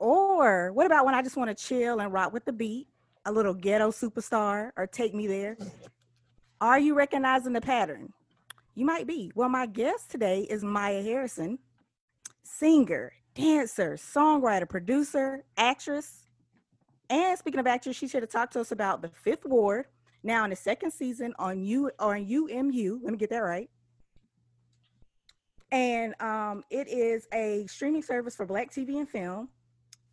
Or 0.00 0.72
what 0.72 0.84
about 0.84 1.06
when 1.06 1.14
I 1.14 1.22
just 1.22 1.36
want 1.36 1.56
to 1.56 1.64
chill 1.64 2.00
and 2.00 2.12
rock 2.12 2.32
with 2.32 2.44
the 2.44 2.52
beat, 2.52 2.88
a 3.24 3.30
little 3.30 3.54
ghetto 3.54 3.92
superstar 3.92 4.72
or 4.76 4.88
take 4.88 5.14
me 5.14 5.28
there? 5.28 5.56
Are 6.60 6.80
you 6.80 6.94
recognizing 6.94 7.52
the 7.52 7.60
pattern? 7.60 8.12
You 8.74 8.84
might 8.84 9.06
be. 9.06 9.30
Well, 9.36 9.48
my 9.48 9.66
guest 9.66 10.10
today 10.10 10.40
is 10.40 10.64
Mya 10.64 11.02
Harrison, 11.04 11.60
singer, 12.46 13.12
dancer, 13.34 13.94
songwriter, 13.94 14.68
producer, 14.68 15.44
actress. 15.56 16.26
And 17.10 17.38
speaking 17.38 17.60
of 17.60 17.66
actress, 17.66 17.96
she's 17.96 18.12
here 18.12 18.20
to 18.20 18.26
talk 18.26 18.50
to 18.52 18.60
us 18.60 18.72
about 18.72 19.02
the 19.02 19.08
Fifth 19.08 19.44
Ward, 19.44 19.86
now 20.22 20.44
in 20.44 20.50
the 20.50 20.56
second 20.56 20.90
season 20.90 21.34
on 21.38 21.62
U 21.62 21.90
on 21.98 22.26
UMU. 22.26 23.00
Let 23.02 23.12
me 23.12 23.18
get 23.18 23.30
that 23.30 23.38
right. 23.38 23.70
And 25.72 26.20
um, 26.22 26.62
it 26.70 26.88
is 26.88 27.26
a 27.32 27.66
streaming 27.68 28.02
service 28.02 28.36
for 28.36 28.46
Black 28.46 28.70
TV 28.70 28.98
and 28.98 29.08
film. 29.08 29.48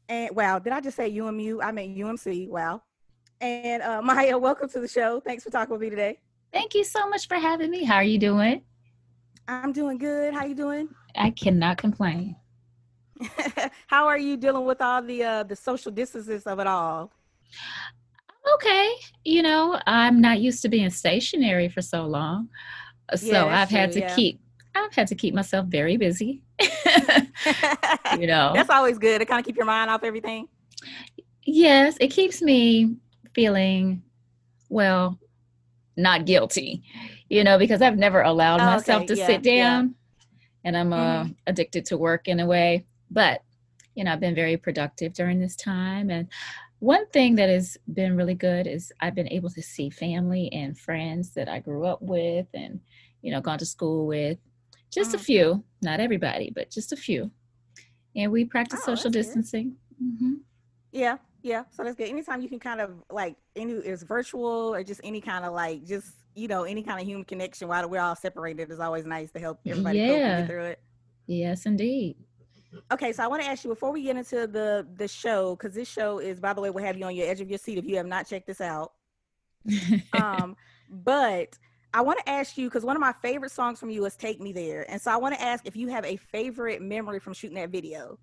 And 0.10 0.36
wow, 0.36 0.60
did 0.60 0.74
I 0.74 0.82
just 0.82 0.98
say 0.98 1.08
UMU? 1.18 1.62
I 1.62 1.72
meant 1.72 1.96
UMC. 1.96 2.50
Wow. 2.50 2.82
And 3.40 3.82
uh, 3.82 4.02
Mya, 4.04 4.38
welcome 4.38 4.70
to 4.70 4.80
the 4.80 4.88
show. 4.88 5.20
Thanks 5.20 5.44
for 5.44 5.50
talking 5.50 5.72
with 5.72 5.82
me 5.82 5.90
today. 5.90 6.20
Thank 6.52 6.76
you 6.76 6.84
so 6.84 7.08
much 7.10 7.28
for 7.28 7.36
having 7.36 7.72
me. 7.72 7.84
How 7.84 7.96
are 7.96 8.04
you 8.04 8.20
doing? 8.20 8.64
I'm 9.48 9.72
doing 9.74 9.98
good. 9.98 10.34
How 10.34 10.46
you 10.46 10.56
doing? 10.56 10.90
I 11.16 11.30
cannot 11.32 11.78
complain. 11.78 12.36
How 13.88 14.08
are 14.08 14.18
you 14.18 14.36
dealing 14.38 14.66
with 14.66 14.82
all 14.82 15.02
the 15.02 15.24
uh, 15.24 15.44
the 15.44 15.56
social 15.56 15.92
distances 15.92 16.44
of 16.48 16.60
it 16.60 16.68
all? 16.68 17.12
Okay, 18.56 18.92
you 19.24 19.42
know, 19.42 19.80
I'm 19.88 20.20
not 20.20 20.42
used 20.42 20.62
to 20.64 20.70
being 20.70 20.90
stationary 20.90 21.70
for 21.70 21.82
so 21.82 22.04
long, 22.06 22.50
so 23.16 23.28
Yeah, 23.28 23.46
I've 23.46 23.70
had 23.70 23.92
true, 23.94 24.02
to 24.02 24.08
yeah. 24.08 24.16
keep 24.16 24.42
I've 24.76 24.94
had 24.94 25.08
to 25.08 25.16
keep 25.16 25.34
myself 25.34 25.68
very 25.68 25.96
busy. 25.98 26.42
you 28.20 28.28
know, 28.28 28.52
That's 28.54 28.70
always 28.72 28.98
good 28.98 29.20
to 29.20 29.26
kind 29.26 29.40
of 29.40 29.46
keep 29.46 29.56
your 29.56 29.66
mind 29.66 29.90
off 29.90 30.04
everything. 30.04 30.48
yes, 31.46 31.96
it 32.02 32.08
keeps 32.10 32.42
me 32.42 32.98
feeling 33.34 34.02
well, 34.70 35.20
not 35.96 36.26
guilty. 36.26 36.84
You 37.34 37.44
know, 37.44 37.58
because 37.58 37.82
I've 37.82 37.98
never 37.98 38.22
allowed 38.22 38.62
Oh, 38.62 38.66
myself 38.68 39.04
okay, 39.04 39.08
to 39.08 39.18
yeah, 39.18 39.26
sit 39.28 39.42
yeah. 39.44 39.82
down, 39.82 39.96
and 40.64 40.78
I'm 40.78 40.94
uh, 40.94 41.26
addicted 41.48 41.86
to 41.88 41.98
work 41.98 42.28
in 42.28 42.40
a 42.40 42.46
way. 42.46 42.86
But 43.10 43.42
you 43.96 44.04
know, 44.04 44.14
I've 44.14 44.20
been 44.20 44.36
very 44.36 44.58
productive 44.58 45.14
during 45.14 45.40
this 45.40 45.56
time, 45.56 46.10
and 46.12 46.28
one 46.80 47.08
thing 47.08 47.36
that 47.36 47.50
has 47.50 47.78
been 47.94 48.18
really 48.18 48.34
good 48.36 48.68
is 48.68 48.92
I've 49.00 49.16
been 49.16 49.30
able 49.30 49.50
to 49.52 49.62
see 49.62 49.90
family 49.90 50.52
and 50.52 50.78
friends 50.78 51.32
that 51.36 51.48
I 51.48 51.60
grew 51.60 51.86
up 51.86 52.02
with 52.02 52.48
and, 52.54 52.82
you 53.22 53.32
know, 53.32 53.40
gone 53.40 53.58
to 53.60 53.66
school 53.66 54.06
with. 54.06 54.38
Just 54.92 55.14
a 55.14 55.18
Mhm. 55.18 55.22
few, 55.26 55.64
not 55.82 56.02
everybody, 56.02 56.52
but 56.54 56.70
just 56.70 56.92
a 56.92 56.98
few. 56.98 57.32
And 58.16 58.32
we 58.32 58.46
practice 58.46 58.82
Oh, 58.82 58.96
social 58.96 59.10
distancing. 59.12 59.78
hmm 59.98 60.34
Yeah, 60.92 61.18
yeah. 61.42 61.64
So 61.72 61.84
that's 61.84 61.96
good. 61.96 62.10
Anytime 62.10 62.42
you 62.42 62.50
can 62.50 62.60
kind 62.60 62.82
of 62.82 62.92
like 63.10 63.38
any 63.56 63.74
it's 63.74 64.04
virtual 64.04 64.74
or 64.76 64.84
just 64.84 65.02
any 65.04 65.22
kind 65.22 65.46
of 65.46 65.54
like 65.54 65.86
just 65.86 66.14
you 66.36 66.48
know 66.48 66.64
any 66.64 66.84
kind 66.84 67.00
of 67.00 67.06
human 67.08 67.24
connection 67.26 67.68
while 67.68 67.88
we're 67.88 68.02
all 68.02 68.16
separated 68.16 68.72
is 68.72 68.80
always 68.80 69.06
nice 69.06 69.32
to 69.32 69.40
help 69.40 69.60
everybody 69.66 70.00
Yeah. 70.00 70.46
through 70.48 70.64
it. 70.64 70.80
Yes, 71.28 71.66
indeed. 71.66 72.16
Okay, 72.92 73.14
so 73.14 73.24
I 73.24 73.28
want 73.28 73.42
to 73.42 73.48
ask 73.48 73.64
you 73.64 73.70
before 73.70 73.92
we 73.92 74.04
get 74.04 74.18
into 74.18 74.48
the 74.48 74.86
the 74.96 75.08
show 75.08 75.56
because 75.56 75.74
this 75.74 75.88
show 75.88 76.20
is 76.20 76.40
by 76.40 76.54
the 76.54 76.62
way 76.62 76.70
we'll 76.70 76.84
have 76.84 76.98
you 76.98 77.06
on 77.06 77.16
your 77.16 77.28
edge 77.28 77.42
of 77.42 77.50
your 77.50 77.60
seat 77.60 77.78
if 77.78 77.86
you 77.86 77.98
have 77.98 78.06
not 78.06 78.28
checked 78.28 78.48
this 78.48 78.62
out. 78.62 78.94
Um, 80.14 80.56
but 80.90 81.58
I 81.94 82.02
want 82.02 82.20
to 82.20 82.30
ask 82.30 82.58
you 82.58 82.68
because 82.68 82.84
one 82.86 82.96
of 82.96 83.00
my 83.02 83.14
favorite 83.14 83.52
songs 83.52 83.80
from 83.80 83.90
you 83.90 84.06
is 84.06 84.16
"Take 84.16 84.40
Me 84.40 84.52
There," 84.52 84.86
and 84.92 85.02
so 85.02 85.12
I 85.12 85.18
want 85.18 85.34
to 85.36 85.42
ask 85.42 85.66
if 85.66 85.76
you 85.76 85.88
have 85.88 86.06
a 86.06 86.18
favorite 86.18 86.82
memory 86.82 87.20
from 87.20 87.34
shooting 87.34 87.56
that 87.56 87.70
video. 87.70 88.20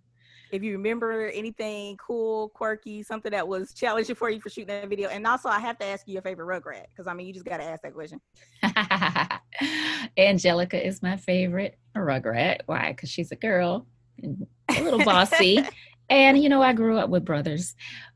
If 0.53 0.63
you 0.63 0.73
remember 0.73 1.29
anything 1.29 1.97
cool, 1.97 2.49
quirky, 2.51 3.03
something 3.03 3.33
that 3.33 3.47
was 3.47 3.73
challenging 3.75 4.17
for 4.17 4.31
you 4.31 4.41
for 4.41 4.51
shooting 4.51 4.69
that 4.69 4.89
video, 4.89 5.09
and 5.09 5.27
also 5.27 5.49
I 5.49 5.61
have 5.61 5.79
to 5.79 5.87
ask 5.87 6.07
you 6.07 6.15
your 6.15 6.23
favorite 6.23 6.47
Rugrat 6.47 6.87
because 6.91 7.07
I 7.07 7.15
mean 7.15 7.27
you 7.27 7.33
just 7.33 7.47
got 7.47 7.59
to 7.59 7.65
ask 7.65 7.83
that 7.83 7.95
question. 7.95 8.21
Angelica 10.19 10.85
is 10.85 11.03
my 11.03 11.17
favorite 11.17 11.79
Rugrat. 11.97 12.61
Why? 12.67 12.93
Because 12.93 13.11
she's 13.11 13.33
a 13.33 13.37
girl 13.37 13.87
and 14.23 14.47
a 14.69 14.83
little 14.83 15.05
bossy. 15.05 15.65
and, 16.11 16.43
you 16.43 16.49
know, 16.49 16.63
I 16.63 16.73
grew 16.73 16.99
up 16.99 17.11
with 17.11 17.25
brothers. 17.25 17.75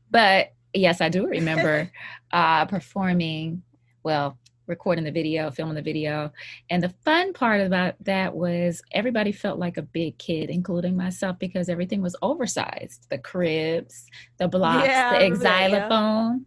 But 0.09 0.53
yes, 0.73 1.01
I 1.01 1.09
do 1.09 1.27
remember 1.27 1.91
uh, 2.31 2.65
performing, 2.65 3.63
well, 4.03 4.37
recording 4.67 5.03
the 5.03 5.11
video, 5.11 5.51
filming 5.51 5.75
the 5.75 5.81
video. 5.81 6.31
And 6.69 6.81
the 6.81 6.93
fun 7.03 7.33
part 7.33 7.61
about 7.61 7.95
that 8.03 8.33
was 8.35 8.81
everybody 8.91 9.31
felt 9.31 9.59
like 9.59 9.77
a 9.77 9.81
big 9.81 10.17
kid, 10.17 10.49
including 10.49 10.95
myself, 10.95 11.37
because 11.39 11.69
everything 11.69 12.01
was 12.01 12.15
oversized 12.21 13.07
the 13.09 13.17
cribs, 13.17 14.05
the 14.37 14.47
blocks, 14.47 14.87
Yeah, 14.87 15.19
the 15.19 15.35
that, 15.35 15.43
yeah. 15.43 15.69
xylophone. 15.69 16.45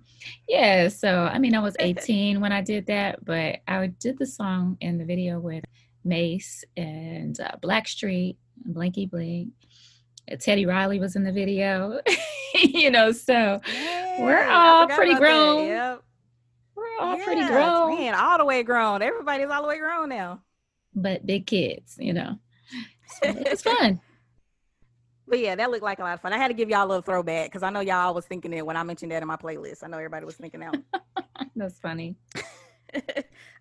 Yeah, 0.48 0.88
so 0.88 1.22
I 1.32 1.38
mean, 1.38 1.54
I 1.54 1.60
was 1.60 1.76
18 1.80 2.40
when 2.40 2.52
I 2.52 2.60
did 2.60 2.86
that, 2.86 3.24
but 3.24 3.56
I 3.68 3.86
did 3.86 4.18
the 4.18 4.26
song 4.26 4.76
in 4.80 4.98
the 4.98 5.04
video 5.04 5.38
with 5.40 5.64
Mase 6.04 6.64
and 6.76 7.38
uh, 7.40 7.52
Blackstreet, 7.62 8.36
and 8.64 8.74
Blinky 8.74 9.06
Blink. 9.06 9.50
Teddy 10.40 10.66
Riley 10.66 11.00
was 11.00 11.16
in 11.16 11.24
the 11.24 11.32
video, 11.32 12.00
you 12.54 12.90
know, 12.90 13.12
so 13.12 13.60
We're 14.18 14.46
all 14.46 14.86
pretty 14.88 15.14
grown. 15.14 15.66
Yep. 15.68 16.02
We're 16.78 17.04
all 17.04 17.18
pretty 17.18 17.46
grown, 17.46 17.96
man, 17.96 18.14
all 18.14 18.38
the 18.38 18.44
way 18.44 18.62
grown. 18.62 19.02
Everybody's 19.02 19.48
all 19.50 19.62
the 19.62 19.68
way 19.68 19.78
grown 19.78 20.08
now. 20.08 20.42
but 20.94 21.26
big 21.26 21.46
kids, 21.46 21.96
you 21.98 22.12
know. 22.12 22.38
So 23.20 23.28
it 23.28 23.50
was 23.50 23.62
fun. 23.70 24.00
But 25.26 25.40
yeah, 25.40 25.54
that 25.56 25.70
looked 25.70 25.82
like 25.82 25.98
a 25.98 26.02
lot 26.02 26.14
of 26.14 26.20
fun. 26.22 26.32
I 26.32 26.38
had 26.38 26.48
to 26.48 26.54
give 26.54 26.70
y'all 26.70 26.86
a 26.86 26.88
little 26.88 27.02
throwback 27.02 27.48
because 27.48 27.62
I 27.62 27.70
know 27.70 27.80
y'all 27.80 28.14
was 28.14 28.24
thinking 28.24 28.52
it 28.54 28.64
when 28.64 28.76
I 28.76 28.82
mentioned 28.82 29.12
that 29.12 29.20
in 29.22 29.28
my 29.28 29.36
playlist. 29.36 29.84
I 29.84 29.88
know 29.88 29.98
everybody 29.98 30.24
was 30.24 30.36
thinking 30.36 30.60
that. 30.60 30.82
That's 31.56 31.78
funny. 31.78 32.16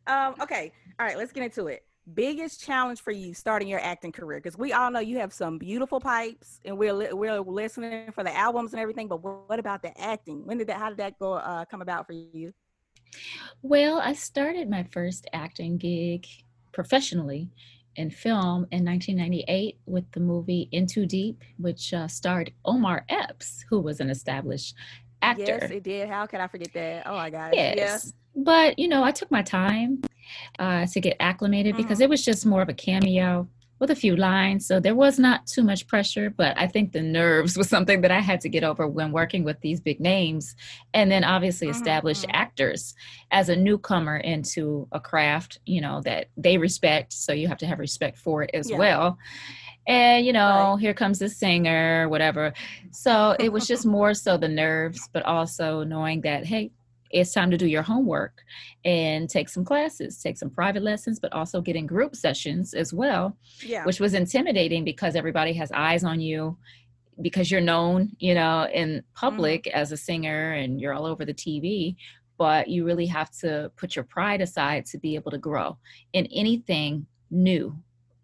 um, 0.08 0.36
okay, 0.42 0.72
all 1.00 1.06
right, 1.06 1.18
let's 1.18 1.32
get 1.34 1.44
into 1.44 1.68
it. 1.68 1.84
Biggest 2.14 2.64
challenge 2.64 3.02
for 3.02 3.12
you 3.12 3.34
starting 3.34 3.68
your 3.68 3.82
acting 3.82 4.14
career 4.14 4.40
because 4.40 4.58
we 4.58 4.72
all 4.72 4.90
know 4.90 5.02
you 5.02 5.18
have 5.20 5.34
some 5.34 5.58
beautiful 5.58 6.00
pipes, 6.00 6.62
and 6.64 6.78
we're 6.78 6.94
li- 6.94 7.12
we're 7.12 7.42
listening 7.42 8.14
for 8.14 8.24
the 8.24 8.34
albums 8.34 8.72
and 8.72 8.80
everything. 8.80 9.10
But 9.10 9.22
what, 9.22 9.50
what 9.50 9.60
about 9.60 9.82
the 9.82 10.00
acting? 10.00 10.46
When 10.46 10.58
did 10.58 10.68
that? 10.68 10.78
How 10.78 10.88
did 10.88 11.00
that 11.00 11.20
go? 11.20 11.34
Uh, 11.34 11.66
come 11.66 11.82
about 11.82 12.08
for 12.08 12.14
you? 12.14 12.54
Well, 13.62 14.00
I 14.00 14.14
started 14.14 14.70
my 14.70 14.84
first 14.84 15.28
acting 15.34 15.78
gig 15.78 16.28
professionally 16.72 17.50
in 17.96 18.12
film 18.12 18.68
in 18.72 18.86
1998 18.86 19.80
with 19.86 20.10
the 20.12 20.20
movie 20.20 20.70
In 20.72 20.86
Too 20.86 21.06
Deep, 21.06 21.44
which 21.58 21.94
uh, 21.94 22.08
starred 22.08 22.52
Omar 22.66 23.06
Epps, 23.10 23.66
who 23.70 23.80
was 23.80 24.00
an 24.00 24.10
established 24.10 24.76
actor. 25.22 25.58
Yes, 25.62 25.72
it 25.72 25.84
did. 25.84 26.08
How 26.10 26.26
could 26.28 26.40
I 26.40 26.48
forget 26.48 26.72
that? 26.74 27.08
Oh 27.08 27.16
my 27.16 27.30
gosh. 27.30 27.54
Yes. 27.56 27.76
yes. 27.78 28.14
But, 28.36 28.78
you 28.78 28.88
know, 28.88 29.04
I 29.04 29.12
took 29.12 29.32
my 29.32 29.42
time 29.42 30.02
uh, 30.60 30.86
to 30.86 31.00
get 31.02 31.18
acclimated 31.20 31.76
because 31.76 32.00
Mhm. 32.00 32.04
it 32.04 32.10
was 32.10 32.24
just 32.24 32.46
more 32.46 32.62
of 32.62 32.70
a 32.70 32.74
cameo 32.74 33.48
with 33.80 33.92
a 33.92 33.96
few 33.96 34.16
lines. 34.16 34.66
So 34.68 34.80
there 34.80 34.96
was 34.96 35.20
not 35.20 35.46
too 35.48 35.64
much 35.64 35.88
pressure, 35.88 36.30
but 36.30 36.58
I 36.58 36.68
think 36.68 36.92
the 36.92 37.02
nerves 37.02 37.58
was 37.58 37.70
something 37.70 38.02
that 38.02 38.12
I 38.12 38.20
had 38.20 38.42
to 38.42 38.50
get 38.50 38.64
over 38.64 38.88
when 38.88 39.12
working 39.12 39.44
with 39.44 39.60
these 39.62 39.80
big 39.80 40.00
names. 40.00 40.56
And 40.94 41.12
then 41.12 41.24
obviously 41.24 41.70
established 41.70 42.24
mhm. 42.26 42.32
actors 42.34 42.96
as 43.32 43.50
a 43.50 43.56
newcomer 43.56 44.18
into 44.18 44.88
a 44.92 45.00
craft, 45.00 45.60
you 45.66 45.82
know, 45.82 46.02
that 46.02 46.30
they 46.38 46.58
respect. 46.58 47.14
So 47.14 47.34
you 47.34 47.48
have 47.48 47.58
to 47.60 47.68
have 47.68 47.80
respect 47.80 48.18
for 48.18 48.44
it 48.44 48.52
as 48.54 48.70
Yeah. 48.70 48.78
well. 48.78 49.18
And, 49.88 50.26
you 50.26 50.34
know, 50.34 50.72
Right. 50.74 50.82
here 50.82 50.94
comes 50.94 51.20
the 51.20 51.30
singer, 51.30 52.10
whatever. 52.10 52.54
So 52.92 53.36
it 53.40 53.52
was 53.54 53.68
just 53.68 53.86
more 53.98 54.14
so 54.14 54.38
the 54.38 54.50
nerves, 54.50 55.08
but 55.14 55.24
also 55.24 55.84
knowing 55.84 56.22
that, 56.22 56.46
hey, 56.46 56.72
it's 57.12 57.34
time 57.34 57.52
to 57.52 57.58
do 57.58 57.68
your 57.68 57.82
homework 57.84 58.44
and 58.86 59.30
take 59.30 59.50
some 59.50 59.64
classes, 59.66 60.22
take 60.22 60.38
some 60.38 60.50
private 60.50 60.84
lessons, 60.84 61.20
but 61.20 61.32
also 61.34 61.62
get 61.62 61.76
in 61.76 61.86
group 61.86 62.16
sessions 62.16 62.74
as 62.74 62.94
well, 62.94 63.36
Yeah. 63.66 63.86
which 63.86 64.00
was 64.00 64.14
intimidating 64.14 64.84
because 64.84 65.16
everybody 65.16 65.54
has 65.54 65.72
eyes 65.72 66.04
on 66.04 66.20
you 66.20 66.58
because 67.22 67.50
you're 67.50 67.62
known, 67.62 68.12
you 68.20 68.36
know, 68.36 68.68
in 68.72 69.04
public 69.16 69.66
as 69.68 69.92
a 69.92 69.98
singer 69.98 70.54
and 70.54 70.80
you're 70.80 70.94
all 70.94 71.06
over 71.06 71.26
the 71.26 71.34
TV. 71.34 71.96
But 72.38 72.68
you 72.68 72.86
really 72.86 73.08
have 73.08 73.32
to 73.40 73.72
put 73.78 73.96
your 73.96 74.06
pride 74.06 74.42
aside 74.42 74.86
to 74.88 75.00
be 75.00 75.16
able 75.16 75.32
to 75.32 75.40
grow 75.40 75.78
in 76.14 76.28
anything 76.28 77.08
new, 77.32 77.76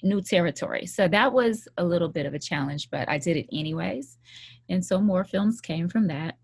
new 0.04 0.22
territory. 0.22 0.86
So 0.86 1.08
that 1.08 1.34
was 1.34 1.68
a 1.78 1.84
little 1.84 2.10
bit 2.10 2.28
of 2.28 2.36
a 2.36 2.40
challenge, 2.40 2.92
but 2.92 3.10
I 3.10 3.18
did 3.18 3.38
it 3.38 3.48
anyways. 3.52 4.20
And 4.70 4.86
so 4.86 5.02
more 5.02 5.24
films 5.24 5.60
came 5.60 5.90
from 5.90 6.06
that. 6.08 6.38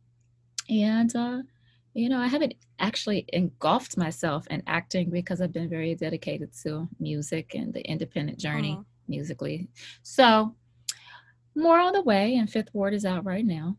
And, 0.67 1.15
uh, 1.15 1.41
you 1.99 2.07
know, 2.09 2.19
I 2.19 2.27
haven't 2.27 2.53
actually 2.79 3.25
engulfed 3.33 3.97
myself 3.97 4.47
in 4.47 4.63
acting 4.67 5.09
because 5.09 5.41
I've 5.41 5.51
been 5.51 5.69
very 5.69 5.95
dedicated 5.95 6.53
to 6.63 6.87
music 6.99 7.55
and 7.55 7.73
the 7.73 7.81
independent 7.81 8.39
journey 8.39 8.75
Mhm. 8.75 8.85
musically. 9.07 9.67
So, 10.01 10.55
more 11.55 11.77
on 11.77 11.93
the 11.93 12.01
way, 12.01 12.35
and 12.35 12.49
Fifth 12.49 12.73
Ward 12.73 12.93
is 12.93 13.05
out 13.05 13.25
right 13.25 13.45
now, 13.45 13.77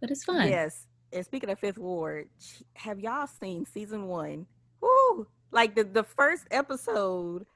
but 0.00 0.10
it's 0.10 0.24
fun. 0.24 0.48
Yes. 0.48 0.86
And 1.12 1.24
speaking 1.24 1.48
of 1.50 1.58
Fifth 1.60 1.78
Ward, 1.78 2.28
have 2.74 2.98
y'all 2.98 3.28
seen 3.28 3.64
season 3.64 4.08
one? 4.08 4.46
Woo! 4.80 5.28
Like 5.52 5.76
the 5.76 5.84
the 5.84 6.02
first 6.02 6.48
episode, 6.50 7.46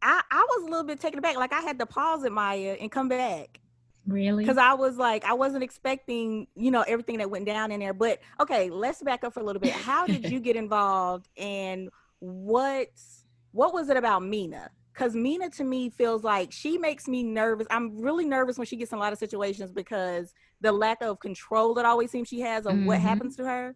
I 0.00 0.22
I 0.30 0.46
was 0.50 0.62
a 0.62 0.70
little 0.70 0.84
bit 0.84 1.00
taken 1.00 1.18
aback. 1.18 1.36
Like 1.36 1.52
I 1.52 1.60
had 1.60 1.78
to 1.80 1.86
pause 1.86 2.22
it, 2.24 2.32
Mya, 2.32 2.74
and 2.80 2.90
come 2.90 3.08
back 3.08 3.60
Really? 4.06 4.44
because 4.44 4.58
I 4.58 4.74
was 4.74 4.96
like, 4.96 5.24
I 5.24 5.32
wasn't 5.34 5.64
expecting, 5.64 6.46
you 6.54 6.70
know, 6.70 6.82
everything 6.82 7.18
that 7.18 7.30
went 7.30 7.46
down 7.46 7.72
in 7.72 7.80
there. 7.80 7.94
But 7.94 8.20
okay, 8.40 8.70
let's 8.70 9.02
back 9.02 9.24
up 9.24 9.32
for 9.34 9.40
a 9.40 9.44
little 9.44 9.60
bit. 9.60 9.74
How 9.74 10.06
did 10.06 10.28
you 10.28 10.40
get 10.48 10.56
involved, 10.56 11.28
and 11.36 11.90
what 12.20 12.88
what 13.52 13.72
was 13.72 13.88
it 13.88 13.96
about 13.96 14.22
Mina? 14.22 14.70
Because 14.92 15.14
Mina 15.14 15.50
to 15.50 15.64
me 15.64 15.90
feels 15.90 16.22
like 16.22 16.52
she 16.52 16.78
makes 16.78 17.08
me 17.08 17.22
nervous. 17.22 17.66
I'm 17.70 18.00
really 18.00 18.24
nervous 18.26 18.58
when 18.58 18.66
she 18.66 18.76
gets 18.76 18.92
in 18.92 18.98
a 18.98 19.00
lot 19.00 19.12
of 19.12 19.18
situations 19.18 19.72
because 19.72 20.32
the 20.60 20.70
lack 20.72 21.02
of 21.02 21.18
control 21.18 21.74
that 21.74 21.84
always 21.84 22.10
seems 22.10 22.28
she 22.28 22.40
has 22.40 22.66
of 22.66 22.76
what 22.84 22.98
Mhm. 22.98 23.02
happens 23.02 23.36
to 23.36 23.44
her. 23.44 23.74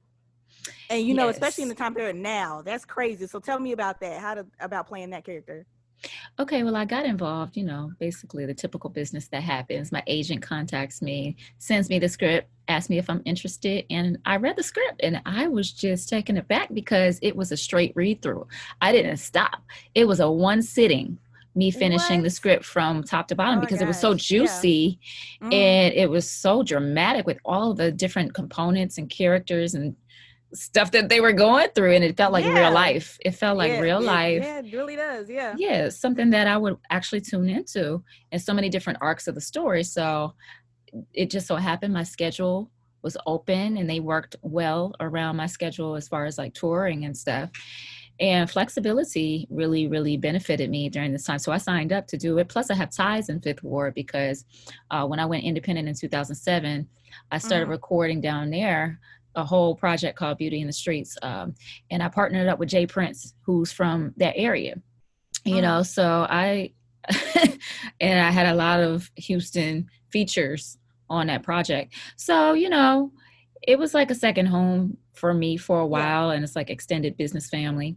And 0.90 1.06
you 1.06 1.14
know, 1.14 1.28
especially 1.28 1.62
in 1.62 1.68
the 1.68 1.74
time 1.74 1.94
period 1.94 2.16
now, 2.16 2.62
that's 2.62 2.84
crazy. 2.84 3.26
So 3.26 3.40
tell 3.40 3.58
me 3.58 3.72
about 3.72 4.00
that. 4.00 4.20
How 4.20 4.34
to 4.34 4.46
about 4.60 4.86
playing 4.88 5.10
that 5.10 5.24
character? 5.24 5.66
Okay, 6.38 6.62
well, 6.62 6.76
I 6.76 6.84
got 6.84 7.04
involved, 7.04 7.56
you 7.56 7.64
know, 7.64 7.92
basically 7.98 8.46
the 8.46 8.54
typical 8.54 8.90
business 8.90 9.28
that 9.28 9.42
happens. 9.42 9.90
My 9.90 10.02
agent 10.06 10.42
contacts 10.42 11.02
me, 11.02 11.36
sends 11.58 11.88
me 11.90 11.98
the 11.98 12.08
script, 12.08 12.48
asks 12.68 12.88
me 12.90 12.98
if 12.98 13.10
I'm 13.10 13.22
interested, 13.24 13.84
and 13.90 14.18
I 14.24 14.36
read 14.36 14.56
the 14.56 14.62
script 14.62 15.00
and 15.02 15.20
I 15.26 15.48
was 15.48 15.72
just 15.72 16.08
taken 16.08 16.36
aback 16.36 16.72
because 16.72 17.18
it 17.22 17.34
was 17.34 17.50
a 17.50 17.56
straight 17.56 17.92
read 17.96 18.22
through. 18.22 18.46
I 18.80 18.92
didn't 18.92 19.16
stop. 19.16 19.62
It 19.94 20.06
was 20.06 20.20
a 20.20 20.30
one 20.30 20.62
sitting, 20.62 21.18
me 21.54 21.70
finishing 21.72 22.22
the 22.22 22.30
script 22.30 22.64
from 22.64 23.02
top 23.02 23.26
to 23.28 23.34
bottom 23.34 23.58
Oh 23.58 23.60
because 23.60 23.80
it 23.82 23.86
was 23.86 23.98
so 23.98 24.12
gosh, 24.12 24.30
yeah. 24.30 24.38
juicy 24.40 25.00
Mhm. 25.42 25.52
and 25.52 25.94
it 25.94 26.08
was 26.08 26.30
so 26.30 26.62
dramatic 26.62 27.26
with 27.26 27.38
all 27.44 27.74
the 27.74 27.90
different 27.90 28.32
components 28.34 28.98
and 28.98 29.10
characters 29.10 29.74
and 29.74 29.96
stuff 30.54 30.90
that 30.92 31.08
they 31.08 31.20
were 31.20 31.32
going 31.32 31.68
through 31.74 31.92
and 31.92 32.02
it 32.02 32.16
felt 32.16 32.32
like 32.32 32.44
Yeah. 32.44 32.54
real 32.54 32.72
life. 32.72 33.18
It 33.24 33.32
felt 33.32 33.58
like 33.58 33.72
Yeah, 33.72 33.80
real 33.80 34.00
life 34.00 34.42
Yeah, 34.42 34.58
it 34.60 34.72
really 34.72 34.96
does. 34.96 35.28
Yeah. 35.28 35.54
yeah 35.58 35.88
something 35.90 36.30
that 36.30 36.46
i 36.46 36.56
would 36.56 36.76
actually 36.90 37.20
tune 37.20 37.48
into 37.50 38.02
and 38.32 38.40
so 38.40 38.54
many 38.54 38.68
different 38.70 38.98
arcs 39.02 39.26
of 39.28 39.34
the 39.34 39.40
story 39.42 39.82
so 39.84 40.32
it 41.12 41.30
just 41.30 41.46
so 41.46 41.56
happened 41.56 41.92
my 41.92 42.02
schedule 42.02 42.70
was 43.02 43.16
open 43.26 43.76
and 43.76 43.88
they 43.90 44.00
worked 44.00 44.36
well 44.42 44.94
around 45.00 45.36
my 45.36 45.46
schedule 45.46 45.94
as 45.96 46.08
far 46.08 46.24
as 46.24 46.38
like 46.38 46.54
touring 46.54 47.04
and 47.04 47.16
stuff 47.16 47.50
and 48.20 48.50
flexibility 48.50 49.46
really 49.50 49.86
really 49.86 50.16
benefited 50.16 50.70
me 50.70 50.88
during 50.88 51.12
this 51.12 51.24
time 51.24 51.38
so 51.38 51.52
i 51.52 51.58
signed 51.58 51.92
up 51.92 52.06
to 52.06 52.16
do 52.16 52.38
it 52.38 52.48
plus 52.48 52.70
i 52.70 52.74
have 52.74 52.90
ties 52.90 53.28
in 53.28 53.40
fifth 53.40 53.62
ward 53.62 53.92
because 53.94 54.44
uh, 54.90 55.04
when 55.06 55.20
i 55.20 55.26
went 55.26 55.44
independent 55.44 55.86
in 55.88 55.94
2007 55.94 56.88
i 57.30 57.38
started 57.38 57.66
Mhm. 57.66 57.70
recording 57.70 58.20
down 58.20 58.50
there 58.50 58.98
a 59.38 59.44
whole 59.44 59.74
project 59.74 60.18
called 60.18 60.38
Beauty 60.38 60.60
in 60.60 60.66
the 60.66 60.72
Streets, 60.72 61.16
um, 61.22 61.54
and 61.90 62.02
I 62.02 62.08
partnered 62.08 62.48
up 62.48 62.58
with 62.58 62.68
J. 62.68 62.86
Prince, 62.86 63.34
who's 63.42 63.72
from 63.72 64.12
that 64.16 64.34
area. 64.36 64.74
You 65.44 65.62
know, 65.62 65.82
so 65.82 66.26
I 66.28 66.72
and 68.00 68.20
I 68.20 68.30
had 68.30 68.48
a 68.48 68.54
lot 68.54 68.80
of 68.80 69.10
Houston 69.16 69.88
features 70.10 70.76
on 71.08 71.28
that 71.28 71.42
project. 71.42 71.94
So 72.16 72.52
you 72.52 72.68
know, 72.68 73.12
it 73.62 73.78
was 73.78 73.94
like 73.94 74.10
a 74.10 74.14
second 74.14 74.46
home 74.46 74.98
for 75.14 75.32
me 75.32 75.56
for 75.56 75.80
a 75.80 75.86
while, 75.86 76.30
and 76.30 76.44
it's 76.44 76.56
like 76.56 76.68
extended 76.68 77.16
business 77.16 77.48
family 77.48 77.96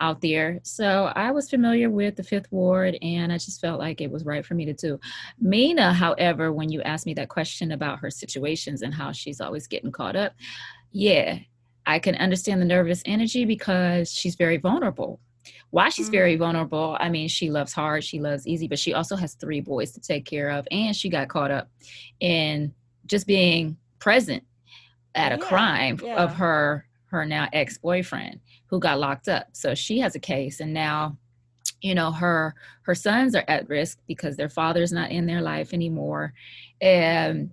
out 0.00 0.20
there. 0.20 0.60
So 0.62 1.12
I 1.14 1.30
was 1.30 1.50
familiar 1.50 1.90
with 1.90 2.16
the 2.16 2.22
Fifth 2.22 2.50
Ward, 2.50 2.96
and 3.02 3.32
I 3.32 3.38
just 3.38 3.60
felt 3.60 3.80
like 3.80 4.00
it 4.00 4.10
was 4.10 4.24
right 4.24 4.44
for 4.44 4.54
me 4.54 4.64
to 4.66 4.72
do. 4.72 5.00
Mina, 5.40 5.92
however, 5.92 6.52
when 6.52 6.70
you 6.70 6.82
asked 6.82 7.06
me 7.06 7.14
that 7.14 7.28
question 7.28 7.72
about 7.72 7.98
her 8.00 8.10
situations 8.10 8.82
and 8.82 8.94
how 8.94 9.12
she's 9.12 9.40
always 9.40 9.66
getting 9.66 9.92
caught 9.92 10.16
up, 10.16 10.34
yeah, 10.92 11.38
I 11.86 11.98
can 11.98 12.14
understand 12.16 12.60
the 12.60 12.66
nervous 12.66 13.02
energy 13.06 13.44
because 13.44 14.10
she's 14.12 14.34
very 14.36 14.56
vulnerable. 14.58 15.20
Why 15.70 15.88
she's 15.90 16.08
very 16.08 16.34
Mm-hmm. 16.34 16.38
vulnerable, 16.42 16.96
I 17.00 17.08
mean, 17.10 17.28
she 17.28 17.50
loves 17.50 17.72
hard, 17.72 18.04
she 18.04 18.20
loves 18.20 18.46
easy, 18.46 18.68
but 18.68 18.78
she 18.78 18.94
also 18.94 19.16
has 19.16 19.34
three 19.34 19.60
boys 19.60 19.92
to 19.92 20.00
take 20.00 20.24
care 20.24 20.50
of, 20.50 20.66
and 20.70 20.94
she 20.94 21.08
got 21.08 21.28
caught 21.28 21.50
up 21.50 21.70
in 22.20 22.74
just 23.06 23.26
being 23.26 23.76
present 23.98 24.42
at 25.14 25.32
a 25.32 25.36
Yeah, 25.36 25.40
crime 25.48 25.98
yeah. 26.02 26.22
of 26.22 26.34
her 26.34 26.84
her 27.06 27.24
now 27.24 27.48
ex-boyfriend 27.54 28.38
who 28.66 28.78
got 28.78 28.98
locked 29.00 29.28
up 29.28 29.46
so 29.52 29.74
she 29.74 29.98
has 29.98 30.14
a 30.14 30.18
case 30.20 30.60
and 30.60 30.74
now 30.74 31.16
you 31.80 31.94
know 31.94 32.12
her 32.12 32.54
her 32.82 32.94
sons 32.94 33.34
are 33.34 33.44
at 33.48 33.66
risk 33.68 33.98
because 34.06 34.36
their 34.36 34.50
father's 34.50 34.92
not 34.92 35.10
in 35.10 35.24
their 35.24 35.40
life 35.40 35.72
anymore 35.72 36.34
and 36.82 37.50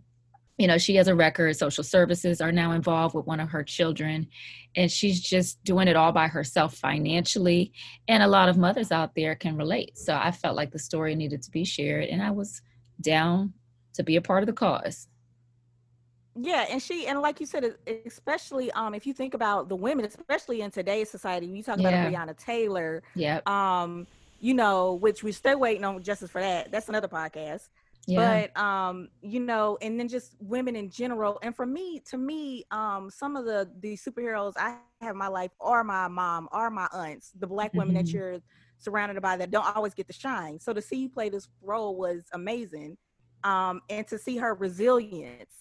you 0.58 0.68
know 0.68 0.78
she 0.78 0.95
has 0.95 1.08
a 1.08 1.16
record 1.16 1.56
social 1.56 1.84
services 1.84 2.39
are 2.41 2.51
now 2.51 2.72
involved 2.72 3.14
with 3.16 3.26
one 3.26 3.39
of 3.39 3.49
her 3.49 3.64
children 3.64 4.28
and 4.76 4.91
she's 4.91 5.20
just 5.22 5.62
doing 5.64 5.88
it 5.88 5.95
all 5.95 6.12
by 6.12 6.28
herself 6.28 6.76
financially 6.76 7.72
and 8.08 8.24
a 8.24 8.28
lot 8.28 8.47
of 8.49 8.58
mothers 8.58 8.91
out 8.91 9.14
there 9.16 9.36
can 9.36 9.58
relate 9.58 9.97
so 9.97 10.16
i 10.16 10.32
felt 10.32 10.56
like 10.56 10.72
the 10.72 10.80
story 10.80 11.14
needed 11.16 11.41
to 11.41 11.51
be 11.51 11.66
shared 11.66 12.06
and 12.06 12.22
i 12.22 12.32
was 12.32 12.62
down 13.01 13.53
to 13.93 14.03
be 14.03 14.16
a 14.16 14.22
part 14.22 14.43
of 14.43 14.47
the 14.47 14.53
cause 14.53 15.08
Yeah, 16.38 16.66
and 16.70 16.82
she 16.82 17.08
and 17.08 17.22
like 17.22 17.39
you 17.39 17.45
said, 17.45 17.64
especially 18.06 18.70
um 18.72 18.93
if 18.93 19.08
you 19.08 19.14
think 19.14 19.34
about 19.34 19.70
the 19.70 19.76
women, 19.76 20.03
especially 20.06 20.60
in 20.62 20.70
today's 20.72 21.10
society, 21.10 21.47
when 21.47 21.56
you 21.56 21.64
talk 21.64 21.80
about 21.80 21.93
Breonna 21.93 22.36
Taylor, 22.38 23.03
Yeah. 23.16 23.39
um, 23.45 24.06
you 24.39 24.53
know, 24.53 24.95
which 24.95 25.24
we're 25.24 25.32
still 25.32 25.58
waiting 25.60 25.86
on 25.86 26.03
justice 26.03 26.30
for 26.30 26.41
that. 26.41 26.72
That's 26.72 26.89
another 26.89 27.08
podcast. 27.08 27.70
Yeah 28.08 28.41
But 28.41 28.56
um, 28.58 29.10
you 29.22 29.39
know, 29.39 29.78
and 29.82 29.99
then 29.99 30.08
just 30.08 30.36
women 30.39 30.76
in 30.76 30.89
general. 30.89 31.39
And 31.41 31.56
for 31.56 31.66
me, 31.66 32.01
to 32.12 32.18
me, 32.18 32.64
um, 32.72 33.10
some 33.10 33.36
of 33.36 33.45
the 33.45 33.70
the 33.80 33.95
superheroes 33.97 34.53
I 34.58 34.78
have 35.01 35.12
in 35.12 35.18
my 35.18 35.28
life 35.28 35.51
are 35.60 35.84
my 35.84 36.08
mom, 36.08 36.47
are 36.51 36.70
my 36.70 36.88
aunts, 36.93 37.32
the 37.39 37.47
black 37.47 37.76
women 37.76 37.95
that 37.95 38.14
Mhm. 38.14 38.14
you're 38.14 38.39
surrounded 38.78 39.22
by 39.22 39.38
that 39.38 39.51
don't 39.51 39.76
always 39.76 39.93
get 39.95 40.08
to 40.08 40.14
shine. 40.14 40.60
So 40.60 40.74
to 40.74 40.82
see 40.82 40.97
you 40.97 41.10
play 41.10 41.30
this 41.30 41.47
role 41.62 41.95
was 41.97 42.24
amazing. 42.34 42.97
Um, 43.43 43.82
and 43.89 44.08
to 44.08 44.18
see 44.20 44.38
her 44.38 44.53
resilience, 44.56 45.53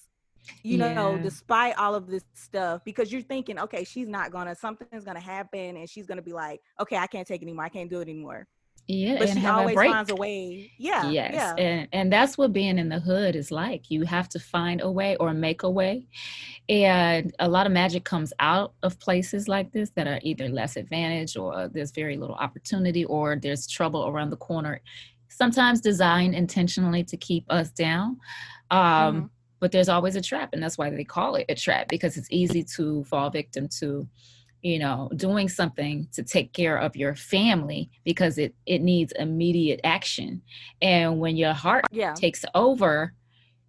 you 0.62 0.78
know, 0.78 1.18
despite 1.18 1.76
all 1.78 1.95
of 1.95 2.07
this 2.09 2.24
stuff, 2.34 2.82
because 2.84 3.12
you're 3.12 3.22
thinking, 3.22 3.59
okay, 3.59 3.84
she's 3.84 4.09
not 4.09 4.32
gonna, 4.32 4.55
something's 4.55 5.05
gonna 5.05 5.20
happen, 5.20 5.76
and 5.76 5.88
she's 5.88 6.07
gonna 6.07 6.22
be 6.22 6.32
like, 6.32 6.61
okay, 6.80 6.97
I 6.97 7.07
can't 7.07 7.26
take 7.26 7.42
it 7.42 7.45
anymore, 7.45 7.64
I 7.66 7.68
can't 7.70 7.90
do 7.90 8.01
it 8.01 8.09
anymore. 8.09 8.47
Yeah 8.87 9.16
But 9.18 9.28
and 9.28 9.39
she 9.39 9.45
have 9.45 9.57
a 9.57 9.59
always 9.61 9.74
break. 9.74 9.91
finds 9.93 10.11
a 10.11 10.14
way. 10.16 10.70
Yeah. 10.78 11.11
yes 11.11 11.32
Yeah. 11.35 11.55
and 11.57 11.89
and 11.93 12.12
that's 12.12 12.37
what 12.37 12.53
being 12.53 12.78
in 12.78 12.89
the 12.91 13.01
hood 13.01 13.35
is 13.35 13.51
like 13.51 13.91
you 13.91 14.05
have 14.05 14.28
to 14.30 14.39
find 14.39 14.80
a 14.82 14.91
way 14.91 15.16
or 15.16 15.32
make 15.32 15.62
a 15.62 15.70
way 15.70 16.07
and 16.68 17.35
a 17.39 17.49
lot 17.49 17.66
of 17.66 17.72
magic 17.72 18.05
comes 18.05 18.32
out 18.41 18.74
of 18.82 18.99
places 18.99 19.49
like 19.49 19.72
this 19.72 19.91
that 19.97 20.07
are 20.07 20.18
either 20.22 20.49
less 20.49 20.76
advantaged 20.76 21.37
or 21.37 21.68
there's 21.68 21.91
very 21.93 22.16
little 22.16 22.37
opportunity 22.37 23.05
or 23.07 23.37
there's 23.37 23.66
trouble 23.66 24.07
around 24.07 24.30
the 24.30 24.37
corner 24.37 24.80
sometimes 25.28 25.80
designed 25.80 26.35
intentionally 26.35 27.03
to 27.05 27.16
keep 27.16 27.45
us 27.51 27.70
down 27.70 28.18
um 28.70 28.80
Mhm. 28.80 29.30
but 29.61 29.72
there's 29.72 29.89
always 29.89 30.16
a 30.16 30.20
trap 30.20 30.51
and 30.53 30.62
that's 30.62 30.76
why 30.78 30.91
they 30.91 31.05
call 31.05 31.37
it 31.37 31.47
a 31.49 31.55
trap 31.55 31.89
because 31.89 32.16
it's 32.16 32.28
easy 32.30 32.62
to 32.76 33.03
fall 33.05 33.30
victim 33.30 33.66
to 33.80 34.07
you 34.64 34.78
know 34.78 35.10
doing 35.14 35.48
something 35.48 36.08
to 36.16 36.22
take 36.24 36.52
care 36.60 36.76
of 36.86 36.96
your 36.96 37.14
family 37.14 37.82
because 38.04 38.38
it 38.38 38.52
it 38.66 38.80
needs 38.80 39.12
immediate 39.26 39.80
action. 39.84 40.42
And 40.82 41.20
when 41.20 41.36
your 41.36 41.52
heart 41.52 41.84
Yeah. 41.92 42.14
takes 42.14 42.44
over 42.54 43.12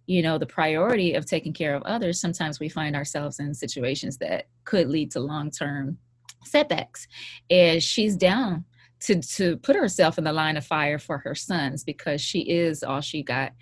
you 0.06 0.22
know 0.22 0.38
the 0.38 0.46
priority 0.46 1.14
of 1.14 1.26
taking 1.26 1.52
care 1.52 1.74
of 1.74 1.82
others 1.82 2.20
sometimes 2.20 2.60
we 2.60 2.68
find 2.68 2.94
ourselves 2.96 3.40
in 3.40 3.52
situations 3.54 4.14
that 4.18 4.46
could 4.64 4.88
lead 4.88 5.10
to 5.12 5.20
long-term 5.20 5.98
setbacks. 6.44 7.06
And 7.50 7.82
she's 7.82 8.16
down 8.16 8.64
to 9.00 9.20
to 9.20 9.56
put 9.58 9.76
herself 9.76 10.16
in 10.18 10.24
the 10.24 10.32
line 10.32 10.56
of 10.56 10.64
fire 10.64 10.98
for 10.98 11.18
her 11.18 11.34
sons 11.34 11.84
because 11.84 12.20
she 12.22 12.40
is 12.62 12.82
all 12.82 13.02
she 13.02 13.22
got. 13.22 13.52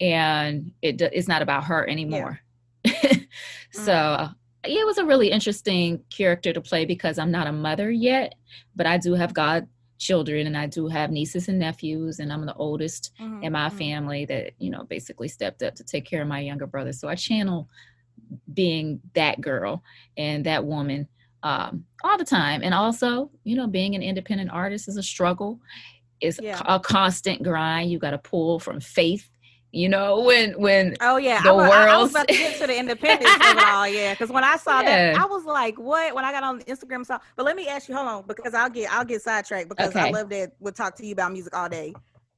And 0.00 0.72
it 0.80 1.02
it's 1.02 1.28
not 1.28 1.42
about 1.42 1.64
her 1.64 1.86
anymore. 1.88 2.40
So 3.72 3.92
Mm. 3.92 3.96
yeah, 3.96 4.28
it 4.64 4.86
was 4.86 4.98
a 4.98 5.04
really 5.04 5.30
interesting 5.30 6.02
character 6.10 6.52
to 6.52 6.60
play 6.60 6.84
because 6.84 7.18
I'm 7.18 7.30
not 7.30 7.46
a 7.46 7.52
mother 7.52 7.90
yet, 7.90 8.34
but 8.76 8.86
I 8.86 8.98
do 8.98 9.14
have 9.14 9.32
godchildren 9.34 10.46
and 10.46 10.56
I 10.56 10.66
do 10.66 10.88
have 10.88 11.10
nieces 11.10 11.48
and 11.48 11.58
nephews, 11.58 12.18
and 12.18 12.32
I'm 12.32 12.44
the 12.46 12.54
oldest 12.54 13.12
Mhm, 13.20 13.44
in 13.44 13.52
my 13.52 13.68
mhm. 13.68 13.72
family 13.72 14.24
that, 14.26 14.52
you 14.58 14.70
know, 14.70 14.84
basically 14.84 15.28
stepped 15.28 15.62
up 15.62 15.74
to 15.76 15.84
take 15.84 16.04
care 16.06 16.22
of 16.22 16.28
my 16.28 16.40
younger 16.40 16.66
brother. 16.66 16.92
So 16.92 17.08
I 17.08 17.14
channel 17.14 17.68
being 18.52 19.00
that 19.14 19.40
girl 19.40 19.82
and 20.16 20.44
that 20.46 20.64
woman 20.64 21.08
um, 21.42 21.84
all 22.02 22.18
the 22.18 22.24
time. 22.24 22.62
And 22.64 22.74
also, 22.74 23.30
you 23.44 23.56
know, 23.56 23.66
being 23.68 23.94
an 23.94 24.02
independent 24.02 24.50
artist 24.50 24.88
is 24.88 24.96
a 24.96 25.02
struggle. 25.02 25.60
It's 26.20 26.40
Yeah. 26.40 26.60
a 26.66 26.80
constant 26.80 27.42
grind. 27.42 27.90
You 27.90 27.98
got 27.98 28.10
to 28.10 28.18
pull 28.18 28.58
from 28.58 28.80
faith. 28.80 29.30
You 29.70 29.88
know, 29.90 30.20
when 30.22 30.52
when 30.60 30.96
Oh 31.00 31.18
yeah, 31.18 31.42
the 31.42 31.50
I, 31.50 31.52
wa- 31.52 31.62
I- 31.64 31.98
was 31.98 32.10
about 32.10 32.28
to 32.28 32.34
get 32.34 32.58
to 32.60 32.66
the 32.66 32.78
independence 32.78 33.34
of 33.34 33.56
it 33.58 33.64
all. 33.64 33.86
Yeah, 33.86 34.14
because 34.14 34.30
when 34.30 34.42
I 34.44 34.56
saw 34.56 34.80
that, 34.82 35.16
I 35.18 35.26
was 35.26 35.44
like, 35.44 35.78
"What?" 35.78 36.14
When 36.14 36.24
I 36.24 36.32
got 36.32 36.42
on 36.42 36.60
Instagram, 36.62 37.04
saw. 37.04 37.18
But 37.36 37.44
let 37.44 37.54
me 37.54 37.68
ask 37.68 37.86
you, 37.88 37.94
hold 37.94 38.08
on, 38.08 38.24
because 38.26 38.54
I'll 38.54 38.70
get 38.70 38.90
I'll 38.90 39.04
get 39.04 39.20
sidetracked 39.20 39.68
because 39.68 39.94
I 39.94 40.10
love 40.10 40.30
that 40.30 40.52
we'll 40.58 40.72
talk 40.72 40.96
to 40.96 41.06
you 41.06 41.12
about 41.12 41.32
music 41.32 41.54
all 41.54 41.68
day. 41.68 41.92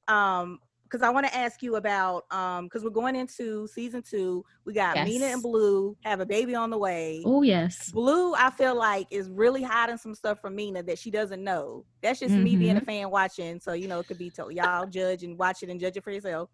Um, 0.09 0.59
because 0.85 1.03
I 1.07 1.11
want 1.11 1.25
to 1.29 1.33
ask 1.37 1.63
you 1.63 1.77
about 1.77 2.25
um, 2.33 2.65
because 2.65 2.83
we're 2.83 2.91
going 2.91 3.15
into 3.15 3.69
season 3.69 4.03
two. 4.03 4.45
We 4.65 4.73
got 4.73 4.97
Mina 5.07 5.27
and 5.27 5.41
Blue 5.41 5.97
have 6.03 6.19
a 6.19 6.27
baby 6.27 6.57
on 6.57 6.69
the 6.71 6.79
way. 6.79 7.23
oh 7.25 7.43
yes, 7.43 7.93
Blue, 7.93 8.35
I 8.35 8.51
feel 8.51 8.75
like 8.77 9.07
is 9.13 9.31
really 9.31 9.63
hiding 9.63 9.99
some 9.99 10.17
stuff 10.17 10.41
from 10.41 10.57
Mina 10.57 10.83
that 10.83 10.99
she 10.99 11.13
doesn't 11.13 11.45
know. 11.45 11.85
That's 12.03 12.19
just 12.19 12.35
me 12.35 12.57
being 12.57 12.75
Mm-hmm. 12.75 12.83
a 12.83 12.87
fan 12.87 13.11
watching. 13.13 13.61
So 13.61 13.73
you 13.75 13.87
know, 13.87 14.01
it 14.01 14.09
could 14.09 14.19
be 14.19 14.31
to 14.31 14.49
y'all 14.51 14.85
judge 14.87 15.23
and 15.23 15.39
watch 15.39 15.63
it 15.63 15.69
and 15.69 15.79
judge 15.79 15.97
it 15.97 16.03
for 16.03 16.11
yourself. 16.11 16.51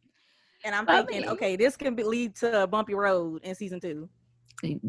And 0.65 0.75
I'm 0.75 0.87
thinking, 0.87 1.29
okay, 1.29 1.57
this 1.57 1.77
can 1.77 1.95
be, 1.95 2.03
lead 2.03 2.35
to 2.37 2.63
a 2.63 2.67
bumpy 2.67 2.95
road 2.95 3.43
in 3.45 3.55
season 3.55 3.81
two. 3.81 4.09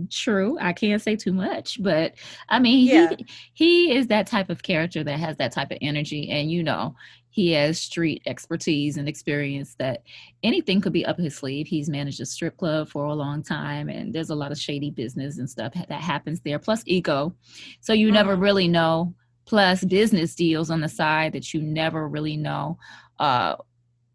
True, 0.10 0.58
I 0.62 0.72
can't 0.72 1.02
say 1.02 1.18
too 1.18 1.34
much, 1.34 1.84
but 1.84 2.14
I 2.48 2.58
mean, 2.58 2.88
Yeah. 2.88 3.10
he 3.18 3.26
he 3.54 3.96
is 3.98 4.08
that 4.08 4.26
type 4.26 4.50
of 4.50 4.64
character 4.64 5.04
that 5.04 5.20
has 5.20 5.36
that 5.38 5.52
type 5.52 5.72
of 5.72 5.78
energy, 5.82 6.30
and 6.30 6.50
you 6.50 6.64
know, 6.64 6.96
he 7.32 7.52
has 7.52 7.78
street 7.82 8.22
expertise 8.26 8.96
and 8.96 9.10
experience 9.10 9.76
that 9.78 10.04
anything 10.42 10.80
could 10.80 10.94
be 10.94 11.06
up 11.06 11.18
his 11.20 11.36
sleeve. 11.36 11.68
He's 11.68 11.90
managed 11.90 12.22
a 12.22 12.26
strip 12.26 12.56
club 12.56 12.88
for 12.88 13.06
a 13.08 13.14
long 13.14 13.44
time, 13.44 13.90
and 13.90 14.14
there's 14.14 14.30
a 14.30 14.36
lot 14.36 14.54
of 14.54 14.58
shady 14.58 14.90
business 14.90 15.38
and 15.38 15.50
stuff 15.50 15.74
that 15.74 15.92
happens 16.02 16.40
there. 16.40 16.60
Plus 16.60 16.82
ego, 16.86 17.36
so 17.82 17.92
you 17.92 18.10
never 18.10 18.38
Mhm. 18.38 18.42
really 18.42 18.68
know. 18.70 19.14
Plus 19.46 19.84
business 19.84 20.34
deals 20.34 20.70
on 20.70 20.80
the 20.80 20.90
side 20.90 21.34
that 21.34 21.54
you 21.54 21.62
never 21.62 22.08
really 22.08 22.38
know 22.38 22.78
uh, 23.20 23.56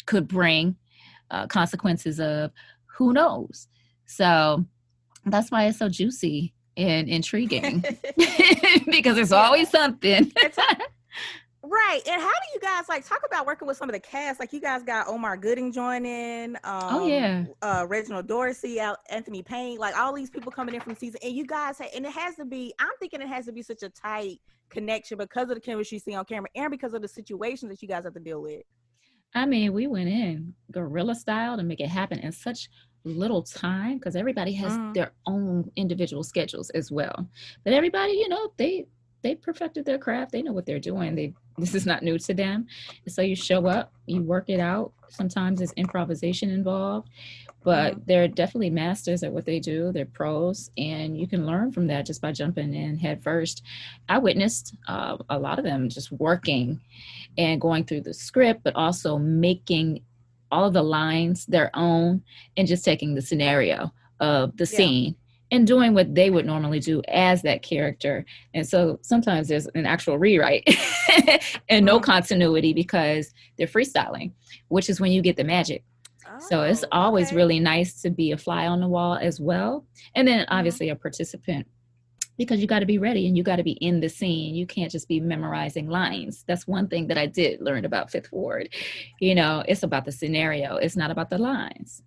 could 0.07 0.27
bring 0.27 0.77
uh, 1.33 1.47
consequences 1.49 2.20
of 2.20 2.53
who 2.87 3.12
knows. 3.12 3.66
So 4.07 4.64
that's 5.26 5.51
why 5.51 5.64
it's 5.66 5.78
so 5.78 5.89
juicy 5.89 6.55
and 6.76 7.09
intriguing 7.09 7.80
because 8.87 9.16
there's 9.16 9.33
always 9.33 9.68
something. 9.70 10.30
Right. 11.64 12.01
And 12.07 12.20
how 12.20 12.28
do 12.28 12.47
you 12.55 12.61
guys 12.61 12.89
like 12.89 13.07
talk 13.07 13.20
about 13.24 13.47
working 13.47 13.68
with 13.68 13.76
some 13.76 13.89
of 13.89 13.95
the 13.95 14.01
cast? 14.01 14.41
Like 14.41 14.53
you 14.53 14.61
guys 14.61 14.83
got 14.83 15.07
Omar 15.09 15.37
Gooding 15.37 15.72
joining. 15.72 16.57
Um, 16.64 16.83
Oh, 16.83 17.07
yeah. 17.07 17.45
Uh, 17.62 17.87
Reginald 17.89 18.26
Dorsey, 18.26 18.80
Al- 18.80 18.99
Anthony 19.09 19.43
Payne, 19.43 19.78
like 19.78 19.97
all 19.97 20.12
these 20.12 20.28
people 20.28 20.51
coming 20.51 20.74
in 20.74 20.80
from 20.80 20.97
season. 20.97 21.20
And 21.22 21.35
you 21.35 21.47
guys, 21.47 21.78
ha- 21.78 21.89
and 21.95 22.05
it 22.05 22.12
has 22.12 22.35
to 22.37 22.45
be. 22.45 22.74
I'm 22.80 22.91
thinking 22.99 23.22
it 23.22 23.28
has 23.28 23.47
to 23.47 23.53
be 23.53 23.62
such 23.62 23.83
a 23.85 23.89
tight 23.89 24.41
connection 24.70 25.18
because 25.18 25.51
of 25.51 25.55
the 25.55 25.61
chemistry 25.61 25.97
you 25.97 26.01
see 26.01 26.14
on 26.14 26.24
camera 26.24 26.51
and 26.57 26.70
because 26.70 26.95
of 26.95 27.01
the 27.01 27.09
situations 27.09 27.70
that 27.70 27.80
you 27.80 27.89
guys 27.89 28.05
have 28.05 28.14
to 28.14 28.20
deal 28.20 28.43
with. 28.43 28.62
I 29.35 29.47
mean, 29.47 29.72
we 29.72 29.87
went 29.87 30.09
in 30.09 30.55
guerrilla 30.70 31.14
style 31.14 31.57
to 31.57 31.62
make 31.62 31.80
it 31.80 31.89
happen 31.89 32.18
in 32.18 32.33
such 32.33 32.68
little 33.05 33.43
time 33.43 33.99
because 33.99 34.14
everybody 34.14 34.53
has 34.55 34.78
Mhm. 34.78 34.95
their 34.95 35.12
own 35.26 35.70
individual 35.76 36.22
schedules 36.22 36.70
as 36.70 36.91
well. 36.93 37.28
But 37.64 37.72
everybody, 37.72 38.12
you 38.12 38.28
know, 38.28 38.53
they 38.59 38.87
they 39.23 39.35
perfected 39.35 39.85
their 39.85 39.99
craft. 39.99 40.33
They 40.33 40.43
know 40.43 40.53
what 40.53 40.66
they're 40.66 40.79
doing. 40.79 41.14
They 41.14 41.35
this 41.59 41.75
is 41.75 41.87
not 41.87 42.03
new 42.03 42.18
to 42.18 42.35
them. 42.35 42.66
And 43.05 43.12
so 43.14 43.20
you 43.23 43.37
show 43.37 43.66
up, 43.66 43.93
you 44.07 44.23
work 44.23 44.49
it 44.49 44.59
out. 44.61 44.93
Sometimes 45.09 45.59
there's 45.59 45.73
improvisation 45.75 46.51
involved, 46.51 47.11
but 47.62 48.07
they're 48.07 48.27
definitely 48.27 48.70
masters 48.70 49.23
at 49.23 49.31
what 49.31 49.45
they 49.45 49.61
do. 49.61 49.93
They're 49.93 50.07
pros, 50.07 50.70
and 50.79 51.18
you 51.18 51.27
can 51.27 51.47
learn 51.47 51.70
from 51.70 51.87
that 51.89 52.07
just 52.07 52.23
by 52.23 52.33
jumping 52.33 52.73
in 52.73 52.97
head 52.97 53.23
first. 53.23 53.62
I 54.09 54.16
witnessed 54.16 54.75
uh, 54.89 55.18
a 55.29 55.39
lot 55.39 55.59
of 55.59 55.64
them 55.66 55.91
just 55.91 56.11
working 56.12 56.81
and 57.37 57.61
going 57.61 57.85
through 57.85 58.01
the 58.03 58.14
script, 58.14 58.62
but 58.64 58.75
also 58.75 59.18
making 59.18 60.03
all 60.51 60.64
of 60.64 60.73
the 60.73 60.83
lines 60.83 61.45
their 61.47 61.70
own 61.75 62.23
and 62.57 62.66
just 62.66 62.85
taking 62.85 63.14
the 63.14 63.23
scenario 63.23 63.93
of 64.20 64.57
the 64.57 64.64
Yeah. 64.64 64.77
scene 64.77 65.16
and 65.53 65.67
doing 65.67 65.95
what 65.95 66.15
they 66.15 66.31
would 66.31 66.47
normally 66.47 66.81
do 66.81 67.03
as 67.09 67.43
that 67.43 67.63
character. 67.63 68.25
And 68.55 68.67
so 68.67 68.99
sometimes 69.03 69.47
there's 69.49 69.67
an 69.75 69.87
actual 69.87 70.19
rewrite 70.19 70.65
and 71.69 71.87
no 71.87 72.01
Mhm. 72.01 72.03
continuity 72.03 72.73
because 72.73 73.33
they're 73.57 73.69
freestyling, 73.69 74.33
which 74.69 74.91
is 74.91 75.01
when 75.01 75.13
you 75.13 75.23
get 75.23 75.37
the 75.37 75.45
magic. 75.45 75.85
So 76.39 76.63
it's 76.63 76.83
Oh, 76.85 76.89
always 76.93 77.29
okay. 77.29 77.37
really 77.37 77.61
nice 77.61 78.01
to 78.03 78.11
be 78.11 78.33
a 78.33 78.37
fly 78.39 78.67
on 78.67 78.81
the 78.81 78.89
wall 78.89 79.17
as 79.21 79.39
well. 79.41 79.85
And 80.17 80.27
then 80.27 80.41
Mm-hmm. 80.41 80.55
obviously 80.59 80.89
a 80.89 80.97
participant 80.97 81.67
because 82.39 82.61
you 82.61 82.67
got 82.67 82.81
to 82.81 82.87
be 82.87 82.99
ready 82.99 83.27
and 83.27 83.37
you 83.37 83.43
got 83.43 83.57
to 83.57 83.63
be 83.63 83.73
in 83.73 84.01
the 84.01 84.09
scene. 84.09 84.55
You 84.55 84.67
can't 84.67 84.91
just 84.91 85.07
be 85.07 85.21
memorizing 85.21 85.89
lines. 85.89 86.45
That's 86.49 86.67
one 86.67 86.89
thing 86.89 87.09
that 87.09 87.19
I 87.19 87.27
did 87.27 87.61
learn 87.61 87.85
about 87.85 88.11
Fifth 88.11 88.33
Ward. 88.33 88.71
You 89.21 89.35
know, 89.35 89.63
it's 89.69 89.83
about 89.83 90.07
the 90.07 90.13
scenario, 90.13 90.77
it's 90.77 90.97
not 90.97 91.11
about 91.11 91.29
the 91.31 91.39
lines. 91.39 92.03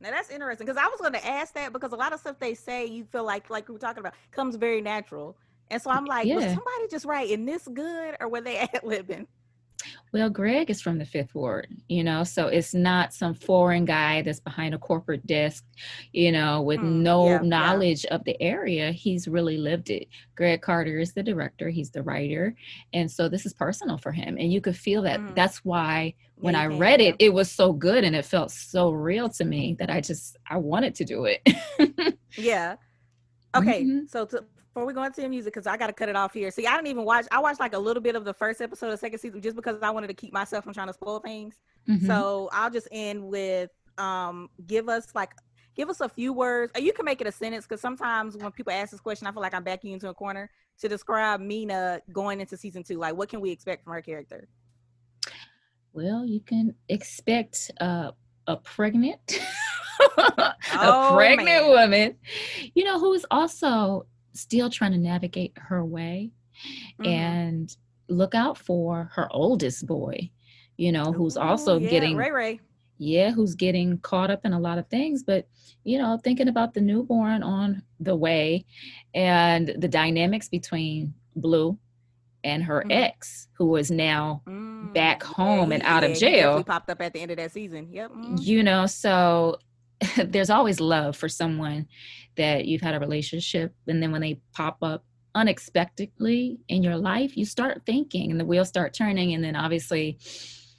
Now 0.00 0.10
that's 0.10 0.30
interesting 0.30 0.66
because 0.66 0.80
I 0.82 0.86
was 0.88 1.00
going 1.00 1.12
to 1.12 1.26
ask 1.26 1.54
that 1.54 1.72
because 1.72 1.92
a 1.92 1.96
lot 1.96 2.12
of 2.12 2.20
stuff 2.20 2.38
they 2.38 2.54
say 2.54 2.86
you 2.86 3.04
feel 3.04 3.24
like 3.24 3.50
like 3.50 3.68
we 3.68 3.74
were 3.74 3.78
talking 3.78 4.00
about 4.00 4.14
comes 4.32 4.56
very 4.56 4.80
natural, 4.80 5.36
and 5.70 5.80
so 5.80 5.90
I'm 5.90 6.04
like, 6.04 6.26
was 6.36 6.44
somebody 6.44 6.88
just 6.90 7.04
writing 7.04 7.46
this 7.46 7.66
good 7.68 8.16
or 8.20 8.28
were 8.28 8.40
they 8.40 8.58
ad 8.66 8.80
libbing? 8.84 9.26
Well, 10.12 10.28
Greg 10.30 10.70
is 10.70 10.80
from 10.82 10.98
the 10.98 11.04
Fifth 11.04 11.34
Ward, 11.34 11.68
you 11.88 12.02
know, 12.02 12.24
so 12.24 12.48
it's 12.48 12.74
not 12.74 13.14
some 13.14 13.34
foreign 13.34 13.84
guy 13.84 14.22
that's 14.22 14.40
behind 14.40 14.74
a 14.74 14.78
corporate 14.78 15.24
desk, 15.26 15.64
you 16.12 16.32
know, 16.32 16.62
with 16.62 16.80
Mm, 16.80 17.02
no 17.02 17.24
yeah, 17.26 17.32
yeah. 17.34 17.38
knowledge 17.42 18.04
of 18.06 18.24
the 18.24 18.40
area. 18.42 18.90
He's 18.92 19.28
really 19.28 19.56
lived 19.56 19.90
it. 19.90 20.08
Greg 20.34 20.62
Carter 20.62 20.98
is 20.98 21.12
the 21.12 21.22
director, 21.22 21.68
he's 21.70 21.90
the 21.90 22.02
writer. 22.02 22.54
And 22.92 23.10
so 23.10 23.28
this 23.28 23.46
is 23.46 23.54
personal 23.54 23.98
for 23.98 24.12
him. 24.12 24.36
And 24.38 24.52
you 24.52 24.60
could 24.60 24.76
feel 24.76 25.02
that. 25.02 25.20
Mhm. 25.20 25.34
That's 25.34 25.64
why 25.64 26.14
when 26.36 26.54
Yeah, 26.54 26.62
I 26.62 26.66
read 26.66 27.00
yeah. 27.00 27.08
it, 27.10 27.16
it 27.18 27.32
was 27.32 27.50
so 27.50 27.72
good 27.72 28.02
and 28.02 28.16
it 28.16 28.24
felt 28.24 28.50
so 28.50 28.90
real 28.90 29.28
to 29.30 29.44
me 29.44 29.76
that 29.78 29.90
I 29.90 30.00
just, 30.00 30.36
I 30.48 30.56
wanted 30.56 30.94
to 30.96 31.04
do 31.04 31.26
it. 31.26 31.40
Yeah. 32.36 32.76
Okay. 33.54 33.84
Mhm. 33.84 34.08
So 34.08 34.24
to, 34.26 34.44
before 34.72 34.86
we 34.86 34.92
go 34.92 35.02
into 35.02 35.20
the 35.20 35.28
music, 35.28 35.52
because 35.52 35.66
I 35.66 35.76
got 35.76 35.88
to 35.88 35.92
cut 35.92 36.08
it 36.08 36.16
off 36.16 36.32
here. 36.32 36.50
See, 36.50 36.66
I 36.66 36.74
didn't 36.76 36.86
even 36.88 37.04
watch. 37.04 37.26
I 37.30 37.40
watched 37.40 37.60
like 37.60 37.74
a 37.74 37.78
little 37.78 38.02
bit 38.02 38.14
of 38.14 38.24
the 38.24 38.32
first 38.34 38.60
episode 38.60 38.86
of 38.86 38.92
the 38.92 38.98
second 38.98 39.18
season 39.18 39.40
just 39.42 39.56
because 39.56 39.76
I 39.82 39.90
wanted 39.90 40.06
to 40.08 40.14
keep 40.14 40.32
myself 40.32 40.64
from 40.64 40.72
trying 40.74 40.86
to 40.86 40.92
spoil 40.92 41.18
things. 41.18 41.56
Mhm. 41.88 42.06
So 42.06 42.48
I'll 42.52 42.70
just 42.70 42.88
end 42.92 43.22
with 43.24 43.70
um 43.98 44.48
give 44.66 44.88
us 44.88 45.08
like 45.14 45.32
give 45.74 45.90
us 45.90 46.00
a 46.00 46.08
few 46.08 46.32
words. 46.32 46.70
Or 46.76 46.80
you 46.80 46.92
can 46.92 47.04
make 47.04 47.20
it 47.20 47.26
a 47.26 47.32
sentence 47.32 47.66
because 47.66 47.80
sometimes 47.80 48.36
when 48.36 48.50
people 48.52 48.72
ask 48.72 48.90
this 48.92 49.00
question, 49.00 49.26
I 49.26 49.32
feel 49.32 49.42
like 49.42 49.54
I'm 49.54 49.64
backing 49.64 49.90
you 49.90 49.94
into 49.94 50.08
a 50.08 50.14
corner 50.14 50.50
to 50.80 50.88
describe 50.88 51.40
Mina 51.40 52.00
going 52.12 52.40
into 52.40 52.56
season 52.56 52.82
two. 52.84 52.98
Like, 52.98 53.16
what 53.16 53.28
can 53.28 53.40
we 53.40 53.50
expect 53.50 53.84
from 53.84 53.92
her 53.94 54.02
character? 54.02 54.48
Well, 55.92 56.24
you 56.24 56.40
can 56.40 56.74
expect 56.88 57.70
uh, 57.80 58.12
a 58.46 58.56
pregnant, 58.56 59.18
a 60.18 60.54
Oh, 60.72 61.12
pregnant 61.14 61.46
man. 61.46 61.68
woman, 61.68 62.16
you 62.74 62.84
know, 62.84 62.98
who's 63.00 63.24
also 63.30 64.06
still 64.32 64.70
trying 64.70 64.92
to 64.92 64.98
navigate 64.98 65.52
her 65.56 65.84
way 65.84 66.30
Mhm. 67.00 67.06
and 67.06 67.76
look 68.08 68.34
out 68.34 68.58
for 68.58 69.10
her 69.14 69.28
oldest 69.32 69.86
boy, 69.86 70.30
you 70.76 70.92
know, 70.92 71.12
who's 71.12 71.36
also 71.36 71.78
Ooh, 71.78 71.82
yeah, 71.82 71.90
getting, 71.90 72.16
Ray 72.16 72.30
Ray. 72.30 72.60
yeah, 72.98 73.30
who's 73.30 73.54
getting 73.54 73.98
caught 73.98 74.30
up 74.30 74.44
in 74.44 74.52
a 74.52 74.60
lot 74.60 74.78
of 74.78 74.86
things, 74.88 75.22
but, 75.22 75.46
you 75.84 75.96
know, 75.98 76.18
thinking 76.22 76.48
about 76.48 76.74
the 76.74 76.80
newborn 76.80 77.42
on 77.42 77.82
the 78.00 78.14
way 78.16 78.64
and 79.14 79.68
the 79.78 79.88
dynamics 79.88 80.48
between 80.48 81.14
Blue 81.36 81.78
and 82.42 82.64
her 82.64 82.82
Mhm. 82.86 82.92
ex, 82.92 83.48
who 83.52 83.76
is 83.76 83.90
now 83.90 84.42
Mm, 84.46 84.92
back 84.94 85.22
home 85.22 85.72
and 85.72 85.82
he- 85.82 85.88
out 85.88 86.02
of 86.02 86.10
yeah, 86.10 86.14
he 86.14 86.20
jail. 86.20 86.32
definitely 86.32 86.64
popped 86.64 86.90
up 86.90 87.00
at 87.02 87.12
the 87.12 87.20
end 87.20 87.30
of 87.30 87.36
that 87.36 87.52
season. 87.52 87.88
Yep. 87.92 88.10
mhm. 88.12 88.42
you 88.46 88.62
know 88.62 88.86
so 88.86 89.58
there's 90.24 90.50
always 90.50 90.80
love 90.80 91.16
for 91.16 91.28
someone 91.28 91.86
that 92.36 92.64
you've 92.66 92.80
had 92.80 92.94
a 92.94 93.00
relationship 93.00 93.74
and 93.86 94.02
then 94.02 94.12
when 94.12 94.20
they 94.20 94.40
pop 94.54 94.78
up 94.82 95.04
unexpectedly 95.34 96.58
in 96.68 96.82
your 96.82 96.96
life 96.96 97.36
you 97.36 97.44
start 97.44 97.82
thinking 97.86 98.30
and 98.30 98.40
the 98.40 98.44
wheels 98.44 98.68
start 98.68 98.92
turning 98.94 99.32
and 99.34 99.44
then 99.44 99.54
obviously 99.54 100.18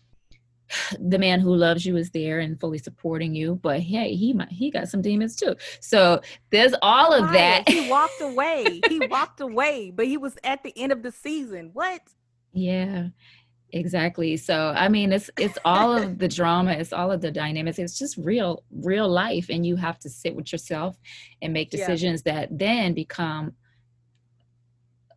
the 1.00 1.20
man 1.20 1.40
who 1.40 1.56
loves 1.56 1.86
you 1.86 1.96
is 1.98 2.10
there 2.12 2.40
and 2.40 2.60
fully 2.60 2.78
supporting 2.78 3.34
you 3.36 3.56
but 3.62 3.80
hey 3.80 4.14
he 4.16 4.34
might 4.34 4.50
he 4.50 4.70
got 4.72 4.88
some 4.88 5.02
demons 5.02 5.36
too 5.36 5.56
so 5.80 6.20
there's 6.50 6.74
all 6.82 7.14
of 7.14 7.32
that 7.32 7.68
He 7.70 7.90
walked 7.90 8.20
away. 8.22 8.82
he 8.90 9.08
walked 9.08 9.40
away, 9.42 9.92
but 9.94 10.06
he 10.08 10.18
was 10.18 10.38
at 10.44 10.64
the 10.64 10.74
end 10.78 10.92
of 10.92 11.04
the 11.04 11.12
season. 11.12 11.70
What? 11.74 12.02
Yeah, 12.54 13.08
exactly. 13.72 14.38
So 14.38 14.74
I 14.76 14.90
mean, 14.90 15.12
it's 15.12 15.30
it's 15.38 15.58
all 15.66 15.94
of 15.94 16.20
the 16.20 16.28
drama, 16.28 16.72
it's 16.74 16.94
all 16.94 17.12
of 17.12 17.22
the 17.22 17.32
dynamics. 17.32 17.80
It's 17.80 17.98
just 17.98 18.18
real, 18.18 18.64
real 18.72 19.08
life, 19.10 19.48
and 19.50 19.66
you 19.66 19.76
have 19.78 20.00
to 20.00 20.10
sit 20.10 20.36
with 20.36 20.52
yourself 20.52 20.98
and 21.42 21.54
make 21.54 21.70
Yeah. 21.72 21.78
decisions 21.78 22.24
that 22.24 22.58
then 22.58 22.94
become 22.94 23.54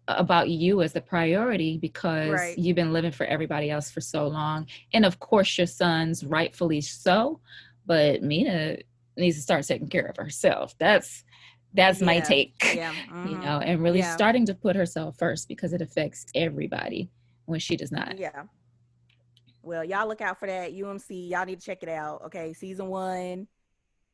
about 0.09 0.51
you 0.51 0.83
as 0.83 0.93
the 0.93 1.01
priority 1.01 1.79
because 1.79 2.31
Right. 2.31 2.59
you've 2.59 2.77
been 2.77 2.93
living 2.93 3.11
for 3.13 3.25
everybody 3.25 3.71
else 3.71 3.91
for 3.91 4.03
so 4.03 4.27
long 4.29 4.67
and 4.93 5.05
of 5.05 5.19
course 5.19 5.57
your 5.57 5.67
sons 5.67 6.23
rightfully 6.25 6.81
so 6.83 7.41
but 7.87 8.23
mina 8.23 8.77
needs 9.17 9.37
to 9.37 9.43
start 9.43 9.65
taking 9.65 9.89
care 9.89 10.05
of 10.05 10.17
herself 10.17 10.75
that's 10.79 11.25
that's 11.73 12.03
my 12.03 12.17
Yeah, 12.17 12.21
take 12.21 12.55
Yeah. 12.77 12.93
you 13.23 13.39
mhm. 13.39 13.41
know 13.41 13.61
and 13.61 13.83
really 13.83 14.01
Yeah. 14.01 14.13
starting 14.13 14.45
to 14.47 14.55
put 14.55 14.77
herself 14.77 15.17
first 15.19 15.49
because 15.49 15.73
it 15.73 15.81
affects 15.81 16.27
everybody 16.35 17.09
when 17.47 17.61
she 17.61 17.77
does 17.77 17.93
not 17.93 18.19
Yeah. 18.19 18.45
Well, 19.63 19.83
y'all 19.85 20.07
look 20.07 20.21
out 20.21 20.39
for 20.39 20.47
that 20.47 20.73
UMC. 20.75 21.31
Y'all 21.31 21.47
need 21.47 21.61
to 21.61 21.65
check 21.67 21.83
it 21.83 21.89
out. 21.89 22.23
Okay, 22.27 22.53
season 22.53 22.89
one. 22.89 23.49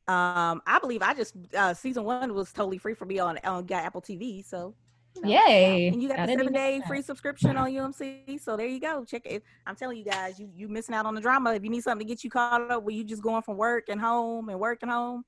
Um, 0.07 0.61
I 0.65 0.79
believe 0.79 1.01
I 1.01 1.13
just 1.13 1.35
uh 1.55 1.73
season 1.73 2.03
one 2.03 2.33
was 2.33 2.51
totally 2.51 2.77
free 2.77 2.93
for 2.93 3.05
me 3.05 3.19
on 3.19 3.37
on 3.43 3.65
got 3.65 3.83
Apple 3.83 4.01
TV. 4.01 4.43
So 4.45 4.73
you 5.15 5.21
know, 5.21 5.29
Yay. 5.29 5.87
And 5.89 6.01
you 6.01 6.07
got 6.07 6.25
the 6.25 6.33
seven 6.37 6.53
day 6.53 6.81
free 6.87 7.01
subscription 7.01 7.57
on 7.57 7.69
UMC. 7.69 8.39
So 8.39 8.55
there 8.55 8.67
you 8.67 8.79
go. 8.79 9.03
Check 9.03 9.23
it. 9.25 9.43
I'm 9.67 9.75
telling 9.75 9.97
you 9.97 10.05
guys, 10.05 10.39
you 10.39 10.49
you 10.55 10.69
missing 10.69 10.95
out 10.95 11.05
on 11.05 11.15
the 11.15 11.21
drama. 11.21 11.53
If 11.53 11.63
you 11.63 11.69
need 11.69 11.83
something 11.83 12.07
to 12.07 12.11
get 12.11 12.23
you 12.23 12.29
caught 12.29 12.71
up 12.71 12.83
where 12.83 12.95
you 12.95 13.03
just 13.03 13.21
going 13.21 13.41
from 13.41 13.57
work 13.57 13.89
and 13.89 13.99
home 13.99 14.49
and 14.49 14.59
work 14.59 14.79
and 14.81 14.91
home, 14.91 15.23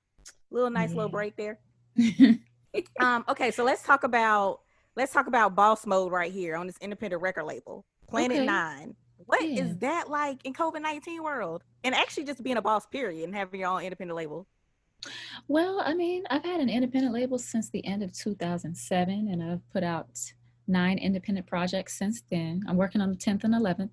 little 0.51 0.70
nice 0.70 0.93
little 0.93 1.10
break 1.10 1.36
there. 1.36 1.60
Um, 2.99 3.24
okay, 3.30 3.51
so 3.51 3.64
let's 3.64 3.84
talk 3.84 4.04
about 4.04 4.62
let's 4.95 5.14
talk 5.14 5.28
about 5.28 5.56
boss 5.56 5.86
mode 5.86 6.12
right 6.12 6.32
here 6.32 6.56
on 6.56 6.66
this 6.66 6.78
independent 6.82 7.22
record 7.22 7.43
label, 7.43 7.86
Planet 8.14 8.38
Okay. 8.38 8.45
Nine. 8.45 8.95
What 9.26 9.41
is 9.41 9.70
Yeah. 9.70 9.74
that 9.80 10.09
like 10.09 10.45
in 10.45 10.53
COVID 10.53 10.82
nineteen 10.82 11.24
world? 11.24 11.64
And 11.84 11.95
actually, 11.95 12.26
just 12.26 12.43
being 12.43 12.57
a 12.57 12.61
boss, 12.61 12.86
period, 12.86 13.24
and 13.26 13.36
having 13.36 13.59
your 13.59 13.70
own 13.70 13.82
independent 13.82 14.16
label. 14.16 14.45
Well, 15.47 15.82
I 15.84 15.93
mean, 15.95 16.24
I've 16.30 16.45
had 16.45 16.61
an 16.61 16.70
independent 16.70 17.14
label 17.14 17.38
since 17.39 17.70
the 17.70 17.86
end 17.86 18.03
of 18.03 18.14
2007, 18.14 19.28
and 19.30 19.43
I've 19.43 19.68
put 19.72 19.84
out 19.84 20.18
nine 20.68 20.97
independent 20.97 21.47
projects 21.47 21.97
since 21.97 22.22
then. 22.32 22.61
I'm 22.68 22.78
working 22.78 23.01
on 23.01 23.09
the 23.09 23.18
10th 23.18 23.43
and 23.43 23.53
11th 23.53 23.89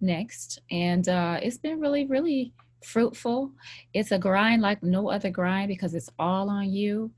next, 0.00 0.60
and 0.70 1.08
uh, 1.08 1.38
it's 1.42 1.58
been 1.58 1.78
really, 1.78 2.06
really 2.06 2.52
fruitful. 2.82 3.52
It's 3.94 4.12
a 4.12 4.18
grind 4.18 4.62
like 4.62 4.82
no 4.82 5.10
other 5.10 5.30
grind 5.30 5.68
because 5.68 5.94
it's 5.94 6.10
all 6.18 6.48
on 6.50 6.70
you, 6.70 7.10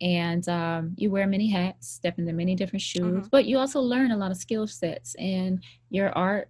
and 0.00 0.48
um, 0.48 0.94
you 0.96 1.10
wear 1.10 1.26
many 1.26 1.48
hats, 1.50 1.88
step 1.88 2.18
into 2.18 2.32
many 2.32 2.54
different 2.54 2.82
shoes, 2.82 3.26
Mhm. 3.26 3.30
but 3.30 3.44
you 3.46 3.58
also 3.58 3.80
learn 3.80 4.10
a 4.10 4.16
lot 4.16 4.30
of 4.30 4.36
skill 4.36 4.66
sets, 4.66 5.14
and 5.16 5.62
your 5.90 6.10
art 6.10 6.48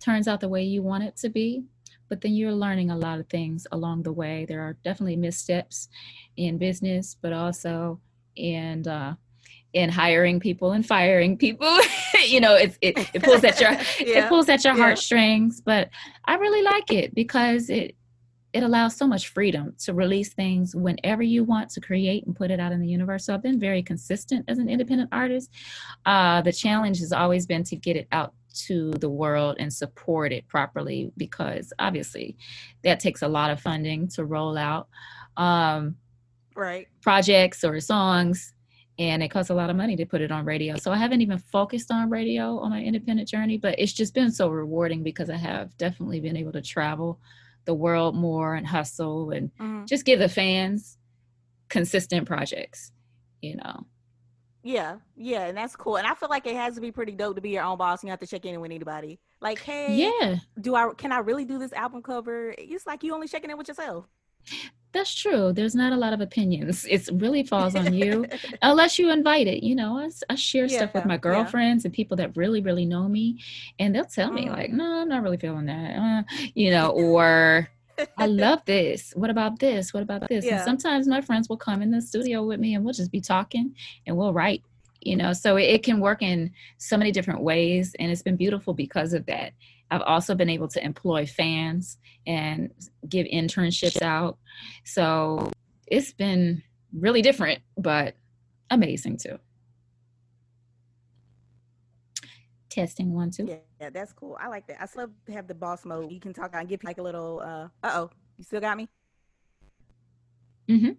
turns 0.00 0.28
out 0.28 0.40
the 0.40 0.48
way 0.48 0.62
you 0.62 0.82
want 0.82 1.04
it 1.04 1.16
to 1.16 1.28
be 1.28 1.64
but 2.08 2.20
then 2.20 2.34
you're 2.34 2.52
learning 2.52 2.90
a 2.90 2.96
lot 2.96 3.20
of 3.20 3.28
things 3.28 3.66
along 3.72 4.02
the 4.02 4.12
way. 4.12 4.46
There 4.46 4.62
are 4.62 4.76
definitely 4.84 5.16
missteps 5.16 5.88
in 6.36 6.58
business, 6.58 7.16
but 7.20 7.32
also 7.32 8.00
in 8.36 8.86
uh, 8.86 9.14
in 9.74 9.90
hiring 9.90 10.40
people 10.40 10.72
and 10.72 10.84
firing 10.86 11.36
people. 11.36 11.78
you 12.26 12.40
know, 12.40 12.54
it, 12.54 12.76
it 12.80 12.98
it 13.14 13.22
pulls 13.22 13.44
at 13.44 13.60
your 13.60 13.72
it 14.00 14.28
pulls 14.28 14.48
at 14.48 14.64
your 14.64 14.74
yeah. 14.74 14.82
heartstrings. 14.82 15.60
But 15.60 15.90
I 16.24 16.36
really 16.36 16.62
like 16.62 16.92
it 16.92 17.14
because 17.14 17.68
it 17.68 17.94
it 18.58 18.64
allows 18.64 18.96
so 18.96 19.06
much 19.06 19.28
freedom 19.28 19.72
to 19.78 19.94
release 19.94 20.32
things 20.34 20.74
whenever 20.74 21.22
you 21.22 21.44
want 21.44 21.70
to 21.70 21.80
create 21.80 22.26
and 22.26 22.34
put 22.34 22.50
it 22.50 22.58
out 22.58 22.72
in 22.72 22.80
the 22.80 22.88
universe. 22.88 23.24
So 23.24 23.32
I've 23.32 23.42
been 23.42 23.60
very 23.60 23.84
consistent 23.84 24.44
as 24.48 24.58
an 24.58 24.68
independent 24.68 25.10
artist. 25.12 25.50
Uh, 26.04 26.42
the 26.42 26.52
challenge 26.52 26.98
has 26.98 27.12
always 27.12 27.46
been 27.46 27.62
to 27.62 27.76
get 27.76 27.96
it 27.96 28.08
out 28.10 28.34
to 28.66 28.90
the 28.94 29.08
world 29.08 29.56
and 29.60 29.72
support 29.72 30.32
it 30.32 30.48
properly 30.48 31.12
because 31.16 31.72
obviously 31.78 32.36
that 32.82 32.98
takes 32.98 33.22
a 33.22 33.28
lot 33.28 33.52
of 33.52 33.60
funding 33.60 34.08
to 34.08 34.24
roll 34.24 34.58
out 34.58 34.88
um, 35.36 35.94
right. 36.56 36.88
projects 37.00 37.62
or 37.62 37.78
songs 37.78 38.54
and 38.98 39.22
it 39.22 39.28
costs 39.28 39.50
a 39.50 39.54
lot 39.54 39.70
of 39.70 39.76
money 39.76 39.94
to 39.94 40.04
put 40.04 40.20
it 40.20 40.32
on 40.32 40.44
radio. 40.44 40.76
So 40.76 40.90
I 40.90 40.96
haven't 40.96 41.20
even 41.20 41.38
focused 41.38 41.92
on 41.92 42.10
radio 42.10 42.58
on 42.58 42.70
my 42.70 42.82
independent 42.82 43.28
journey, 43.28 43.56
but 43.56 43.78
it's 43.78 43.92
just 43.92 44.14
been 44.14 44.32
so 44.32 44.48
rewarding 44.48 45.04
because 45.04 45.30
I 45.30 45.36
have 45.36 45.76
definitely 45.78 46.18
been 46.18 46.36
able 46.36 46.50
to 46.50 46.60
travel 46.60 47.20
the 47.68 47.74
world 47.74 48.16
more 48.16 48.54
and 48.54 48.66
hustle 48.66 49.30
and 49.30 49.50
Mhm. 49.60 49.86
just 49.86 50.06
give 50.06 50.18
the 50.18 50.28
fans 50.28 50.96
consistent 51.68 52.26
projects, 52.26 52.92
you 53.42 53.56
know. 53.56 53.86
Yeah, 54.62 55.00
yeah, 55.16 55.48
and 55.48 55.56
that's 55.58 55.76
cool. 55.76 55.96
And 55.98 56.06
I 56.06 56.14
feel 56.14 56.30
like 56.30 56.46
it 56.46 56.56
has 56.56 56.76
to 56.76 56.80
be 56.80 56.90
pretty 56.90 57.12
dope 57.12 57.36
to 57.36 57.42
be 57.42 57.50
your 57.50 57.64
own 57.64 57.76
boss. 57.76 58.02
And 58.02 58.08
you 58.08 58.10
have 58.10 58.20
to 58.20 58.26
check 58.26 58.46
in 58.46 58.58
with 58.62 58.70
anybody. 58.70 59.20
Like, 59.42 59.58
hey, 59.60 60.10
Yeah, 60.18 60.36
do 60.58 60.74
I 60.74 60.94
can 60.94 61.12
I 61.12 61.18
really 61.18 61.44
do 61.44 61.58
this 61.58 61.74
album 61.74 62.02
cover? 62.02 62.54
It's 62.56 62.86
like 62.86 63.02
you 63.04 63.14
only 63.14 63.28
checking 63.28 63.50
in 63.50 63.58
with 63.58 63.68
yourself. 63.68 64.06
That's 64.98 65.14
true. 65.14 65.52
There's 65.52 65.74
not 65.74 65.92
a 65.92 65.96
lot 65.96 66.12
of 66.12 66.20
opinions. 66.20 66.84
It 66.90 67.08
really 67.12 67.42
falls 67.44 67.74
on 67.74 67.94
you. 67.94 68.26
unless 68.62 68.98
you 68.98 69.10
invite 69.10 69.46
it 69.46 69.62
you 69.64 69.74
know 69.74 69.90
I 70.28 70.34
share 70.34 70.68
stuff 70.68 70.92
with 70.94 71.04
Yeah, 71.04 71.08
my 71.08 71.14
yeah. 71.14 71.18
girlfriends 71.28 71.84
and 71.84 71.92
people 71.94 72.16
that 72.18 72.36
really 72.36 72.60
really 72.60 72.84
know 72.84 73.08
me 73.08 73.38
and 73.78 73.94
they'll 73.94 74.04
tell 74.04 74.30
me 74.32 74.48
like 74.50 74.70
no 74.70 75.02
i'm 75.02 75.08
not 75.08 75.22
really 75.22 75.36
feeling 75.36 75.66
that 75.66 75.90
uh, 76.04 76.22
you 76.54 76.70
know 76.70 76.90
or 76.90 77.68
i 78.16 78.26
love 78.26 78.60
this 78.64 79.12
what 79.20 79.30
about 79.30 79.58
this 79.58 79.92
what 79.94 80.02
about 80.02 80.28
this 80.28 80.44
Yeah. 80.44 80.56
and 80.56 80.64
sometimes 80.64 81.06
my 81.08 81.20
friends 81.20 81.48
will 81.48 81.56
come 81.56 81.82
in 81.82 81.90
the 81.90 82.00
studio 82.02 82.44
with 82.44 82.60
me 82.60 82.74
and 82.74 82.84
we'll 82.84 82.94
just 82.94 83.12
be 83.12 83.20
talking 83.20 83.74
and 84.06 84.16
we'll 84.16 84.32
write 84.32 84.62
you 85.00 85.16
know 85.16 85.32
so 85.32 85.56
it, 85.56 85.64
it 85.76 85.82
can 85.82 86.00
work 86.00 86.22
in 86.22 86.50
so 86.78 86.96
many 86.96 87.10
different 87.12 87.40
ways 87.42 87.94
and 87.98 88.10
it's 88.10 88.22
been 88.22 88.36
beautiful 88.36 88.72
because 88.74 89.12
of 89.12 89.24
that 89.26 89.52
i've 89.90 90.02
also 90.02 90.34
been 90.34 90.48
able 90.48 90.68
to 90.68 90.84
employ 90.84 91.26
fans 91.26 91.98
and 92.26 92.70
give 93.08 93.26
internships 93.26 94.02
out 94.02 94.38
so 94.84 95.50
it's 95.86 96.12
been 96.12 96.62
really 96.92 97.22
different 97.22 97.60
but 97.76 98.14
amazing 98.70 99.16
too 99.16 99.38
testing 102.70 103.14
one 103.14 103.30
two 103.30 103.46
yeah, 103.46 103.56
yeah, 103.80 103.90
that's 103.90 104.12
cool. 104.12 104.36
I 104.40 104.48
like 104.48 104.66
that. 104.66 104.80
I 104.80 104.86
still 104.86 105.08
have 105.32 105.46
the 105.46 105.54
boss 105.54 105.84
mode. 105.84 106.10
You 106.10 106.20
can 106.20 106.32
talk 106.32 106.50
and 106.54 106.68
give 106.68 106.82
like 106.82 106.98
a 106.98 107.02
little. 107.02 107.40
uh 107.40 107.68
oh, 107.84 108.10
you 108.36 108.44
still 108.44 108.60
got 108.60 108.76
me? 108.76 108.88
Mm 110.68 110.80
Mhm. 110.80 110.96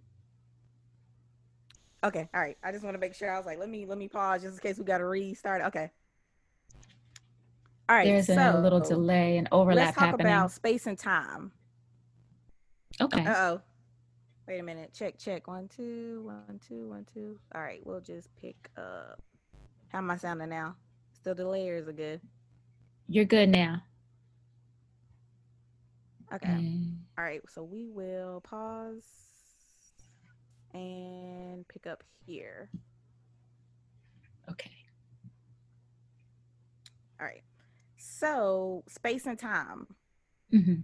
Okay, 2.01 2.29
all 2.33 2.39
right. 2.39 2.57
I 2.63 2.71
just 2.71 2.83
want 2.83 2.95
to 2.95 2.99
make 2.99 3.13
sure. 3.13 3.29
I 3.29 3.37
was 3.37 3.45
like, 3.45 3.59
let 3.59 3.69
me 3.69 3.85
let 3.85 3.97
me 3.97 4.07
pause 4.07 4.41
just 4.41 4.55
in 4.55 4.61
case 4.61 4.77
we 4.77 4.85
got 4.85 4.99
to 4.99 5.05
restart. 5.05 5.61
Okay. 5.63 5.91
All 7.89 7.95
right. 7.95 8.05
there's 8.05 8.27
so 8.27 8.35
a 8.35 8.61
little 8.61 8.79
delay 8.79 9.37
and 9.37 9.47
overlap 9.51 9.87
Let's 9.87 9.97
talk 9.97 10.05
happening 10.05 10.27
about 10.27 10.51
space 10.51 10.85
and 10.85 10.97
time. 10.97 11.51
okay 13.01 13.25
Uh 13.25 13.33
oh. 13.35 13.61
Wait 14.47 14.59
a 14.59 14.63
minute. 14.63 14.91
Check, 14.93 15.17
check. 15.19 15.47
One, 15.47 15.67
two, 15.67 16.21
one, 16.25 16.59
two, 16.67 16.87
one, 16.89 17.05
two. 17.13 17.39
All 17.53 17.61
right, 17.61 17.81
we'll 17.85 18.01
just 18.01 18.29
pick 18.41 18.69
up. 18.77 19.21
How 19.89 19.99
am 19.99 20.09
I 20.09 20.17
sounding 20.17 20.49
now? 20.49 20.75
Still 21.13 21.35
the 21.35 21.47
layers 21.47 21.87
are 21.87 21.91
good. 21.93 22.21
you're 23.07 23.25
good 23.25 23.49
now 23.49 23.81
Okay. 26.33 26.47
And- 26.51 26.99
All 27.17 27.23
right. 27.23 27.41
So 27.49 27.63
we 27.63 27.87
will 27.89 28.41
pause 28.41 29.03
and 30.73 31.67
pick 31.67 31.87
up 31.87 32.03
here. 32.25 32.69
okay 34.49 34.71
All 37.19 37.25
right. 37.25 37.41
So 38.19 38.83
space 38.87 39.25
and 39.25 39.39
time. 39.39 39.87
Mhm. 40.53 40.83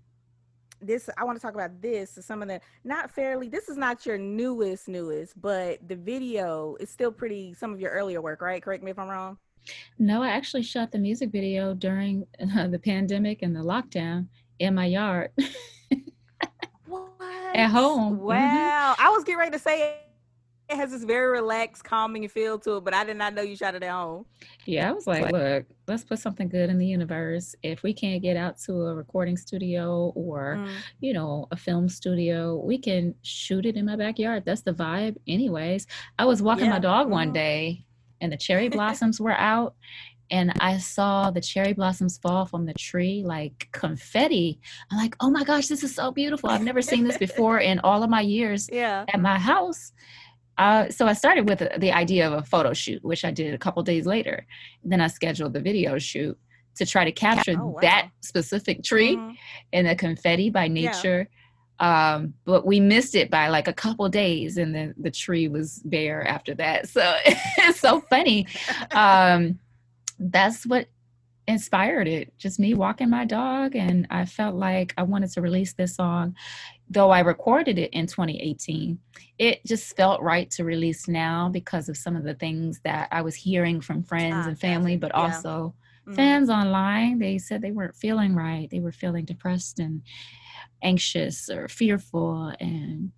This 0.81 1.09
I 1.17 1.23
want 1.25 1.38
to 1.38 1.41
talk 1.41 1.53
about 1.53 1.81
this. 1.81 2.17
Some 2.21 2.41
of 2.41 2.47
the 2.47 2.61
not 2.83 3.11
fairly. 3.11 3.49
This 3.49 3.67
is 3.69 3.77
not 3.77 4.05
your 4.05 4.17
newest 4.17 4.88
newest, 4.88 5.39
but 5.41 5.86
the 5.88 5.95
video 5.95 6.75
is 6.79 6.89
still 6.89 7.11
pretty. 7.11 7.53
Some 7.53 7.73
of 7.73 7.79
your 7.79 7.91
earlier 7.91 8.21
work, 8.21 8.41
right? 8.41 8.61
Correct 8.63 8.83
me 8.83 8.91
if 8.91 8.99
I'm 8.99 9.09
wrong. 9.09 9.38
no 9.97 10.21
i 10.21 10.29
actually 10.29 10.61
shot 10.61 10.91
the 10.91 10.99
music 10.99 11.31
video 11.31 11.73
during 11.73 12.23
uh, 12.55 12.67
the 12.75 12.77
pandemic 12.77 13.41
and 13.41 13.55
the 13.55 13.59
lockdown 13.73 14.27
in 14.59 14.75
my 14.75 14.86
yard 14.86 15.31
What? 16.86 17.55
At 17.55 17.69
home, 17.71 18.17
mhm. 18.17 18.19
Wow. 18.19 18.95
I 18.99 19.09
was 19.09 19.23
getting 19.23 19.39
ready 19.39 19.51
to 19.51 19.59
say 19.59 19.97
it 20.68 20.76
has 20.78 20.91
this 20.91 21.03
very 21.03 21.30
relaxed, 21.32 21.84
calming 21.84 22.28
feel 22.28 22.57
to 22.59 22.78
it, 22.78 22.84
but 22.84 22.93
I 22.93 23.03
did 23.03 23.18
not 23.18 23.34
know 23.36 23.41
you 23.43 23.55
shot 23.55 23.76
it 23.76 23.84
at 23.84 23.91
home. 23.91 24.26
yeah 24.66 24.89
i 24.89 24.91
was 24.91 25.05
like 25.05 25.32
look 25.32 25.66
let's 25.88 26.03
put 26.03 26.18
something 26.18 26.47
good 26.49 26.70
in 26.72 26.78
the 26.80 26.86
universe 26.88 27.55
if 27.61 27.84
we 27.84 27.93
can't 27.93 28.22
get 28.24 28.36
out 28.36 28.57
to 28.57 28.72
a 28.88 28.95
recording 28.95 29.38
studio 29.38 30.11
or 30.16 30.55
Mm. 30.57 30.70
you 31.01 31.13
know, 31.13 31.47
a 31.51 31.55
film 31.57 31.88
studio, 31.89 32.55
we 32.63 32.78
can 32.78 33.13
shoot 33.22 33.66
it 33.66 33.76
in 33.76 33.86
my 33.86 33.95
backyard. 33.95 34.43
That's 34.45 34.61
the 34.61 34.74
vibe, 34.74 35.18
anyways. 35.28 35.86
I 36.18 36.26
was 36.26 36.41
walking 36.41 36.70
my 36.70 36.80
dog 36.80 37.09
one 37.09 37.30
mhm. 37.30 37.34
day 37.34 37.86
and 38.22 38.32
the 38.32 38.38
cherry 38.38 38.70
blossoms 38.78 39.20
were 39.22 39.34
out, 39.38 39.76
and 40.32 40.51
I 40.59 40.78
saw 40.80 41.30
the 41.30 41.41
cherry 41.41 41.74
blossoms 41.74 42.18
fall 42.18 42.45
from 42.45 42.66
the 42.66 42.74
tree 42.74 43.22
like 43.26 43.68
confetti. 43.72 44.59
I'm 44.89 44.97
like, 44.97 45.16
oh 45.20 45.30
my 45.30 45.43
gosh, 45.43 45.68
this 45.68 45.84
is 45.84 45.93
so 45.93 46.11
beautiful. 46.11 46.49
I've 46.49 46.63
never 46.63 46.82
seen 46.82 47.03
this 47.03 47.18
before 47.18 47.59
in 47.59 47.80
all 47.80 48.01
of 48.01 48.09
my 48.09 48.22
years 48.22 48.68
Yeah. 48.72 49.05
at 49.13 49.20
my 49.22 49.38
house. 49.38 49.91
Uh, 50.58 50.89
so 50.89 51.06
I 51.06 51.14
started 51.14 51.49
with 51.49 51.60
the 51.80 51.91
idea 51.91 52.28
of 52.28 52.34
a 52.34 52.43
photo 52.43 52.74
shoot, 52.74 53.03
which 53.03 53.26
I 53.26 53.32
did 53.32 53.53
a 53.53 53.58
couple 53.58 53.84
days 53.84 54.06
later. 54.06 54.45
Then 54.84 55.01
I 55.01 55.08
scheduled 55.08 55.53
the 55.53 55.60
video 55.60 55.97
shoot 55.97 56.38
to 56.76 56.86
try 56.86 57.03
to 57.06 57.12
capture 57.12 57.56
Oh, 57.60 57.68
wow. 57.68 57.80
that 57.82 58.10
specific 58.22 58.84
tree 58.84 59.16
Mhm. 59.18 59.36
and 59.74 59.88
the 59.88 59.95
confetti 59.95 60.49
by 60.49 60.66
Yeah. 60.66 60.74
nature. 60.91 61.30
Um, 61.80 62.34
but 62.45 62.66
we 62.66 62.80
missed 62.80 63.16
it 63.16 63.30
by 63.30 63.49
like 63.49 63.68
a 63.68 63.74
couple 63.74 64.08
days, 64.08 64.58
and 64.58 64.74
then 64.74 64.93
the 64.97 65.12
tree 65.12 65.49
was 65.49 65.82
bare 65.84 66.26
after 66.26 66.53
that. 66.56 66.88
So 66.88 67.01
it's 67.26 67.80
so 67.82 67.99
funny. 68.10 68.47
Um, 68.91 69.60
that's 70.18 70.66
what 70.66 70.88
inspired 71.47 72.08
it. 72.08 72.34
Just 72.38 72.60
me 72.60 72.74
walking 72.74 73.10
my 73.10 73.26
dog, 73.26 73.76
and 73.76 74.08
I 74.10 74.24
felt 74.26 74.56
like 74.56 74.93
I 74.97 75.03
wanted 75.03 75.32
to 75.34 75.41
release 75.41 75.74
this 75.74 75.95
song. 75.95 76.36
Though 76.89 77.09
I 77.09 77.19
recorded 77.21 77.79
it 77.79 77.91
in 77.93 78.05
2018, 78.05 78.99
it 79.39 79.65
just 79.65 79.95
felt 79.97 80.21
right 80.21 80.49
to 80.51 80.63
release 80.63 81.07
now 81.07 81.49
because 81.49 81.89
of 81.89 81.97
some 81.97 82.15
of 82.15 82.23
the 82.23 82.36
things 82.36 82.79
that 82.83 83.07
I 83.11 83.21
was 83.21 83.36
hearing 83.36 83.81
from 83.81 84.03
friends 84.03 84.45
Ah, 84.45 84.49
and 84.49 84.59
family, 84.59 84.95
but 84.95 85.11
Yeah. 85.15 85.23
also 85.23 85.73
Mhm. 86.07 86.15
fans 86.15 86.49
online 86.51 87.17
they 87.17 87.39
said 87.39 87.61
they 87.63 87.71
weren't 87.71 87.95
feeling 87.95 88.36
right 88.36 88.69
they 88.69 88.79
were 88.79 88.91
feeling 88.91 89.25
depressed 89.25 89.79
and 89.79 90.03
anxious 90.83 91.49
or 91.49 91.67
fearful 91.67 92.53
and 92.59 93.11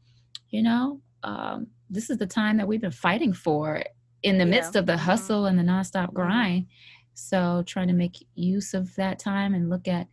you 0.50 0.64
know 0.64 1.02
um, 1.24 1.68
this 1.90 2.10
is 2.10 2.18
the 2.18 2.26
time 2.26 2.56
that 2.56 2.66
we've 2.68 2.80
been 2.80 2.92
fighting 2.92 3.34
for 3.34 3.84
in 4.24 4.38
the 4.38 4.46
Yeah. 4.46 4.52
midst 4.52 4.78
of 4.78 4.86
the 4.86 4.94
Mhm. 4.94 5.00
hustle 5.00 5.46
and 5.48 5.60
the 5.60 5.64
nonstop 5.64 6.08
Mhm. 6.08 6.14
grind 6.14 6.68
so 7.14 7.62
trying 7.66 7.88
to 7.90 7.94
make 7.94 8.26
use 8.36 8.74
of 8.74 8.96
that 8.96 9.20
time 9.20 9.54
and 9.54 9.70
look 9.70 9.88
at 9.90 10.08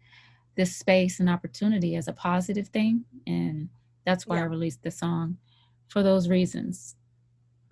this 0.56 0.76
space 0.76 1.20
and 1.20 1.28
opportunity 1.28 1.96
as 1.96 2.08
a 2.08 2.12
positive 2.12 2.68
thing 2.68 3.04
and 3.26 3.68
that's 4.04 4.26
why 4.26 4.38
i 4.38 4.42
released 4.42 4.82
the 4.82 4.90
song 4.90 5.38
for 5.88 6.02
those 6.02 6.28
reasons. 6.28 6.96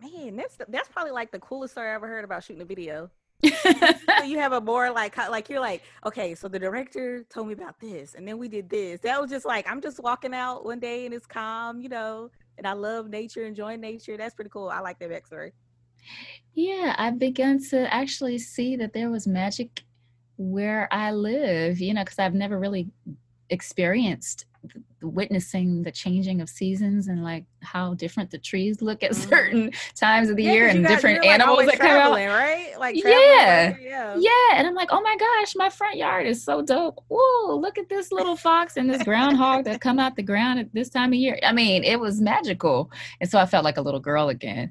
Man, 0.01 0.37
that's 0.37 0.57
that's 0.69 0.89
probably 0.89 1.13
like 1.13 1.31
the 1.31 1.39
coolest 1.39 1.75
story 1.75 1.91
I 1.91 1.95
ever 1.95 2.09
heard 2.09 2.25
about 2.25 2.45
shooting 2.45 2.63
a 2.63 2.65
video. 2.65 3.11
so 3.45 4.23
you 4.25 4.39
have 4.39 4.53
a 4.53 4.61
more 4.61 4.91
like 4.93 5.17
like 5.17 5.51
you're 5.51 5.59
like 5.59 5.83
okay 6.07 6.33
so 6.33 6.47
the 6.47 6.61
director 6.61 7.25
told 7.29 7.49
me 7.49 7.55
about 7.55 7.81
this 7.81 8.15
and 8.15 8.27
then 8.27 8.39
we 8.39 8.49
did 8.49 8.71
this. 8.71 9.01
That 9.01 9.21
was 9.21 9.31
just 9.31 9.45
like 9.45 9.69
i'm 9.69 9.81
just 9.81 10.01
walking 10.01 10.33
out 10.33 10.65
one 10.65 10.79
day 10.79 11.05
and 11.05 11.13
it's 11.13 11.27
calm 11.27 11.81
you 11.81 11.89
know 11.89 12.31
and 12.57 12.67
i 12.67 12.73
love 12.73 13.09
nature 13.09 13.45
enjoying 13.45 13.81
nature. 13.81 14.17
That's 14.17 14.35
pretty 14.35 14.51
cool. 14.51 14.69
I 14.69 14.79
like 14.79 15.01
that 15.01 15.11
backstory. 15.11 15.51
Yeah, 16.55 16.95
I've 16.99 17.19
begun 17.19 17.61
to 17.71 17.93
actually 17.93 18.39
see 18.39 18.77
that 18.77 18.93
there 18.93 19.11
was 19.11 19.27
magic 19.27 19.83
where 20.43 20.89
I 20.93 21.13
live, 21.13 21.81
you 21.81 21.95
know, 21.95 22.03
because 22.05 22.19
I've 22.19 22.35
never 22.35 22.59
really 22.59 22.89
experienced 23.51 24.47
witnessing 25.03 25.83
the 25.83 25.91
changing 25.91 26.41
of 26.41 26.49
seasons 26.49 27.09
and 27.09 27.25
like 27.25 27.45
how 27.63 27.95
different 27.95 28.31
the 28.31 28.39
trees 28.39 28.81
look 28.81 29.03
at 29.03 29.11
Mhm. 29.13 29.29
certain 29.29 29.71
times 29.97 30.31
of 30.31 30.37
the 30.37 30.45
Yeah, 30.45 30.53
year 30.53 30.69
and 30.69 30.87
different 30.87 31.17
you're, 31.17 31.25
like, 31.25 31.41
animals 31.41 31.67
that 31.67 31.79
come 31.81 31.91
out. 31.91 32.13
right 32.13 32.79
like 32.79 32.95
Yeah. 32.97 33.77
yeah 33.81 34.17
Yeah, 34.17 34.31
and 34.57 34.67
I'm 34.67 34.75
like, 34.75 34.89
oh 34.93 35.01
my 35.03 35.17
gosh, 35.17 35.55
my 35.57 35.69
front 35.69 35.97
yard 35.97 36.27
is 36.27 36.43
so 36.45 36.63
dope. 36.63 37.03
Whoa, 37.09 37.57
look 37.57 37.77
at 37.77 37.89
this 37.89 38.13
little 38.13 38.37
fox 38.37 38.77
and 38.77 38.89
this 38.89 39.03
groundhog 39.03 39.65
that 39.65 39.81
come 39.81 39.99
out 39.99 40.15
the 40.17 40.23
ground 40.23 40.61
at 40.61 40.73
this 40.73 40.89
time 40.89 41.11
of 41.13 41.19
year. 41.19 41.39
I 41.43 41.53
mean, 41.53 41.83
it 41.83 41.99
was 41.99 42.21
magical. 42.21 42.91
And 43.21 43.29
so 43.29 43.39
I 43.41 43.47
felt 43.47 43.65
like 43.65 43.77
a 43.79 43.83
little 43.83 44.01
girl 44.01 44.29
again. 44.29 44.71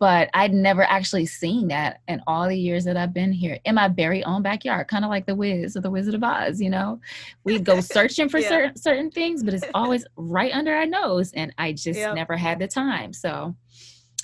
But 0.00 0.30
I'd 0.34 0.52
never 0.54 0.82
actually 0.82 1.26
seen 1.26 1.68
that 1.68 2.00
in 2.08 2.22
all 2.26 2.48
the 2.48 2.56
years 2.58 2.84
that 2.86 2.96
I've 2.96 3.14
been 3.14 3.32
here 3.32 3.58
in 3.66 3.76
my 3.76 3.86
very 3.86 4.24
own 4.24 4.42
backyard, 4.42 4.88
kind 4.88 5.04
of 5.04 5.10
like 5.10 5.26
the 5.26 5.34
Wiz 5.36 5.76
or 5.76 5.80
the 5.80 5.90
Wizard 5.90 6.14
of 6.14 6.24
Oz, 6.24 6.60
you 6.60 6.70
know? 6.70 7.00
We 7.44 7.60
go 7.60 7.80
searching 7.80 8.28
for 8.28 8.40
Yeah. 8.40 8.48
certain 8.48 8.76
certain 8.76 9.10
things, 9.12 9.44
but 9.44 9.54
it's 9.54 9.68
always 9.74 10.04
right 10.16 10.52
under 10.52 10.74
our 10.74 10.86
nose. 10.86 11.32
And 11.34 11.54
I 11.58 11.72
just 11.72 11.98
Yep. 12.00 12.14
never 12.14 12.36
had 12.36 12.58
the 12.58 12.66
time. 12.66 13.12
So 13.12 13.54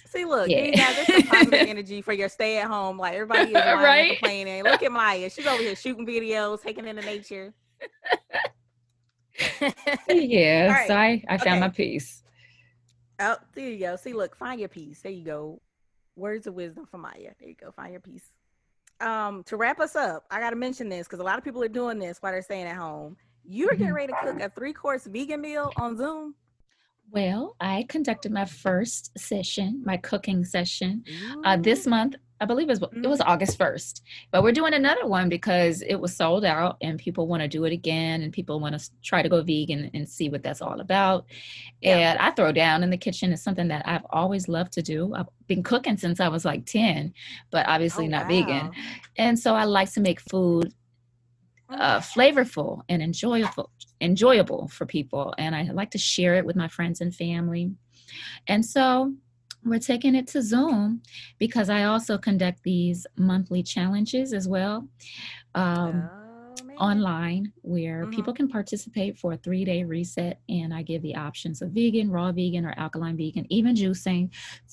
See, 0.06 0.24
look, 0.24 0.48
Yeah. 0.48 0.64
you 0.64 0.72
guys, 0.74 0.96
there's 0.96 1.08
some 1.10 1.22
positive 1.24 1.60
energy 1.64 2.00
for 2.00 2.12
your 2.12 2.28
stay 2.30 2.58
at 2.58 2.68
home. 2.68 2.96
Like 2.98 3.14
everybody 3.14 3.54
is 3.54 3.66
Right? 3.66 4.08
complaining. 4.08 4.64
Look 4.64 4.82
at 4.82 4.90
Mya; 4.92 5.28
she's 5.30 5.46
over 5.46 5.62
here 5.62 5.74
shooting 5.76 6.06
videos, 6.06 6.62
taking 6.62 6.86
in 6.86 6.96
the 6.96 7.02
nature. 7.02 7.52
yeah, 10.08 10.68
All 10.68 10.74
so 10.74 10.94
I, 10.96 11.22
I 11.28 11.36
Okay. 11.36 11.44
found 11.44 11.60
my 11.60 11.68
peace. 11.68 12.22
Oh, 13.18 13.36
there 13.54 13.68
you 13.70 13.78
go. 13.78 13.96
See, 13.96 14.12
look, 14.12 14.36
find 14.36 14.60
your 14.60 14.68
piece. 14.68 15.02
There 15.02 15.12
you 15.12 15.24
go. 15.24 15.60
Words 16.16 16.46
of 16.46 16.54
wisdom 16.54 16.86
from 16.86 17.02
Mya. 17.02 17.34
There 17.38 17.48
you 17.48 17.54
go. 17.54 17.70
Find 17.70 17.92
your 17.92 18.00
peace. 18.00 18.32
Um, 19.00 19.44
to 19.44 19.56
wrap 19.56 19.78
us 19.78 19.94
up, 19.94 20.24
I 20.30 20.40
gotta 20.40 20.56
mention 20.56 20.88
this 20.88 21.06
because 21.06 21.20
a 21.20 21.24
lot 21.24 21.36
of 21.36 21.44
people 21.44 21.62
are 21.62 21.68
doing 21.68 21.98
this 21.98 22.18
while 22.18 22.32
they're 22.32 22.42
staying 22.42 22.66
at 22.66 22.76
home. 22.76 23.16
You're 23.44 23.74
getting 23.74 23.92
ready 23.92 24.12
to 24.12 24.18
cook 24.22 24.40
a 24.40 24.48
three-course 24.48 25.04
vegan 25.04 25.40
meal 25.40 25.70
on 25.76 25.96
Zoom. 25.96 26.34
Well, 27.10 27.56
I 27.60 27.86
conducted 27.88 28.32
my 28.32 28.44
first 28.44 29.16
session, 29.18 29.82
my 29.84 29.96
cooking 29.96 30.44
session, 30.44 31.04
uh, 31.44 31.56
this 31.56 31.86
month. 31.86 32.16
I 32.38 32.44
believe 32.44 32.68
it 32.68 32.78
was, 32.78 32.82
it 32.82 33.06
was 33.08 33.22
August 33.22 33.58
1st, 33.58 34.02
but 34.30 34.42
we're 34.42 34.52
doing 34.52 34.74
another 34.74 35.06
one 35.06 35.30
because 35.30 35.80
it 35.80 35.94
was 35.94 36.14
sold 36.14 36.44
out 36.44 36.76
and 36.82 36.98
people 36.98 37.26
want 37.26 37.40
to 37.42 37.48
do 37.48 37.64
it 37.64 37.72
again 37.72 38.20
and 38.20 38.30
people 38.30 38.60
want 38.60 38.78
to 38.78 38.90
try 39.02 39.22
to 39.22 39.28
go 39.30 39.42
vegan 39.42 39.90
and 39.94 40.06
see 40.06 40.28
what 40.28 40.42
that's 40.42 40.60
all 40.60 40.80
about. 40.80 41.24
Yeah. 41.80 41.96
And 41.96 42.18
I 42.18 42.32
throw 42.32 42.52
down 42.52 42.82
in 42.82 42.90
the 42.90 42.98
kitchen 42.98 43.32
is 43.32 43.42
something 43.42 43.68
that 43.68 43.88
I've 43.88 44.04
always 44.10 44.48
loved 44.48 44.72
to 44.72 44.82
do. 44.82 45.14
I've 45.14 45.28
been 45.46 45.62
cooking 45.62 45.96
since 45.96 46.20
I 46.20 46.28
was 46.28 46.44
like 46.44 46.66
10, 46.66 47.14
but 47.50 47.66
obviously 47.68 48.04
Oh, 48.04 48.08
not 48.08 48.24
wow. 48.24 48.28
vegan. 48.28 48.70
And 49.16 49.38
so 49.38 49.54
I 49.54 49.64
like 49.64 49.90
to 49.92 50.00
make 50.00 50.20
food 50.20 50.74
uh, 51.70 52.00
flavorful 52.00 52.82
and 52.88 53.02
enjoyable 53.02 53.70
enjoyable 54.00 54.68
for 54.68 54.84
people. 54.86 55.34
And 55.38 55.54
i 55.54 55.62
like 55.62 55.90
to 55.92 55.98
share 55.98 56.34
it 56.34 56.44
with 56.44 56.56
my 56.56 56.68
friends 56.68 57.00
and 57.00 57.14
family. 57.14 57.72
And 58.46 58.64
so 58.64 59.14
we're 59.64 59.78
taking 59.78 60.14
it 60.14 60.28
to 60.28 60.42
zoom 60.42 61.02
because 61.38 61.68
i 61.68 61.82
also 61.84 62.16
conduct 62.16 62.62
these 62.62 63.06
monthly 63.16 63.62
challenges 63.62 64.32
as 64.32 64.46
well. 64.46 64.88
Um, 65.54 65.92
man. 65.92 66.25
Online 66.78 67.52
where 67.62 68.06
Mhm. 68.06 68.14
people 68.14 68.32
can 68.32 68.48
participate 68.48 69.18
for 69.18 69.32
a 69.32 69.36
three 69.36 69.64
day 69.64 69.84
reset. 69.84 70.40
And 70.48 70.72
I 70.72 70.82
give 70.82 71.02
the 71.02 71.14
options 71.14 71.62
of 71.62 71.70
vegan, 71.70 72.10
raw 72.10 72.32
vegan, 72.32 72.64
or 72.64 72.74
alkaline 72.76 73.16
vegan, 73.16 73.46
even 73.50 73.74
juicing 73.74 74.30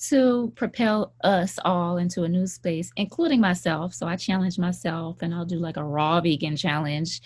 to 0.08 0.52
propel 0.56 1.12
us 1.22 1.58
all 1.64 1.96
into 1.96 2.24
a 2.24 2.28
new 2.28 2.46
space, 2.46 2.90
including 2.96 3.40
myself. 3.40 3.94
So 3.94 4.06
I 4.06 4.16
challenge 4.16 4.58
myself 4.58 5.22
and 5.22 5.34
I'll 5.34 5.44
do 5.44 5.58
like 5.58 5.76
a 5.76 5.84
raw 5.84 6.20
vegan 6.20 6.56
challenge 6.56 7.20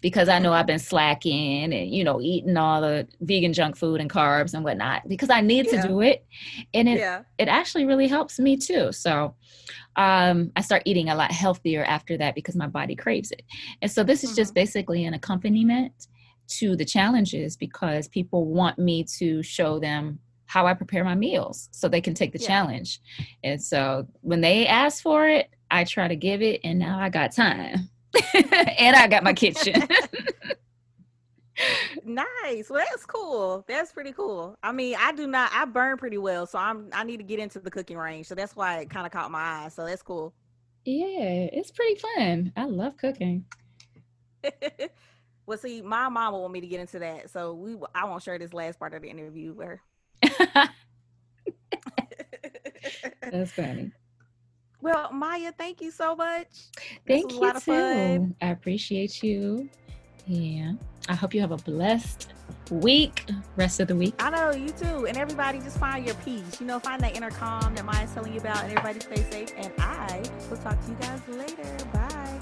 because 0.00 0.28
I 0.28 0.38
know 0.38 0.52
I've 0.52 0.66
been 0.66 0.78
slacking 0.78 1.72
and, 1.72 1.90
you 1.94 2.04
know, 2.04 2.20
eating 2.20 2.56
all 2.56 2.80
the 2.80 3.06
vegan 3.20 3.52
junk 3.52 3.76
food 3.76 4.00
and 4.00 4.10
carbs 4.10 4.54
and 4.54 4.64
whatnot 4.64 5.08
because 5.08 5.30
I 5.30 5.40
need 5.40 5.66
Yeah. 5.72 5.82
to 5.82 5.88
do 5.88 6.00
it. 6.00 6.24
And 6.74 6.88
it, 6.88 6.98
yeah. 6.98 7.22
it 7.38 7.48
actually 7.48 7.84
really 7.84 8.08
helps 8.08 8.38
me 8.38 8.56
too. 8.56 8.92
So 8.92 9.34
um, 9.96 10.52
I 10.56 10.60
start 10.60 10.82
eating 10.84 11.08
a 11.10 11.14
lot 11.14 11.32
healthier 11.32 11.84
after 11.84 12.16
that 12.18 12.34
because 12.34 12.56
my 12.56 12.66
body 12.66 12.94
craves 12.94 13.30
it. 13.32 13.42
And 13.82 13.90
so 13.90 14.02
this 14.04 14.24
is 14.24 14.34
just 14.34 14.54
basically 14.54 15.04
an 15.04 15.14
accompaniment 15.14 15.92
to 16.58 16.76
the 16.76 16.84
challenges 16.84 17.56
because 17.56 18.08
people 18.08 18.46
want 18.46 18.78
me 18.78 19.04
to 19.18 19.42
show 19.42 19.78
them 19.78 20.18
how 20.46 20.66
I 20.66 20.74
prepare 20.74 21.04
my 21.04 21.14
meals 21.14 21.68
so 21.70 21.88
they 21.88 22.00
can 22.00 22.14
take 22.14 22.32
the 22.32 22.40
Yeah. 22.40 22.48
challenge. 22.48 23.00
And 23.44 23.62
so 23.62 24.06
when 24.20 24.40
they 24.40 24.66
ask 24.66 25.02
for 25.02 25.28
it, 25.28 25.48
I 25.70 25.84
try 25.84 26.08
to 26.08 26.16
give 26.16 26.42
it, 26.42 26.60
and 26.64 26.78
now 26.78 26.98
I 26.98 27.08
got 27.08 27.30
time. 27.32 27.88
and 28.78 28.96
I 28.96 29.06
got 29.06 29.22
my 29.22 29.32
kitchen. 29.32 29.86
Nice. 32.04 32.70
Well, 32.70 32.84
that's 32.90 33.04
cool. 33.06 33.64
That's 33.68 33.92
pretty 33.92 34.12
cool. 34.12 34.56
I 34.62 34.72
mean, 34.72 34.96
I 34.98 35.12
do 35.12 35.26
not. 35.26 35.50
I 35.52 35.64
burn 35.64 35.96
pretty 35.96 36.18
well, 36.18 36.46
so 36.46 36.58
I'm. 36.58 36.88
I 36.92 37.04
need 37.04 37.18
to 37.18 37.22
get 37.22 37.38
into 37.38 37.60
the 37.60 37.70
cooking 37.70 37.96
range. 37.96 38.26
So 38.26 38.34
that's 38.34 38.56
why 38.56 38.78
it 38.78 38.90
kind 38.90 39.06
of 39.06 39.12
caught 39.12 39.30
my 39.30 39.64
eye. 39.64 39.68
So 39.68 39.84
that's 39.84 40.02
cool. 40.02 40.34
yeah, 40.84 41.48
it's 41.52 41.70
pretty 41.70 42.00
fun. 42.00 42.52
I 42.56 42.64
love 42.64 42.96
cooking. 42.96 43.44
well, 45.46 45.58
see, 45.58 45.82
my 45.82 46.08
mom 46.08 46.32
will 46.32 46.42
want 46.42 46.52
me 46.52 46.60
to 46.60 46.66
get 46.66 46.80
into 46.80 46.98
that. 47.00 47.30
So 47.30 47.54
we. 47.54 47.76
I 47.94 48.04
won't 48.04 48.22
share 48.22 48.38
this 48.38 48.52
last 48.52 48.78
part 48.78 48.94
of 48.94 49.02
the 49.02 49.08
interview 49.08 49.52
with 49.52 49.66
her. 49.66 49.80
That's 53.30 53.52
funny. 53.52 53.92
well, 54.80 55.12
Mya, 55.12 55.52
thank 55.56 55.80
you 55.80 55.90
so 55.90 56.16
much. 56.16 56.48
Thank 57.06 57.32
you 57.32 57.40
lot 57.40 57.56
of 57.56 57.62
fun. 57.62 58.30
too. 58.30 58.36
I 58.40 58.50
appreciate 58.50 59.22
you. 59.22 59.68
Yeah. 60.26 60.72
I 61.08 61.14
hope 61.14 61.34
you 61.34 61.40
have 61.40 61.50
a 61.50 61.56
blessed 61.56 62.32
week, 62.70 63.24
rest 63.56 63.80
of 63.80 63.88
the 63.88 63.96
week. 63.96 64.14
I 64.18 64.30
know 64.30 64.52
you 64.52 64.68
too, 64.68 65.06
and 65.06 65.16
everybody 65.16 65.58
just 65.58 65.78
find 65.78 66.04
your 66.04 66.14
peace. 66.16 66.60
You 66.60 66.66
know, 66.66 66.78
find 66.78 67.00
that 67.02 67.16
inner 67.16 67.30
calm 67.30 67.74
that 67.74 67.84
Mya's 67.84 68.12
telling 68.12 68.32
you 68.32 68.40
about, 68.40 68.64
and 68.64 68.76
everybody 68.76 69.00
stay 69.00 69.30
safe. 69.30 69.52
And 69.56 69.72
I 69.78 70.22
will 70.48 70.56
talk 70.58 70.80
to 70.84 70.90
you 70.90 70.96
guys 71.00 71.20
later. 71.28 71.84
Bye. 71.92 72.40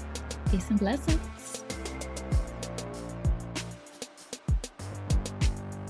Peace 0.51 0.69
and 0.69 0.79
blessings. 0.79 1.63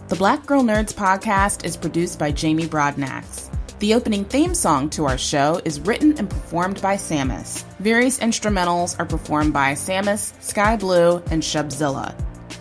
The 0.08 0.16
Black 0.16 0.46
Girl 0.46 0.64
Nerds 0.64 0.94
podcast 0.94 1.66
is 1.66 1.78
produced 1.78 2.18
by 2.18 2.32
Jamie 2.32 2.66
Broadnax. 2.66 3.48
The 3.80 3.94
opening 3.94 4.26
theme 4.26 4.56
song 4.56 4.90
to 4.92 5.06
our 5.06 5.18
show 5.18 5.62
is 5.64 5.80
written 5.80 6.18
and 6.18 6.30
performed 6.30 6.82
by 6.82 6.96
Samus. 6.96 7.64
Various 7.80 8.20
instrumentals 8.20 9.00
are 9.00 9.06
performed 9.06 9.54
by 9.54 9.74
Samus, 9.74 10.34
Sky 10.42 10.76
Blue, 10.76 11.18
and 11.32 11.42
Shubzilla. 11.42 12.14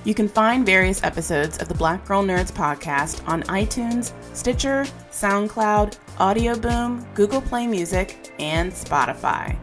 You 0.08 0.14
can 0.14 0.26
find 0.26 0.64
various 0.64 1.04
episodes 1.04 1.58
of 1.58 1.68
the 1.68 1.74
Black 1.74 2.06
Girl 2.06 2.24
Nerds 2.24 2.50
podcast 2.50 3.20
on 3.28 3.42
iTunes, 3.42 4.14
Stitcher, 4.34 4.86
SoundCloud, 5.10 5.98
Audio 6.18 6.58
Boom, 6.58 7.06
Google 7.12 7.42
Play 7.42 7.66
Music, 7.66 8.32
and 8.38 8.72
Spotify. 8.72 9.54